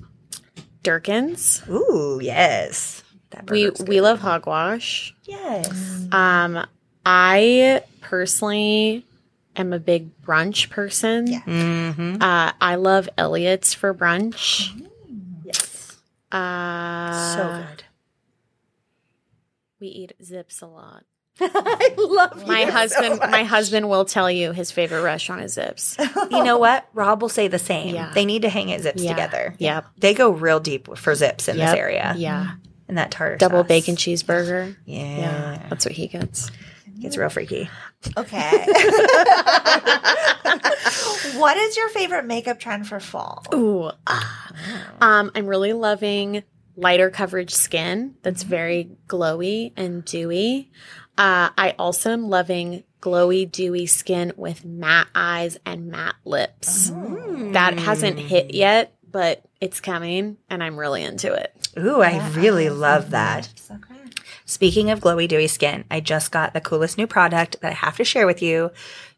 Durkin's. 0.83 1.61
Ooh, 1.69 2.19
yes. 2.21 3.03
That 3.31 3.49
We 3.49 3.71
we 3.87 3.99
love 4.01 4.19
hogwash. 4.19 5.15
yes. 5.23 6.07
Um, 6.11 6.65
I 7.05 7.81
personally 8.01 9.05
am 9.55 9.73
a 9.73 9.79
big 9.79 10.09
brunch 10.21 10.69
person. 10.69 11.27
Yeah. 11.27 11.41
Mm-hmm. 11.41 12.21
Uh, 12.21 12.51
I 12.61 12.75
love 12.75 13.09
Elliot's 13.17 13.73
for 13.73 13.93
brunch. 13.93 14.69
Yes. 15.43 15.97
Uh, 16.31 17.33
So 17.35 17.65
good. 17.67 17.83
We 19.79 19.87
eat 19.87 20.13
Zips 20.23 20.61
a 20.61 20.67
lot. 20.67 21.03
I 21.41 21.93
love 21.97 22.45
My 22.47 22.65
you 22.65 22.71
husband, 22.71 23.19
so 23.21 23.27
my 23.29 23.43
husband 23.43 23.89
will 23.89 24.05
tell 24.05 24.29
you 24.29 24.51
his 24.51 24.71
favorite 24.71 25.01
restaurant 25.01 25.41
is 25.43 25.53
Zips. 25.53 25.97
You 26.31 26.43
know 26.43 26.57
what? 26.59 26.87
Rob 26.93 27.21
will 27.21 27.29
say 27.29 27.47
the 27.47 27.57
same. 27.59 27.95
Yeah. 27.95 28.11
They 28.13 28.25
need 28.25 28.43
to 28.43 28.49
hang 28.49 28.71
at 28.71 28.81
Zips 28.81 29.01
Yeah. 29.01 29.09
together. 29.11 29.55
Yep. 29.57 29.85
They 29.97 30.13
go 30.13 30.29
real 30.29 30.59
deep 30.59 30.95
for 30.97 31.15
Zips 31.15 31.47
in 31.47 31.57
Yep. 31.57 31.69
this 31.71 31.77
area. 31.79 32.13
Yeah. 32.17 32.51
And 32.87 32.97
that 32.97 33.09
tartar 33.11 33.37
Double 33.37 33.59
sauce. 33.61 33.67
bacon 33.67 33.95
cheeseburger. 33.95 34.75
Yeah. 34.85 35.17
Yeah. 35.17 35.67
That's 35.69 35.85
what 35.85 35.93
he 35.93 36.07
gets. 36.07 36.51
It's 37.01 37.17
real 37.17 37.29
freaky. 37.29 37.69
Okay. 38.17 38.51
what 41.35 41.57
is 41.57 41.75
your 41.77 41.89
favorite 41.89 42.25
makeup 42.25 42.59
trend 42.59 42.87
for 42.87 42.99
fall? 42.99 43.43
Ooh. 43.53 43.91
ah. 44.07 44.51
Um, 45.01 45.31
I'm 45.35 45.47
really 45.47 45.73
loving 45.73 46.43
lighter 46.75 47.09
coverage 47.09 47.53
skin 47.53 48.15
that's 48.23 48.43
very 48.43 48.91
glowy 49.07 49.73
and 49.77 50.03
dewy. 50.05 50.71
Uh, 51.17 51.49
I 51.57 51.75
also 51.77 52.11
am 52.11 52.29
loving 52.29 52.83
glowy, 53.01 53.49
dewy 53.49 53.85
skin 53.85 54.33
with 54.35 54.65
matte 54.65 55.07
eyes 55.13 55.57
and 55.65 55.87
matte 55.91 56.15
lips. 56.25 56.91
That 56.91 57.77
hasn't 57.77 58.17
hit 58.17 58.53
yet, 58.53 58.95
but 59.09 59.43
it's 59.61 59.79
coming 59.79 60.37
and 60.49 60.63
I'm 60.63 60.77
really 60.79 61.03
into 61.03 61.31
it. 61.33 61.53
Ooh, 61.77 62.01
I 62.01 62.29
really 62.31 62.69
love 62.69 63.11
that. 63.11 63.49
So. 63.55 63.77
Speaking 64.45 64.89
of 64.89 64.99
glowy, 64.99 65.27
dewy 65.27 65.47
skin, 65.47 65.85
I 65.91 65.99
just 65.99 66.31
got 66.31 66.53
the 66.53 66.61
coolest 66.61 66.97
new 66.97 67.07
product 67.07 67.61
that 67.61 67.71
I 67.71 67.75
have 67.75 67.97
to 67.97 68.03
share 68.03 68.25
with 68.27 68.41
you. 68.41 68.71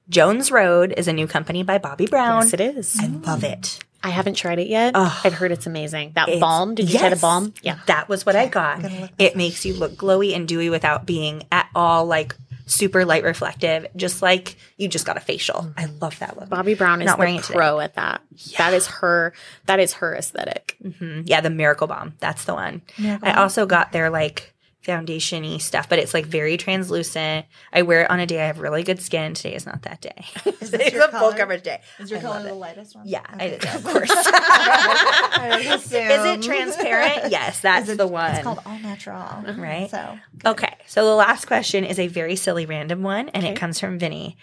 Jones 0.10 0.52
Road 0.52 0.94
is 0.98 1.08
a 1.08 1.14
new 1.14 1.28
company 1.28 1.64
by 1.64 1.80
Bobbi 1.80 2.10
Brown. 2.10 2.44
Yes, 2.44 2.54
it 2.54 2.62
is. 2.62 2.98
I 3.00 3.08
love 3.08 3.44
it. 3.44 3.80
I 4.04 4.10
haven't 4.10 4.36
tried 4.36 4.60
it 4.60 4.68
yet. 4.68 4.92
Oh. 4.94 5.22
I've 5.24 5.34
heard 5.34 5.52
it's 5.52 5.66
amazing. 5.66 6.12
That 6.14 6.28
It's- 6.28 6.40
balm, 6.40 6.76
did 6.76 6.92
you 6.94 7.00
try 7.00 7.10
the 7.10 7.16
Yes. 7.16 7.22
balm? 7.22 7.54
Yeah. 7.64 7.80
That 7.88 8.08
was 8.08 8.24
what 8.24 8.36
I 8.36 8.46
got. 8.46 8.82
It 9.18 9.36
makes 9.36 9.66
you 9.66 9.74
look 9.74 9.94
glowy 9.96 10.36
and 10.36 10.48
dewy 10.48 10.70
without 10.70 11.08
being 11.08 11.44
at 11.52 11.65
all 11.76 12.06
like 12.06 12.36
super 12.66 13.06
light 13.06 13.24
reflective, 13.24 13.86
just 13.96 14.24
like 14.24 14.56
you 14.78 14.88
just 14.88 15.06
got 15.06 15.18
a 15.18 15.20
facial. 15.20 15.72
I 15.78 15.86
love 15.86 16.18
that 16.20 16.36
look. 16.40 16.50
Bobbi 16.50 16.76
Brown 16.78 17.02
is 17.02 17.06
Not 17.06 17.20
wearing 17.20 17.38
the 17.38 17.44
pro 17.44 17.80
at 17.80 17.94
that. 17.96 18.22
That 18.58 18.74
is 18.74 18.88
her 18.88 19.34
that 19.68 19.80
is 19.80 19.94
her 19.94 20.16
aesthetic. 20.16 20.76
Mhm. 20.84 21.24
Yeah, 21.26 21.42
the 21.42 21.52
Miracle 21.52 21.86
Balm. 21.88 22.14
That's 22.20 22.46
the 22.46 22.56
one. 22.56 22.82
Miracle 22.98 23.28
I 23.30 23.34
also 23.34 23.68
got 23.68 23.92
their 23.92 24.10
like 24.10 24.55
foundation-y 24.86 25.58
stuff, 25.58 25.90
but 25.90 26.00
it's 26.00 26.14
like 26.14 26.26
very 26.26 26.58
translucent. 26.58 27.46
I 27.74 27.82
wear 27.82 28.04
it 28.04 28.10
on 28.12 28.20
a 28.20 28.26
day 28.26 28.42
I 28.42 28.46
have 28.48 28.60
really 28.60 28.84
good 28.84 29.02
skin. 29.02 29.34
Today 29.34 29.56
is 29.56 29.66
not 29.66 29.82
that 29.82 30.00
day. 30.02 30.26
Today's 30.62 30.94
your 30.94 31.06
a 31.06 31.12
full 31.12 31.34
coverage 31.34 31.64
day. 31.64 31.82
Is 32.00 32.10
your 32.12 32.20
I 32.20 32.22
color 32.22 32.44
the 32.44 32.50
it. 32.50 32.54
lightest 32.54 32.96
one? 32.96 33.08
Yeah, 33.08 33.22
I 33.28 33.34
Okay. 33.34 33.50
did, 33.58 33.66
of 33.76 33.84
course. 33.92 34.12
I 34.14 35.56
would 35.58 35.66
assume. 35.76 36.02
Is 36.12 36.26
it 36.26 36.42
transparent? 36.44 37.32
Yes, 37.32 37.60
that's 37.60 37.90
it- 37.90 37.98
the 37.98 38.08
one. 38.08 38.32
It's 38.36 38.44
called 38.44 38.60
all 38.66 38.80
natural. 38.80 39.44
Right? 39.58 39.90
So 39.90 40.18
Okay, 40.46 40.76
so 40.88 41.04
the 41.06 41.16
last 41.16 41.46
question 41.46 41.84
is 41.84 42.00
a 42.00 42.08
very 42.08 42.36
silly 42.36 42.66
random 42.66 43.02
one, 43.04 43.30
and 43.30 43.44
it 43.46 43.56
comes 43.58 43.80
from 43.80 43.98
Vinny. 44.00 44.38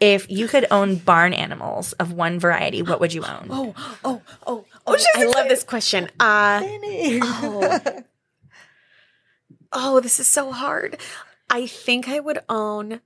If 0.00 0.28
you 0.28 0.48
could 0.48 0.66
own 0.72 0.96
barn 0.96 1.32
animals 1.32 1.92
of 1.94 2.12
one 2.12 2.40
variety, 2.40 2.82
what 2.82 2.98
would 3.00 3.12
you 3.12 3.24
own? 3.24 3.46
Oh, 3.50 3.74
oh, 4.04 4.22
oh, 4.46 4.64
oh! 4.86 4.96
I 5.14 5.24
love 5.24 5.48
this 5.48 5.62
question. 5.62 6.10
Uh, 6.18 6.60
oh, 6.64 8.02
oh, 9.74 10.00
this 10.00 10.18
is 10.20 10.26
so 10.26 10.52
hard. 10.52 10.96
I 11.50 11.66
think 11.66 12.08
I 12.08 12.20
would 12.20 12.38
own 12.48 13.00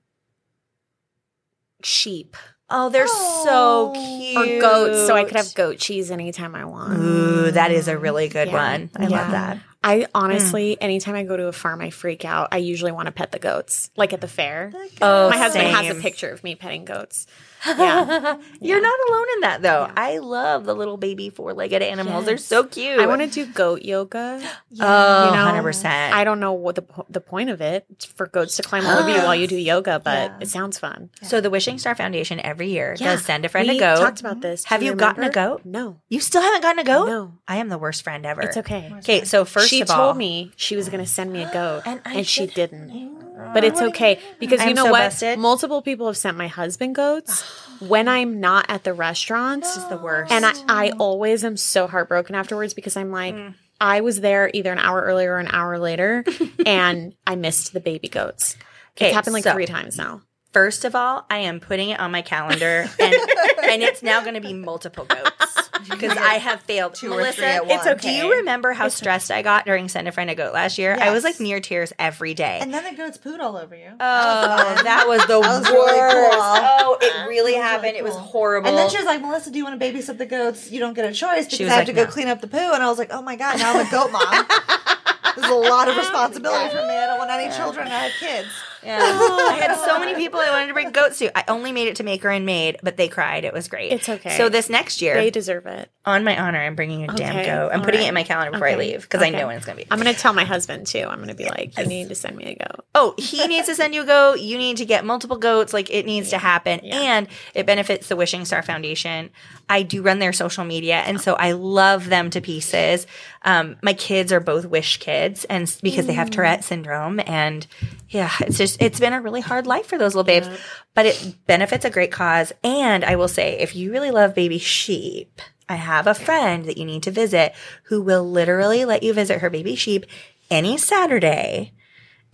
sheep 1.82 2.36
Oh, 2.70 2.90
they're 2.90 3.06
so 3.08 3.94
cute. 3.96 4.36
or 4.36 4.60
goats, 4.60 5.06
so 5.06 5.14
I 5.16 5.24
could 5.24 5.38
have 5.38 5.54
goat 5.54 5.78
cheese 5.78 6.10
anytime 6.10 6.54
I 6.54 6.66
want. 6.66 6.98
Ooh, 6.98 7.50
that 7.50 7.70
is 7.70 7.88
a 7.88 7.96
really 7.96 8.28
good 8.28 8.48
Yeah. 8.48 8.54
one. 8.72 8.90
I 8.94 9.06
love 9.06 9.30
that. 9.30 9.58
I 9.82 10.06
honestly, 10.14 10.76
anytime 10.78 11.14
I 11.14 11.22
go 11.22 11.34
to 11.34 11.46
a 11.46 11.52
farm, 11.52 11.80
I 11.80 11.88
freak 11.88 12.26
out. 12.26 12.48
I 12.52 12.58
usually 12.58 12.92
want 12.92 13.06
to 13.06 13.12
pet 13.12 13.32
the 13.32 13.38
goats, 13.38 13.90
like 13.96 14.12
at 14.12 14.20
the 14.20 14.28
fair. 14.28 14.70
Oh, 15.00 15.30
My 15.30 15.38
husband 15.38 15.66
has 15.68 15.96
a 15.96 15.98
picture 15.98 16.28
of 16.28 16.44
me 16.44 16.56
petting 16.56 16.84
goats. 16.84 17.26
Yeah, 17.66 18.38
You're 18.60 18.80
not 18.80 18.98
alone 19.08 19.26
in 19.34 19.40
that 19.40 19.62
though. 19.62 19.90
I 19.96 20.18
love 20.18 20.64
the 20.64 20.74
little 20.74 20.96
baby 20.96 21.30
four-legged 21.30 21.82
animals. 21.82 22.24
They're 22.26 22.36
so 22.38 22.64
cute. 22.64 22.98
I 23.00 23.06
want 23.06 23.20
to 23.22 23.26
do 23.28 23.46
goat 23.46 23.82
yoga. 23.82 24.40
Oh, 24.80 25.24
you 25.26 25.32
know, 25.32 25.62
100%. 25.62 25.84
I 25.86 26.24
don't 26.24 26.40
know 26.40 26.52
what 26.52 26.74
the 26.76 26.84
the 27.08 27.20
point 27.20 27.50
of 27.50 27.60
it 27.60 27.84
It's 27.90 28.04
for 28.04 28.26
goats 28.26 28.56
to 28.56 28.62
climb 28.62 28.86
all 28.86 28.98
over 28.98 29.08
you 29.08 29.16
while 29.22 29.34
you 29.34 29.46
do 29.46 29.56
yoga, 29.56 29.98
but 29.98 30.30
Yeah. 30.30 30.38
it 30.42 30.48
sounds 30.48 30.78
fun. 30.78 31.10
So 31.22 31.40
the 31.40 31.50
Wishing 31.50 31.78
Star 31.78 31.94
Foundation 31.94 32.38
every 32.40 32.68
year 32.68 32.94
does 32.94 33.24
send 33.24 33.44
a 33.44 33.48
friend 33.48 33.66
we 33.68 33.76
a 33.78 33.80
goat. 33.80 34.00
Talked 34.00 34.20
about 34.20 34.40
this. 34.40 34.64
Have 34.64 34.82
you 34.82 34.94
gotten 34.94 35.24
a 35.24 35.30
goat? 35.30 35.62
No, 35.64 36.00
You 36.08 36.20
still 36.20 36.42
haven't 36.42 36.62
gotten 36.62 36.78
a 36.80 36.84
goat? 36.84 37.06
No. 37.06 37.32
I 37.48 37.56
am 37.56 37.68
the 37.70 37.78
worst 37.78 38.02
friend 38.04 38.24
ever. 38.26 38.42
it's 38.42 38.56
okay. 38.58 38.92
Okay, 38.98 39.24
so 39.24 39.44
first 39.44 39.68
she 39.68 39.80
of 39.80 39.90
all, 39.90 39.96
told 39.96 40.16
me 40.18 40.52
she 40.56 40.76
was 40.76 40.88
going 40.88 41.02
to 41.04 41.10
send 41.10 41.32
me 41.32 41.42
a 41.42 41.50
goat, 41.52 41.82
And 41.86 42.00
and, 42.04 42.26
she 42.26 42.46
didn't. 42.46 43.27
But 43.54 43.64
it's 43.64 43.80
okay 43.80 44.18
because 44.38 44.60
you 44.60 44.68
I'm 44.70 44.74
know 44.74 44.84
so 44.86 44.90
what? 44.90 44.98
busted. 45.00 45.38
Multiple 45.38 45.82
people 45.82 46.06
have 46.06 46.16
sent 46.16 46.36
my 46.36 46.48
husband 46.48 46.94
goats 46.94 47.42
when 47.80 48.08
I'm 48.08 48.40
not 48.40 48.66
at 48.68 48.84
the 48.84 48.92
restaurant. 48.92 49.62
This 49.62 49.76
is 49.76 49.86
the 49.88 49.96
worst. 49.98 50.32
And 50.32 50.44
I, 50.44 50.52
I 50.68 50.90
always 50.98 51.44
am 51.44 51.56
so 51.56 51.86
heartbroken 51.86 52.34
afterwards 52.34 52.74
because 52.74 52.96
I'm 52.96 53.10
like, 53.10 53.34
Mm. 53.34 53.54
I 53.80 54.00
was 54.00 54.20
there 54.20 54.50
either 54.52 54.72
an 54.72 54.78
hour 54.80 55.00
earlier 55.02 55.34
or 55.34 55.38
an 55.38 55.46
hour 55.52 55.78
later, 55.78 56.24
and 56.66 57.14
I 57.24 57.36
missed 57.36 57.72
the 57.72 57.78
baby 57.78 58.08
goats. 58.08 58.56
Okay, 58.96 59.06
It's 59.06 59.14
happened 59.14 59.34
like 59.34 59.44
so- 59.44 59.52
three 59.52 59.66
times 59.66 59.96
now. 59.96 60.22
First 60.52 60.84
of 60.84 60.96
all, 60.96 61.24
I 61.30 61.38
am 61.40 61.60
putting 61.60 61.90
it 61.90 62.00
on 62.00 62.10
my 62.10 62.22
calendar, 62.22 62.88
and, 62.98 63.14
and 63.62 63.82
it's 63.82 64.02
now 64.02 64.22
going 64.22 64.34
to 64.34 64.40
be 64.40 64.54
multiple 64.54 65.04
goats 65.04 65.67
because 65.90 66.16
I 66.16 66.34
have 66.34 66.60
failed. 66.62 66.94
Two 66.94 67.12
or 67.12 67.16
Melissa, 67.16 67.34
three 67.36 67.44
at 67.46 67.70
it's 67.70 67.86
once. 67.86 68.02
Do 68.02 68.10
you 68.10 68.32
remember 68.36 68.72
how 68.72 68.88
stressed 68.88 69.30
I 69.30 69.42
got 69.42 69.64
during 69.66 69.88
Send 69.88 70.08
a 70.08 70.12
Friend 70.12 70.28
a 70.30 70.34
Goat 70.34 70.52
last 70.54 70.78
year? 70.78 70.96
I 71.00 71.10
was 71.12 71.24
like 71.24 71.38
near 71.40 71.60
tears 71.60 71.92
every 71.98 72.34
day. 72.34 72.58
And 72.60 72.72
then 72.72 72.84
the 72.84 72.96
goats 72.96 73.18
pooed 73.18 73.40
all 73.40 73.56
over 73.56 73.74
you. 73.76 73.90
Oh, 73.92 74.80
that 74.84 75.04
was 75.06 75.20
the 75.26 75.40
That 75.40 75.60
was 75.60 75.60
worst. 75.70 75.72
really 75.72 76.12
cool. 76.30 76.40
Oh, 76.40 76.98
it 77.00 77.28
really 77.28 77.54
happened. 77.54 77.96
It 77.96 78.04
was 78.04 78.14
horrible. 78.16 78.68
And 78.68 78.76
then 78.78 78.88
she 78.90 78.96
was 78.96 79.06
like, 79.06 79.20
Melissa, 79.20 79.50
do 79.50 79.58
you 79.58 79.64
want 79.64 79.78
to 79.80 79.84
babysit 79.86 80.18
the 80.18 80.26
goats? 80.26 80.70
You 80.70 80.80
don't 80.80 80.94
get 80.94 81.04
a 81.04 81.12
choice 81.12 81.44
because 81.46 81.60
was 81.60 81.68
I 81.68 81.72
have 81.72 81.78
like, 81.80 81.86
to 81.88 81.92
go 81.92 82.04
"No." 82.04 82.10
clean 82.10 82.28
up 82.28 82.40
the 82.40 82.48
poo. 82.48 82.58
And 82.58 82.82
I 82.82 82.88
was 82.88 82.98
like, 82.98 83.10
oh 83.12 83.22
my 83.22 83.36
God, 83.36 83.58
now 83.58 83.72
I'm 83.78 83.86
a 83.86 83.90
goat 83.90 84.10
mom. 84.12 84.46
There's 85.36 85.50
a 85.50 85.54
lot 85.54 85.88
of 85.88 85.96
responsibility 86.04 86.70
for 86.70 86.82
me. 86.82 86.96
I 86.96 87.06
don't 87.06 87.18
want 87.18 87.30
any 87.30 87.54
children. 87.54 87.86
I 87.86 87.90
have 88.08 88.12
kids. 88.18 88.48
Yeah. 88.84 88.98
I 89.00 89.58
had 89.60 89.76
so 89.84 89.98
many 89.98 90.14
people 90.14 90.40
I 90.40 90.50
wanted 90.50 90.68
to 90.68 90.72
bring 90.74 90.90
goats 90.90 91.18
to. 91.18 91.36
I 91.36 91.44
only 91.48 91.72
made 91.72 91.88
it 91.88 91.96
to 91.96 92.04
Maker 92.04 92.28
and 92.28 92.46
Maid, 92.46 92.78
but 92.82 92.96
they 92.96 93.08
cried. 93.08 93.44
It 93.44 93.52
was 93.52 93.68
great. 93.68 93.92
It's 93.92 94.08
okay. 94.08 94.36
So 94.36 94.48
this 94.48 94.68
next 94.68 95.02
year, 95.02 95.14
They 95.14 95.30
deserve 95.30 95.66
it. 95.66 95.90
on 96.04 96.24
my 96.24 96.40
honor, 96.40 96.58
I'm 96.60 96.74
bringing 96.74 97.04
a 97.04 97.14
damn 97.14 97.44
goat. 97.44 97.70
I'm 97.72 97.80
all 97.80 97.84
putting 97.84 98.00
right. 98.00 98.06
it 98.06 98.08
in 98.08 98.14
my 98.14 98.22
calendar 98.22 98.52
before 98.52 98.68
I 98.68 98.76
leave 98.76 99.02
because 99.02 99.22
I 99.22 99.30
know 99.30 99.46
when 99.48 99.56
it's 99.56 99.66
going 99.66 99.78
to 99.78 99.84
be. 99.84 99.90
I'm 99.90 99.98
gonna 99.98 100.14
tell 100.14 100.32
my 100.32 100.44
husband 100.44 100.86
too. 100.86 101.06
I'm 101.08 101.18
gonna 101.18 101.34
be 101.34 101.46
like, 101.46 101.76
you 101.78 101.86
need 101.86 102.08
to 102.08 102.14
send 102.14 102.36
me 102.36 102.44
a 102.44 102.54
goat. 102.54 102.84
oh, 102.94 103.14
he 103.18 103.46
needs 103.46 103.66
to 103.68 103.74
send 103.74 103.94
you 103.94 104.02
a 104.02 104.06
goat. 104.06 104.40
You 104.40 104.58
need 104.58 104.78
to 104.78 104.84
get 104.84 105.04
multiple 105.04 105.36
goats. 105.38 105.72
Like 105.72 105.90
it 105.90 106.06
needs 106.06 106.30
to 106.30 106.38
happen. 106.38 106.80
And 106.80 107.28
it 107.54 107.66
benefits 107.66 108.08
the 108.08 108.16
Wishing 108.16 108.44
Star 108.44 108.62
Foundation. 108.62 109.30
I 109.68 109.82
do 109.82 110.02
run 110.02 110.18
their 110.18 110.32
social 110.32 110.64
media. 110.64 110.96
And 110.96 111.20
so 111.20 111.34
I 111.34 111.52
love 111.52 112.08
them 112.08 112.30
to 112.30 112.40
pieces. 112.40 113.06
Um, 113.42 113.76
my 113.82 113.92
kids 113.92 114.32
are 114.32 114.40
both 114.40 114.64
Wish 114.66 114.96
kids 114.98 115.44
and 115.44 115.74
because 115.82 116.06
they 116.06 116.12
have 116.14 116.30
Tourette 116.30 116.64
syndrome. 116.64 117.20
And 117.26 117.66
yeah, 118.08 118.30
it's 118.40 118.56
just, 118.58 118.67
it's 118.80 119.00
been 119.00 119.12
a 119.12 119.20
really 119.20 119.40
hard 119.40 119.66
life 119.66 119.86
for 119.86 119.98
those 119.98 120.14
little 120.14 120.24
babes, 120.24 120.48
but 120.94 121.06
it 121.06 121.36
benefits 121.46 121.84
a 121.84 121.90
great 121.90 122.12
cause. 122.12 122.52
And 122.62 123.04
I 123.04 123.16
will 123.16 123.28
say, 123.28 123.58
if 123.58 123.74
you 123.74 123.90
really 123.92 124.10
love 124.10 124.34
baby 124.34 124.58
sheep, 124.58 125.40
I 125.68 125.76
have 125.76 126.06
a 126.06 126.14
friend 126.14 126.64
that 126.66 126.76
you 126.78 126.84
need 126.84 127.02
to 127.04 127.10
visit 127.10 127.54
who 127.84 128.02
will 128.02 128.28
literally 128.28 128.84
let 128.84 129.02
you 129.02 129.12
visit 129.12 129.40
her 129.40 129.50
baby 129.50 129.74
sheep 129.74 130.06
any 130.50 130.78
Saturday 130.78 131.72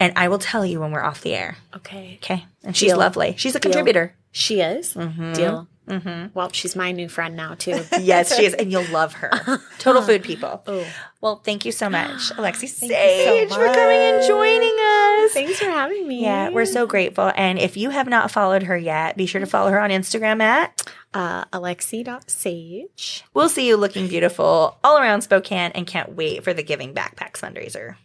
and 0.01 0.13
I 0.17 0.29
will 0.29 0.39
tell 0.39 0.67
you 0.67 0.81
when 0.81 0.91
we're 0.91 1.03
off 1.03 1.23
the 1.23 1.35
air. 1.35 1.57
Okay. 1.77 2.19
Okay. 2.23 2.45
And 2.63 2.77
she's 2.77 2.91
Deal. 2.91 2.99
lovely. 2.99 3.35
She's 3.37 3.55
a 3.55 3.61
Deal. 3.61 3.71
contributor. 3.71 4.15
She 4.33 4.61
is. 4.61 4.95
Mm-hmm. 4.95 5.33
Deal. 5.35 5.69
Mm-hmm. 5.89 6.29
Well, 6.35 6.51
she's 6.53 6.75
my 6.75 6.93
new 6.93 7.09
friend 7.09 7.37
now 7.37 7.55
too. 7.55 7.85
Yes, 8.01 8.35
she 8.37 8.47
is. 8.47 8.55
And 8.55 8.71
you'll 8.73 8.91
love 8.91 9.13
her. 9.15 9.31
Total 9.79 10.03
food 10.03 10.23
people. 10.23 10.63
Oh. 10.67 10.87
Well, 11.21 11.37
thank 11.45 11.65
you 11.65 11.73
so 11.73 11.89
much, 11.91 12.11
Alexi 12.37 12.63
you 12.63 12.69
so 12.69 12.87
Sage, 12.89 13.49
for 13.49 13.65
coming 13.67 13.99
and 13.99 14.27
joining 14.27 14.75
us. 14.79 15.33
Thanks 15.33 15.59
for 15.59 15.67
having 15.67 16.07
me. 16.09 16.23
Yeah, 16.23 16.51
we're 16.51 16.67
so 16.67 16.87
grateful. 16.87 17.33
And 17.35 17.59
if 17.59 17.77
you 17.77 17.91
have 17.91 18.09
not 18.09 18.31
followed 18.31 18.65
her 18.65 18.77
yet, 18.77 19.17
be 19.17 19.27
sure 19.27 19.41
to 19.41 19.47
follow 19.47 19.71
her 19.71 19.81
on 19.81 19.91
Instagram 19.91 20.41
at. 20.43 20.83
uh, 21.15 21.45
Alexi.sage. 21.47 23.25
We'll 23.35 23.49
see 23.49 23.67
you 23.69 23.77
looking 23.77 24.09
beautiful 24.09 24.77
all 24.85 24.99
around 24.99 25.23
Spokane 25.23 25.73
and 25.75 25.87
can't 25.87 26.15
wait 26.15 26.45
for 26.45 26.53
the 26.53 26.63
Giving 26.63 26.93
Back 26.93 27.17
Packs 27.17 27.41
fundraiser. 27.41 27.97